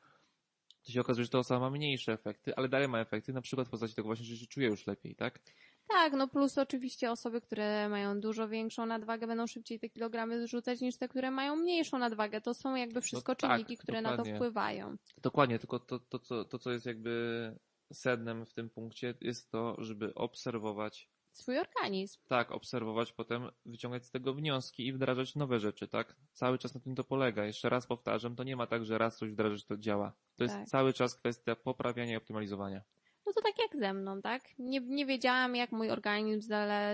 to 0.84 0.92
się 0.92 1.02
okazuje, 1.02 1.26
że 1.26 1.32
ta 1.32 1.40
osoba 1.40 1.60
ma 1.60 1.70
mniejsze 1.70 2.14
efekty, 2.14 2.56
ale 2.56 2.70
dalej 2.70 2.88
ma 2.88 3.00
efekty, 3.00 3.34
na 3.34 3.42
przykład 3.42 3.68
w 3.68 3.72
postaci 3.72 3.96
tego 3.96 4.08
właśnie, 4.08 4.26
że 4.26 4.38
się 4.38 4.48
czuje 4.48 4.68
już 4.68 4.88
lepiej, 4.88 5.16
tak? 5.16 5.40
Tak, 5.88 6.14
no 6.14 6.28
plus 6.28 6.58
oczywiście 6.58 7.12
osoby, 7.12 7.42
które 7.42 7.90
mają 7.90 8.20
dużo 8.20 8.48
większą 8.48 8.86
nadwagę, 8.86 9.28
będą 9.28 9.48
szybciej 9.48 9.80
te 9.80 9.90
kilogramy 9.90 10.42
zrzucać 10.48 10.82
niż 10.82 10.98
te, 10.98 11.08
które 11.08 11.32
mają 11.32 11.56
mniejszą 11.56 11.98
nadwagę. 11.98 12.42
To 12.42 12.54
są 12.54 12.76
jakby 12.76 13.02
wszystko 13.02 13.36
tak, 13.36 13.52
czynniki, 13.52 13.78
które 13.78 14.02
na 14.02 14.10
to 14.10 14.18
dokładnie. 14.18 14.36
wpływają. 14.36 14.96
Dokładnie, 15.22 15.60
tylko 15.60 15.80
to, 15.80 16.00
to, 16.00 16.20
co, 16.20 16.46
to, 16.46 16.60
co 16.60 16.72
jest 16.72 16.86
jakby 16.86 17.56
sednem 17.94 18.46
w 18.46 18.54
tym 18.54 18.70
punkcie, 18.70 19.14
jest 19.22 19.52
to, 19.52 19.76
żeby 19.78 20.14
obserwować, 20.16 21.10
Swój 21.32 21.60
organizm. 21.60 22.20
tak, 22.28 22.52
obserwować, 22.52 23.12
potem 23.14 23.50
wyciągać 23.66 24.06
z 24.06 24.12
tego 24.12 24.34
wnioski 24.34 24.88
i 24.88 24.94
wdrażać 24.94 25.36
nowe 25.36 25.60
rzeczy, 25.60 25.88
tak? 25.88 26.16
Cały 26.34 26.58
czas 26.58 26.76
na 26.76 26.82
tym 26.82 26.96
to 26.96 27.04
polega. 27.04 27.46
Jeszcze 27.46 27.70
raz 27.70 27.88
powtarzam, 27.88 28.36
to 28.36 28.44
nie 28.44 28.56
ma 28.56 28.68
tak, 28.68 28.86
że 28.86 28.98
raz 28.98 29.18
coś 29.18 29.32
wdrażasz, 29.32 29.66
to 29.66 29.78
działa. 29.78 30.14
To 30.36 30.44
jest 30.44 30.56
Tak. 30.56 30.68
cały 30.68 30.94
czas 30.94 31.16
kwestia 31.16 31.56
poprawiania 31.56 32.14
i 32.14 32.18
optymalizowania. 32.18 32.82
No 33.26 33.34
to 33.34 33.42
tak 33.42 33.60
jak 33.60 33.76
ze 33.76 33.94
mną, 33.94 34.22
tak? 34.22 34.44
Nie, 34.60 34.80
nie 34.80 35.06
wiedziałam, 35.06 35.56
jak 35.56 35.72
mój 35.72 35.90
organizm 35.90 36.48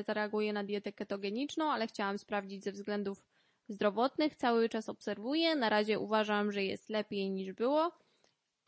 zareaguje 0.06 0.54
na 0.54 0.64
dietę 0.64 0.94
ketogeniczną, 0.94 1.72
ale 1.72 1.88
chciałam 1.88 2.18
sprawdzić 2.18 2.64
ze 2.64 2.72
względów 2.72 3.26
zdrowotnych. 3.68 4.36
Cały 4.36 4.70
czas 4.70 4.90
obserwuję. 4.90 5.56
Na 5.56 5.70
razie 5.70 6.00
uważam, 6.00 6.52
że 6.52 6.64
jest 6.64 6.90
lepiej 6.90 7.30
niż 7.30 7.54
było, 7.54 7.92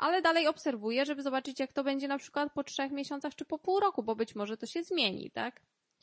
ale 0.01 0.21
dalej 0.21 0.47
obserwuję, 0.47 1.05
żeby 1.05 1.23
zobaczyć, 1.23 1.59
jak 1.59 1.73
to 1.73 1.83
będzie 1.83 2.07
na 2.07 2.17
przykład 2.17 2.53
po 2.53 2.63
trzech 2.63 2.91
miesiącach 2.91 3.35
czy 3.35 3.45
po 3.45 3.59
pół 3.59 3.79
roku, 3.79 4.03
bo 4.03 4.15
być 4.15 4.35
może 4.35 4.57
to 4.57 4.65
się 4.65 4.83
zmieni, 4.83 5.31
tak? 5.31 5.61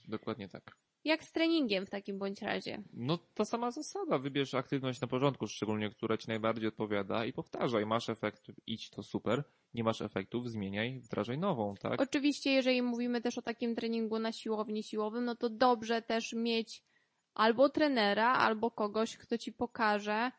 Dokładnie 0.08 0.48
tak. 0.48 0.76
Jak 1.04 1.24
z 1.24 1.32
treningiem 1.32 1.86
w 1.86 1.90
takim 1.90 2.18
bądź 2.18 2.42
razie. 2.42 2.82
No 2.92 3.18
ta 3.34 3.44
sama 3.44 3.70
zasada. 3.70 4.18
Wybierz 4.18 4.54
aktywność 4.54 5.00
na 5.00 5.06
początku, 5.06 5.48
szczególnie, 5.48 5.90
która 5.90 6.16
ci 6.16 6.28
najbardziej 6.28 6.68
odpowiada 6.68 7.24
i 7.24 7.32
powtarzaj. 7.32 7.86
Masz 7.86 8.08
efekt, 8.08 8.46
idź, 8.66 8.90
to 8.90 9.02
super. 9.02 9.44
Nie 9.74 9.84
masz 9.84 10.02
efektów, 10.02 10.50
zmieniaj, 10.50 11.00
wdrażaj 11.00 11.38
nową, 11.38 11.74
tak? 11.74 12.00
Oczywiście, 12.00 12.52
jeżeli 12.52 12.82
mówimy 12.82 13.20
też 13.20 13.38
o 13.38 13.42
takim 13.42 13.74
treningu 13.74 14.18
na 14.18 14.32
siłowni 14.32 14.82
siłowym, 14.82 15.24
no 15.24 15.36
to 15.36 15.50
dobrze 15.50 16.02
też 16.02 16.32
mieć 16.32 16.84
albo 17.34 17.68
trenera, 17.68 18.32
albo 18.32 18.70
kogoś, 18.70 19.16
kto 19.16 19.38
ci 19.38 19.52
pokaże 19.52 20.30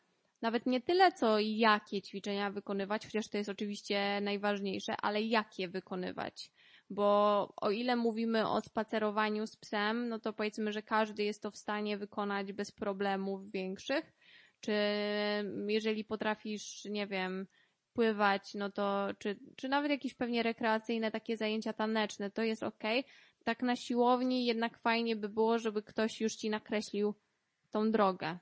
nawet 0.41 0.65
nie 0.65 0.81
tyle 0.81 1.11
co 1.11 1.39
jakie 1.39 2.01
ćwiczenia 2.01 2.51
wykonywać, 2.51 3.05
chociaż 3.05 3.29
to 3.29 3.37
jest 3.37 3.49
oczywiście 3.49 4.21
najważniejsze, 4.21 4.95
ale 5.01 5.21
jakie 5.21 5.67
wykonywać. 5.67 6.51
Bo 6.89 7.53
o 7.61 7.71
ile 7.71 7.95
mówimy 7.95 8.47
o 8.47 8.61
spacerowaniu 8.61 9.47
z 9.47 9.57
psem, 9.57 10.09
no 10.09 10.19
to 10.19 10.33
powiedzmy, 10.33 10.71
że 10.71 10.81
każdy 10.81 11.23
jest 11.23 11.43
to 11.43 11.51
w 11.51 11.57
stanie 11.57 11.97
wykonać 11.97 12.53
bez 12.53 12.71
problemów 12.71 13.51
większych. 13.51 14.13
Czy 14.59 14.73
jeżeli 15.67 16.05
potrafisz, 16.05 16.85
nie 16.85 17.07
wiem, 17.07 17.47
pływać, 17.93 18.53
no 18.53 18.71
to 18.71 19.07
czy, 19.19 19.39
czy 19.55 19.69
nawet 19.69 19.91
jakieś 19.91 20.13
pewnie 20.13 20.43
rekreacyjne 20.43 21.11
takie 21.11 21.37
zajęcia 21.37 21.73
taneczne, 21.73 22.31
to 22.31 22.43
jest 22.43 22.63
ok. 22.63 22.83
Tak 23.43 23.63
na 23.63 23.75
siłowni 23.75 24.45
jednak 24.45 24.79
fajnie 24.79 25.15
by 25.15 25.29
było, 25.29 25.59
żeby 25.59 25.83
ktoś 25.83 26.21
już 26.21 26.35
ci 26.35 26.49
nakreślił 26.49 27.15
tą 27.71 27.91
drogę. 27.91 28.37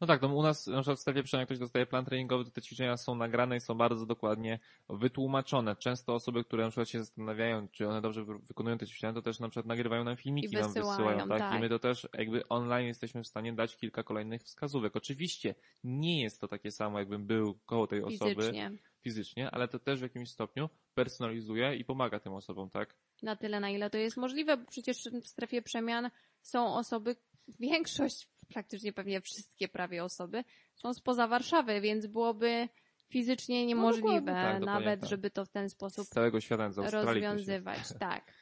No 0.00 0.06
tak, 0.06 0.22
no 0.22 0.34
u 0.34 0.42
nas 0.42 0.66
na 0.66 0.80
przykład 0.80 0.98
w 0.98 1.00
strefie 1.00 1.22
przynajmniej 1.22 1.46
ktoś 1.46 1.58
dostaje 1.58 1.86
plan 1.86 2.04
treningowy, 2.04 2.44
to 2.44 2.50
te 2.50 2.62
ćwiczenia 2.62 2.96
są 2.96 3.14
nagrane 3.14 3.56
i 3.56 3.60
są 3.60 3.74
bardzo 3.74 4.06
dokładnie 4.06 4.58
wytłumaczone. 4.88 5.76
Często 5.76 6.14
osoby, 6.14 6.44
które 6.44 6.64
na 6.64 6.70
przykład 6.70 6.88
się 6.88 6.98
zastanawiają, 6.98 7.68
czy 7.68 7.88
one 7.88 8.00
dobrze 8.00 8.24
wy- 8.24 8.38
wykonują 8.38 8.78
te 8.78 8.86
ćwiczenia, 8.86 9.12
to 9.12 9.22
też 9.22 9.40
na 9.40 9.48
przykład 9.48 9.66
nagrywają 9.66 10.04
nam 10.04 10.16
filmiki, 10.16 10.54
I 10.54 10.56
nam 10.56 10.62
wysyłają, 10.72 10.90
wysyłają, 10.90 11.28
tak? 11.28 11.38
tak. 11.38 11.58
I 11.58 11.60
my 11.60 11.68
to 11.68 11.78
też 11.78 12.08
jakby 12.18 12.48
online 12.48 12.86
jesteśmy 12.86 13.22
w 13.22 13.26
stanie 13.26 13.52
dać 13.52 13.76
kilka 13.76 14.02
kolejnych 14.02 14.42
wskazówek. 14.42 14.96
Oczywiście 14.96 15.54
nie 15.84 16.22
jest 16.22 16.40
to 16.40 16.48
takie 16.48 16.70
samo, 16.70 16.98
jakbym 16.98 17.26
był 17.26 17.58
koło 17.66 17.86
tej 17.86 18.02
osoby 18.02 18.34
Fizycznie. 18.34 18.70
fizycznie, 19.00 19.50
ale 19.50 19.68
to 19.68 19.78
też 19.78 19.98
w 19.98 20.02
jakimś 20.02 20.30
stopniu 20.30 20.68
personalizuje 20.94 21.76
i 21.76 21.84
pomaga 21.84 22.20
tym 22.20 22.32
osobom, 22.32 22.70
tak? 22.70 22.94
Na 23.22 23.36
tyle, 23.36 23.60
na 23.60 23.70
ile 23.70 23.90
to 23.90 23.98
jest 23.98 24.16
możliwe, 24.16 24.56
bo 24.56 24.70
przecież 24.70 25.08
w 25.22 25.28
strefie 25.28 25.62
przemian 25.62 26.10
są 26.42 26.74
osoby, 26.74 27.16
większość, 27.60 28.28
praktycznie 28.48 28.92
pewnie 28.92 29.20
wszystkie 29.20 29.68
prawie 29.68 30.04
osoby, 30.04 30.44
są 30.74 30.94
spoza 30.94 31.26
Warszawy, 31.26 31.80
więc 31.80 32.06
byłoby 32.06 32.68
fizycznie 33.08 33.66
niemożliwe 33.66 34.20
dokładnie 34.20 34.52
tak, 34.52 34.60
nawet, 34.60 35.00
tak. 35.00 35.10
żeby 35.10 35.30
to 35.30 35.44
w 35.44 35.50
ten 35.50 35.70
sposób 35.70 36.06
Z 36.06 36.08
całego 36.08 36.40
świata, 36.40 36.70
z 36.70 36.78
Australii. 36.78 37.06
rozwiązywać, 37.06 37.78
tak. 38.00 38.32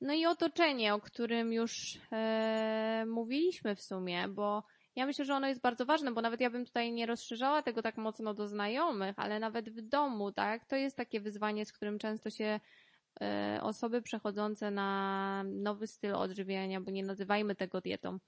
No 0.00 0.14
i 0.14 0.26
otoczenie, 0.26 0.94
o 0.94 1.00
którym 1.00 1.52
już 1.52 1.98
e, 2.12 3.04
mówiliśmy 3.08 3.76
w 3.76 3.82
sumie, 3.82 4.28
bo 4.28 4.62
ja 4.96 5.06
myślę, 5.06 5.24
że 5.24 5.34
ono 5.34 5.48
jest 5.48 5.60
bardzo 5.60 5.86
ważne, 5.86 6.12
bo 6.12 6.20
nawet 6.22 6.40
ja 6.40 6.50
bym 6.50 6.64
tutaj 6.64 6.92
nie 6.92 7.06
rozszerzała 7.06 7.62
tego 7.62 7.82
tak 7.82 7.96
mocno 7.96 8.34
do 8.34 8.48
znajomych, 8.48 9.18
ale 9.18 9.40
nawet 9.40 9.70
w 9.70 9.80
domu, 9.80 10.32
tak, 10.32 10.64
to 10.64 10.76
jest 10.76 10.96
takie 10.96 11.20
wyzwanie, 11.20 11.64
z 11.66 11.72
którym 11.72 11.98
często 11.98 12.30
się 12.30 12.60
e, 13.20 13.58
osoby 13.62 14.02
przechodzące 14.02 14.70
na 14.70 15.44
nowy 15.46 15.86
styl 15.86 16.14
odżywiania, 16.14 16.80
bo 16.80 16.90
nie 16.90 17.02
nazywajmy 17.02 17.54
tego 17.54 17.80
dietą, 17.80 18.18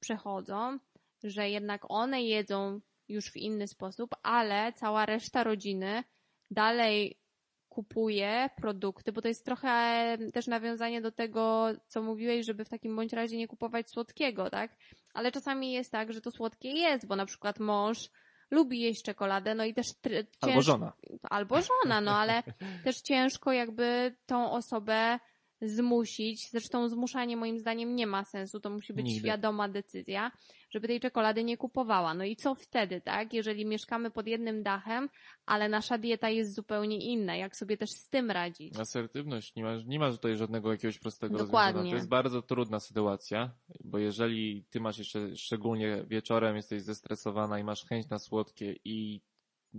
przechodzą, 0.00 0.78
że 1.24 1.50
jednak 1.50 1.82
one 1.88 2.22
jedzą 2.22 2.80
już 3.08 3.30
w 3.30 3.36
inny 3.36 3.68
sposób, 3.68 4.10
ale 4.22 4.72
cała 4.72 5.06
reszta 5.06 5.44
rodziny 5.44 6.04
dalej 6.50 7.20
kupuje 7.68 8.50
produkty, 8.56 9.12
bo 9.12 9.22
to 9.22 9.28
jest 9.28 9.44
trochę 9.44 10.16
też 10.34 10.46
nawiązanie 10.46 11.00
do 11.00 11.12
tego, 11.12 11.68
co 11.86 12.02
mówiłeś, 12.02 12.46
żeby 12.46 12.64
w 12.64 12.68
takim 12.68 12.96
bądź 12.96 13.12
razie 13.12 13.36
nie 13.36 13.48
kupować 13.48 13.90
słodkiego, 13.90 14.50
tak? 14.50 14.76
Ale 15.14 15.32
czasami 15.32 15.72
jest 15.72 15.92
tak, 15.92 16.12
że 16.12 16.20
to 16.20 16.30
słodkie 16.30 16.68
jest, 16.70 17.06
bo 17.06 17.16
na 17.16 17.26
przykład 17.26 17.60
mąż 17.60 18.10
lubi 18.50 18.80
jeść 18.80 19.02
czekoladę, 19.02 19.54
no 19.54 19.64
i 19.64 19.74
też 19.74 19.86
tr- 20.04 20.26
Albo 20.40 20.62
żona. 20.62 20.92
albo 21.22 21.56
żona, 21.62 22.00
no 22.00 22.18
ale 22.18 22.42
też 22.84 23.00
ciężko 23.00 23.52
jakby 23.52 24.16
tą 24.26 24.52
osobę 24.52 25.18
zmusić. 25.62 26.50
Zresztą 26.50 26.88
zmuszanie 26.88 27.36
moim 27.36 27.58
zdaniem 27.58 27.96
nie 27.96 28.06
ma 28.06 28.24
sensu, 28.24 28.60
to 28.60 28.70
musi 28.70 28.92
być 28.92 29.06
Nigdy. 29.06 29.20
świadoma 29.20 29.68
decyzja, 29.68 30.30
żeby 30.70 30.88
tej 30.88 31.00
czekolady 31.00 31.44
nie 31.44 31.56
kupowała. 31.56 32.14
No 32.14 32.24
i 32.24 32.36
co 32.36 32.54
wtedy, 32.54 33.00
tak? 33.00 33.32
Jeżeli 33.32 33.66
mieszkamy 33.66 34.10
pod 34.10 34.26
jednym 34.26 34.62
dachem, 34.62 35.08
ale 35.46 35.68
nasza 35.68 35.98
dieta 35.98 36.30
jest 36.30 36.54
zupełnie 36.54 36.98
inna, 36.98 37.36
jak 37.36 37.56
sobie 37.56 37.76
też 37.76 37.90
z 37.90 38.08
tym 38.08 38.30
radzić? 38.30 38.78
Asertywność, 38.78 39.54
nie 39.54 39.62
ma, 39.62 39.76
nie 39.86 39.98
ma 39.98 40.10
tutaj 40.10 40.36
żadnego 40.36 40.72
jakiegoś 40.72 40.98
prostego 40.98 41.38
Dokładnie. 41.38 41.66
rozwiązania. 41.66 41.90
To 41.90 41.96
jest 41.96 42.08
bardzo 42.08 42.42
trudna 42.42 42.80
sytuacja, 42.80 43.50
bo 43.84 43.98
jeżeli 43.98 44.64
ty 44.70 44.80
masz 44.80 44.98
jeszcze, 44.98 45.36
szczególnie 45.36 46.04
wieczorem 46.06 46.56
jesteś 46.56 46.82
zestresowana 46.82 47.58
i 47.58 47.64
masz 47.64 47.86
chęć 47.86 48.08
na 48.08 48.18
słodkie 48.18 48.74
i 48.84 49.20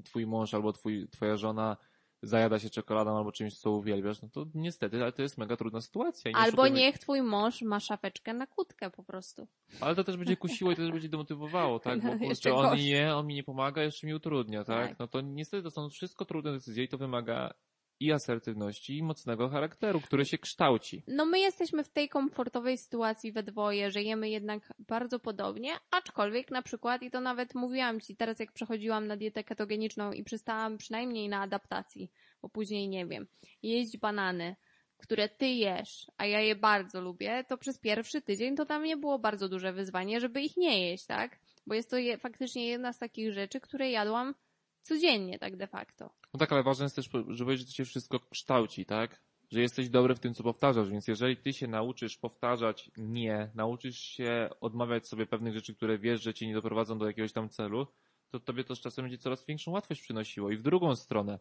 twój 0.03 0.27
mąż 0.27 0.53
albo 0.53 0.73
twój, 0.73 1.07
twoja 1.09 1.37
żona 1.37 1.77
zajada 2.21 2.59
się 2.59 2.69
czekoladą 2.69 3.17
albo 3.17 3.31
czymś, 3.31 3.57
co 3.59 3.71
uwielbiasz, 3.71 4.21
no 4.21 4.29
to 4.29 4.45
niestety, 4.55 5.01
ale 5.01 5.11
to 5.11 5.21
jest 5.21 5.37
mega 5.37 5.57
trudna 5.57 5.81
sytuacja. 5.81 6.31
I 6.31 6.33
Albo 6.33 6.61
oszukujmy- 6.61 6.75
niech 6.77 6.99
twój 6.99 7.21
mąż 7.21 7.61
ma 7.61 7.79
szafeczkę 7.79 8.33
na 8.33 8.47
kutkę 8.47 8.89
po 8.89 9.03
prostu. 9.03 9.47
Ale 9.79 9.95
to 9.95 10.03
też 10.03 10.17
będzie 10.17 10.37
kusiło 10.37 10.71
i 10.71 10.75
to 10.75 10.81
też 10.81 10.91
będzie 10.91 11.09
demotywowało, 11.09 11.79
tak? 11.79 12.01
Bo 12.01 12.07
No, 12.07 12.19
kurczę, 12.27 12.53
on 12.55 12.69
gorzej. 12.69 12.85
je, 12.87 13.15
on 13.15 13.27
mi 13.27 13.35
nie 13.35 13.43
pomaga, 13.43 13.83
jeszcze 13.83 14.07
mi 14.07 14.13
utrudnia, 14.13 14.63
tak? 14.63 14.89
Tak. 14.89 14.99
No 14.99 15.07
to 15.07 15.21
niestety 15.21 15.63
to 15.63 15.71
są 15.71 15.89
wszystko 15.89 16.25
trudne 16.25 16.51
decyzje 16.51 16.83
i 16.83 16.87
to 16.87 16.97
wymaga 16.97 17.53
i 18.01 18.11
asertywności, 18.11 18.97
i 18.97 19.03
mocnego 19.03 19.49
charakteru, 19.49 20.01
który 20.01 20.25
się 20.25 20.37
kształci. 20.37 21.03
No 21.07 21.25
my 21.25 21.39
jesteśmy 21.39 21.83
w 21.83 21.89
tej 21.89 22.09
komfortowej 22.09 22.77
sytuacji 22.77 23.31
we 23.31 23.43
dwoje, 23.43 23.91
że 23.91 24.03
jemy 24.03 24.29
jednak 24.29 24.73
bardzo 24.79 25.19
podobnie, 25.19 25.71
aczkolwiek 25.91 26.51
na 26.51 26.61
przykład, 26.61 27.03
i 27.03 27.11
to 27.11 27.21
nawet 27.21 27.55
mówiłam 27.55 28.01
Ci 28.01 28.15
teraz 28.15 28.39
jak 28.39 28.51
przechodziłam 28.51 29.07
na 29.07 29.17
dietę 29.17 29.43
ketogeniczną 29.43 30.11
i 30.11 30.23
przystałam 30.23 30.77
przynajmniej 30.77 31.29
na 31.29 31.41
adaptacji, 31.41 32.11
bo 32.41 32.49
później 32.49 32.89
nie 32.89 33.05
wiem, 33.05 33.27
jeść 33.63 33.97
banany, 33.97 34.55
które 34.97 35.29
Ty 35.29 35.47
jesz, 35.47 36.11
a 36.17 36.25
ja 36.25 36.39
je 36.39 36.55
bardzo 36.55 37.01
lubię, 37.01 37.43
to 37.47 37.57
przez 37.57 37.79
pierwszy 37.79 38.21
tydzień 38.21 38.55
to 38.55 38.65
dla 38.65 38.79
mnie 38.79 38.97
było 38.97 39.19
bardzo 39.19 39.49
duże 39.49 39.73
wyzwanie, 39.73 40.19
żeby 40.19 40.41
ich 40.41 40.57
nie 40.57 40.89
jeść, 40.89 41.05
tak? 41.05 41.39
Bo 41.67 41.75
jest 41.75 41.89
to 41.89 41.97
je, 41.97 42.17
faktycznie 42.17 42.67
jedna 42.67 42.93
z 42.93 42.99
takich 42.99 43.33
rzeczy, 43.33 43.59
które 43.59 43.91
jadłam 43.91 44.35
codziennie, 44.81 45.39
tak 45.39 45.55
de 45.55 45.67
facto. 45.67 46.09
No 46.33 46.39
tak, 46.39 46.51
ale 46.51 46.63
ważne 46.63 46.85
jest 46.85 46.95
też, 46.95 47.09
żeby 47.27 47.57
że 47.57 47.65
to 47.65 47.71
się 47.71 47.85
wszystko 47.85 48.19
kształci, 48.19 48.85
tak? 48.85 49.21
Że 49.51 49.61
jesteś 49.61 49.89
dobry 49.89 50.15
w 50.15 50.19
tym, 50.19 50.33
co 50.33 50.43
powtarzasz, 50.43 50.89
więc 50.89 51.07
jeżeli 51.07 51.37
ty 51.37 51.53
się 51.53 51.67
nauczysz 51.67 52.17
powtarzać 52.17 52.91
nie, 52.97 53.51
nauczysz 53.55 53.97
się 53.99 54.49
odmawiać 54.61 55.07
sobie 55.07 55.25
pewnych 55.25 55.53
rzeczy, 55.53 55.75
które 55.75 55.97
wiesz, 55.97 56.21
że 56.21 56.33
cię 56.33 56.47
nie 56.47 56.53
doprowadzą 56.53 56.97
do 56.97 57.07
jakiegoś 57.07 57.33
tam 57.33 57.49
celu, 57.49 57.87
to 58.29 58.39
tobie 58.39 58.63
to 58.63 58.75
z 58.75 58.79
czasem 58.79 59.05
będzie 59.05 59.17
coraz 59.17 59.45
większą 59.45 59.71
łatwość 59.71 60.01
przynosiło. 60.01 60.51
I 60.51 60.57
w 60.57 60.61
drugą 60.61 60.95
stronę. 60.95 61.39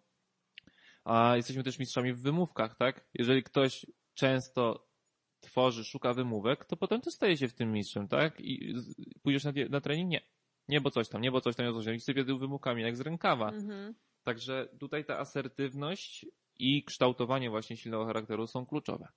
A 1.04 1.36
jesteśmy 1.36 1.62
też 1.62 1.78
mistrzami 1.78 2.12
w 2.12 2.22
wymówkach, 2.22 2.76
tak? 2.76 3.06
Jeżeli 3.14 3.42
ktoś 3.42 3.86
często 4.14 4.88
tworzy, 5.40 5.84
szuka 5.84 6.14
wymówek, 6.14 6.64
to 6.64 6.76
potem 6.76 7.00
ty 7.00 7.10
staje 7.10 7.36
się 7.36 7.48
w 7.48 7.54
tym 7.54 7.72
mistrzem, 7.72 8.08
tak? 8.08 8.40
I 8.40 8.74
pójdziesz 9.22 9.44
na, 9.44 9.52
na 9.70 9.80
trening? 9.80 10.10
Nie. 10.10 10.20
Nie, 10.68 10.80
bo 10.80 10.90
coś 10.90 11.08
tam, 11.08 11.20
nie, 11.20 11.30
bo 11.30 11.40
coś 11.40 11.56
tam, 11.56 11.66
nie, 11.66 11.72
bo 11.72 11.82
coś 11.82 12.04
tam. 12.04 12.14
I 12.16 12.24
tył 12.24 12.38
wymówkami, 12.38 12.82
jak 12.82 12.96
z 12.96 13.00
rękawa. 13.00 13.48
Mhm. 13.48 13.94
Także 14.22 14.68
tutaj 14.80 15.04
ta 15.04 15.18
asertywność 15.18 16.26
i 16.58 16.84
kształtowanie 16.84 17.50
właśnie 17.50 17.76
silnego 17.76 18.06
charakteru 18.06 18.46
są 18.46 18.66
kluczowe. 18.66 19.08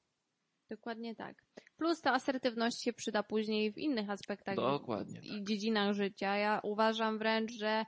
Dokładnie 0.69 1.15
tak. 1.15 1.43
Plus 1.77 2.01
ta 2.01 2.13
asertywność 2.13 2.83
się 2.83 2.93
przyda 2.93 3.23
później 3.23 3.73
w 3.73 3.77
innych 3.77 4.09
aspektach 4.09 4.55
Dokładnie 4.55 5.19
i 5.23 5.43
dziedzinach 5.43 5.93
życia. 5.93 6.35
Ja 6.35 6.59
uważam 6.63 7.17
wręcz, 7.17 7.51
że 7.51 7.85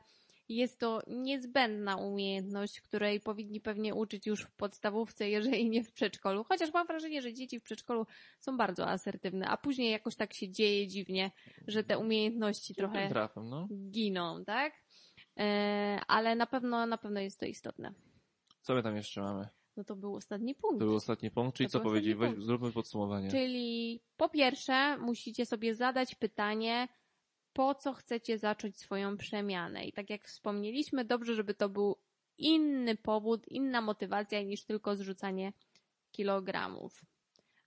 Jest 0.49 0.79
to 0.79 1.01
niezbędna 1.07 1.95
umiejętność, 1.95 2.81
której 2.81 3.19
powinni 3.19 3.61
pewnie 3.61 3.95
uczyć 3.95 4.27
już 4.27 4.41
w 4.41 4.51
podstawówce, 4.51 5.29
jeżeli 5.29 5.69
nie 5.69 5.83
w 5.83 5.91
przedszkolu. 5.91 6.43
Chociaż 6.43 6.73
mam 6.73 6.87
wrażenie, 6.87 7.21
że 7.21 7.33
dzieci 7.33 7.59
w 7.59 7.63
przedszkolu 7.63 8.05
są 8.39 8.57
bardzo 8.57 8.89
asertywne, 8.89 9.47
a 9.47 9.57
później 9.57 9.91
jakoś 9.91 10.15
tak 10.15 10.33
się 10.33 10.49
dzieje 10.49 10.87
dziwnie, 10.87 11.31
że 11.67 11.83
te 11.83 11.97
umiejętności 11.97 12.75
trochę 12.75 13.09
trafem, 13.09 13.49
no. 13.49 13.67
giną, 13.89 14.43
tak? 14.45 14.84
E, 15.37 15.99
ale 16.07 16.35
na 16.35 16.45
pewno, 16.45 16.85
na 16.85 16.97
pewno 16.97 17.19
jest 17.19 17.39
to 17.39 17.45
istotne. 17.45 17.93
Co 18.61 18.75
my 18.75 18.83
tam 18.83 18.95
jeszcze 18.95 19.21
mamy? 19.21 19.47
No 19.77 19.83
to 19.83 19.95
był 19.95 20.15
ostatni 20.15 20.55
punkt. 20.55 20.79
To 20.79 20.85
był 20.85 20.95
ostatni 20.95 21.31
punkt, 21.31 21.57
czyli 21.57 21.69
To 21.69 21.71
co 21.71 21.79
powiedzieli? 21.79 22.15
Weź, 22.15 22.43
zróbmy 22.43 22.71
podsumowanie. 22.71 23.31
Czyli 23.31 24.01
po 24.17 24.29
pierwsze 24.29 24.97
musicie 24.97 25.45
sobie 25.45 25.75
zadać 25.75 26.15
pytanie, 26.15 26.87
po 27.53 27.75
co 27.75 27.93
chcecie 27.93 28.37
zacząć 28.37 28.79
swoją 28.79 29.17
przemianę. 29.17 29.85
I 29.85 29.93
tak 29.93 30.09
jak 30.09 30.25
wspomnieliśmy, 30.25 31.05
dobrze, 31.05 31.35
żeby 31.35 31.53
to 31.53 31.69
był 31.69 31.95
inny 32.37 32.95
powód, 32.95 33.47
inna 33.47 33.81
motywacja 33.81 34.41
niż 34.41 34.65
tylko 34.65 34.95
zrzucanie 34.95 35.53
kilogramów. 36.11 37.01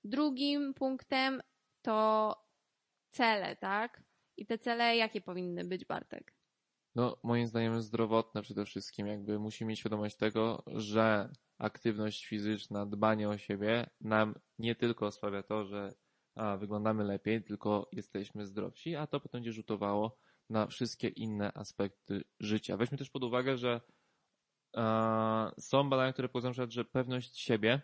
Drugim 0.04 0.74
punktem 0.74 1.42
to 1.82 2.36
cele, 3.08 3.56
tak? 3.56 4.02
I 4.36 4.46
te 4.46 4.58
cele 4.58 4.96
jakie 4.96 5.20
powinny 5.20 5.64
być, 5.64 5.84
Bartek? 5.84 6.37
No, 6.98 7.16
moim 7.22 7.46
zdaniem 7.46 7.82
zdrowotne 7.82 8.42
przede 8.42 8.64
wszystkim. 8.64 9.06
Jakby 9.06 9.38
musimy 9.38 9.68
mieć 9.68 9.78
świadomość 9.78 10.16
tego, 10.16 10.62
że 10.66 11.32
aktywność 11.58 12.26
fizyczna, 12.26 12.86
dbanie 12.86 13.28
o 13.28 13.38
siebie 13.38 13.90
nam 14.00 14.34
nie 14.58 14.74
tylko 14.74 15.10
sprawia 15.10 15.42
to, 15.42 15.64
że 15.64 15.94
a, 16.34 16.56
wyglądamy 16.56 17.04
lepiej, 17.04 17.44
tylko 17.44 17.88
jesteśmy 17.92 18.46
zdrowsi, 18.46 18.96
a 18.96 19.06
to 19.06 19.20
potem 19.20 19.38
będzie 19.38 19.52
rzutowało 19.52 20.18
na 20.50 20.66
wszystkie 20.66 21.08
inne 21.08 21.52
aspekty 21.52 22.24
życia. 22.40 22.76
Weźmy 22.76 22.98
też 22.98 23.10
pod 23.10 23.24
uwagę, 23.24 23.56
że 23.56 23.80
a, 24.76 25.52
są 25.58 25.90
badania, 25.90 26.12
które 26.12 26.28
pokazują, 26.28 26.52
przykład, 26.52 26.70
że 26.70 26.84
pewność 26.84 27.38
siebie 27.38 27.80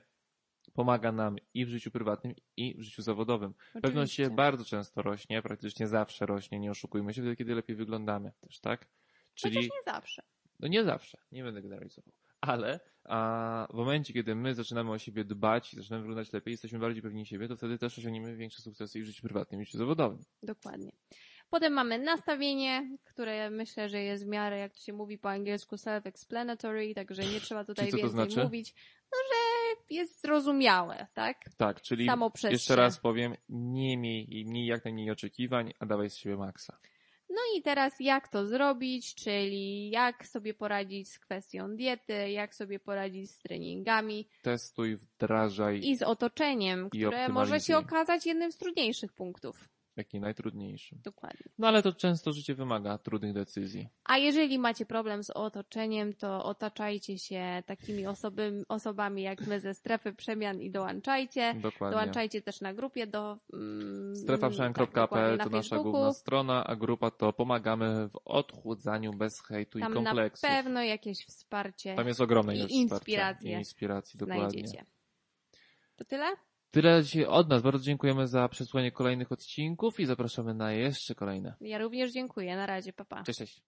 pomaga 0.72 1.12
nam 1.12 1.36
i 1.54 1.66
w 1.66 1.68
życiu 1.68 1.90
prywatnym, 1.90 2.34
i 2.56 2.74
w 2.78 2.82
życiu 2.82 3.02
zawodowym. 3.02 3.54
Pewność 3.72 3.94
Oczywiście. 3.94 4.24
siebie 4.24 4.36
bardzo 4.36 4.64
często 4.64 5.02
rośnie, 5.02 5.42
praktycznie 5.42 5.88
zawsze 5.88 6.26
rośnie, 6.26 6.58
nie 6.58 6.70
oszukujmy 6.70 7.14
się, 7.14 7.22
wtedy 7.22 7.36
kiedy 7.36 7.54
lepiej 7.54 7.76
wyglądamy 7.76 8.32
też, 8.40 8.60
tak? 8.60 8.88
Czyli 9.35 9.57
Chociaż 9.57 9.70
nie 9.70 9.93
zawsze. 9.93 10.22
no 10.61 10.68
nie 10.68 10.85
zawsze, 10.85 11.18
nie 11.32 11.43
będę 11.45 11.62
generalizował. 11.62 12.12
Ale 12.41 12.80
a 13.05 13.66
w 13.70 13.74
momencie, 13.74 14.12
kiedy 14.12 14.35
my 14.35 14.55
zaczynamy 14.55 14.91
o 14.91 14.99
siebie 14.99 15.24
dbać 15.24 15.74
i 15.74 15.76
zaczynamy 15.76 16.03
wyglądać 16.03 16.32
lepiej, 16.32 16.53
jesteśmy 16.53 16.78
bardziej 16.78 17.03
pewni 17.03 17.26
siebie, 17.26 17.49
to 17.49 17.57
wtedy 17.57 17.78
też 17.78 17.99
osiągniemy 17.99 18.37
większe 18.37 18.62
sukcesy 18.62 18.99
i 18.99 19.03
w 19.03 19.07
życiu 19.07 19.22
prywatnym, 19.22 19.61
i 19.61 19.64
w 19.64 19.66
życiu 19.66 19.78
zawodowym. 19.78 20.18
Dokładnie. 20.43 20.93
Potem 21.51 21.72
mamy 21.72 21.99
nastawienie, 21.99 22.97
które 23.05 23.51
myślę, 23.51 23.89
że 23.89 24.01
jest 24.01 24.24
w 24.24 24.28
miarę, 24.28 24.59
jak 24.59 24.72
to 24.72 24.80
się 24.80 24.93
mówi 24.93 25.18
po 25.18 25.30
angielsku, 25.30 25.76
self-explanatory, 25.76 26.95
także 26.95 27.22
nie 27.22 27.41
trzeba 27.41 27.64
tutaj 27.64 27.87
więcej 27.87 28.09
znaczy? 28.09 28.45
mówić. 28.45 28.74
No, 29.12 29.18
że 29.28 29.95
jest 29.97 30.22
zrozumiałe, 30.22 31.07
tak? 31.14 31.45
Tak, 31.57 31.80
czyli 31.80 32.09
jeszcze 32.51 32.76
raz 32.76 32.99
powiem, 32.99 33.35
nie 33.49 33.97
miej 33.97 34.39
i 34.39 34.47
miej 34.47 34.66
jak 34.66 34.85
najmniej 34.85 35.11
oczekiwań, 35.11 35.72
a 35.78 35.87
dawaj 35.87 36.11
z 36.11 36.16
siebie 36.16 36.37
maksa. 36.37 36.78
No 37.35 37.41
i 37.59 37.62
teraz 37.62 38.01
jak 38.01 38.28
to 38.28 38.47
zrobić, 38.47 39.14
czyli 39.14 39.91
jak 39.91 40.26
sobie 40.26 40.55
poradzić 40.55 41.11
z 41.11 41.18
kwestią 41.18 41.76
diety, 41.76 42.30
jak 42.30 42.55
sobie 42.55 42.78
poradzić 42.78 43.30
z 43.30 43.43
treningami 43.43 44.28
Testuj, 44.43 44.97
wdrażaj, 44.97 45.80
i 45.85 45.97
z 45.97 46.03
otoczeniem, 46.03 46.91
które 46.91 47.28
może 47.28 47.61
się 47.61 47.76
okazać 47.76 48.26
jednym 48.26 48.53
z 48.53 48.57
trudniejszych 48.57 49.12
punktów. 49.12 49.68
Jaki 49.97 50.20
najtrudniejszy. 50.20 50.97
Dokładnie. 51.05 51.47
No 51.59 51.68
ale 51.68 51.82
to 51.82 51.92
często 51.92 52.32
życie 52.32 52.55
wymaga 52.55 52.99
trudnych 52.99 53.32
decyzji. 53.32 53.88
A 54.05 54.18
jeżeli 54.18 54.59
macie 54.59 54.86
problem 54.86 55.24
z 55.24 55.30
otoczeniem, 55.30 56.12
to 56.12 56.45
otaczajcie 56.45 57.18
się 57.18 57.62
takimi 57.66 58.07
osoby, 58.07 58.64
osobami 58.68 59.22
jak 59.22 59.47
my 59.47 59.61
ze 59.61 59.74
strefy 59.74 60.12
przemian 60.12 60.61
i 60.61 60.70
dołączajcie. 60.70 61.55
Dokładnie. 61.55 61.99
Dołączajcie 61.99 62.42
też 62.42 62.61
na 62.61 62.74
grupie 62.74 63.07
do 63.07 63.38
mm, 63.53 64.14
tak, 64.14 64.22
Strefaprzemian.pl 64.22 65.36
na 65.36 65.45
to 65.45 65.51
nasza 65.51 65.68
Facebooku. 65.76 65.92
główna 65.92 66.12
strona, 66.12 66.64
a 66.66 66.76
grupa 66.76 67.11
to 67.11 67.32
pomagamy 67.32 68.09
w 68.09 68.18
odchudzaniu 68.24 69.12
bez 69.12 69.42
hejtu 69.42 69.78
Tam 69.78 69.92
i 69.92 69.95
na 69.95 70.11
kompleksów. 70.11 70.51
pewno 70.51 70.82
jakieś 70.82 71.26
wsparcie 71.26 71.95
Tam 71.95 72.09
jest 72.09 72.20
ogromna 72.20 72.55
i 72.55 72.59
ilość 72.59 72.74
inspiracje 72.74 73.16
wsparcia 73.18 73.57
i 73.57 73.59
inspiracji, 73.59 74.18
dokładnie. 74.18 74.51
znajdziecie. 74.51 74.84
To 75.97 76.05
tyle? 76.05 76.26
Tyle 76.75 77.03
dzisiaj 77.03 77.25
od 77.25 77.49
nas. 77.49 77.62
Bardzo 77.62 77.85
dziękujemy 77.85 78.29
za 78.29 78.49
przesłanie 78.49 78.93
kolejnych 78.93 79.33
odcinków 79.33 80.01
i 80.01 80.07
zapraszamy 80.07 80.55
na 80.55 80.72
jeszcze 80.72 81.14
kolejne. 81.14 81.55
Ja 81.61 81.79
również 81.79 82.12
dziękuję. 82.12 82.57
Na 82.57 82.66
razie, 82.66 82.93
papa. 82.93 83.22
Cześć, 83.22 83.39
cześć. 83.39 83.62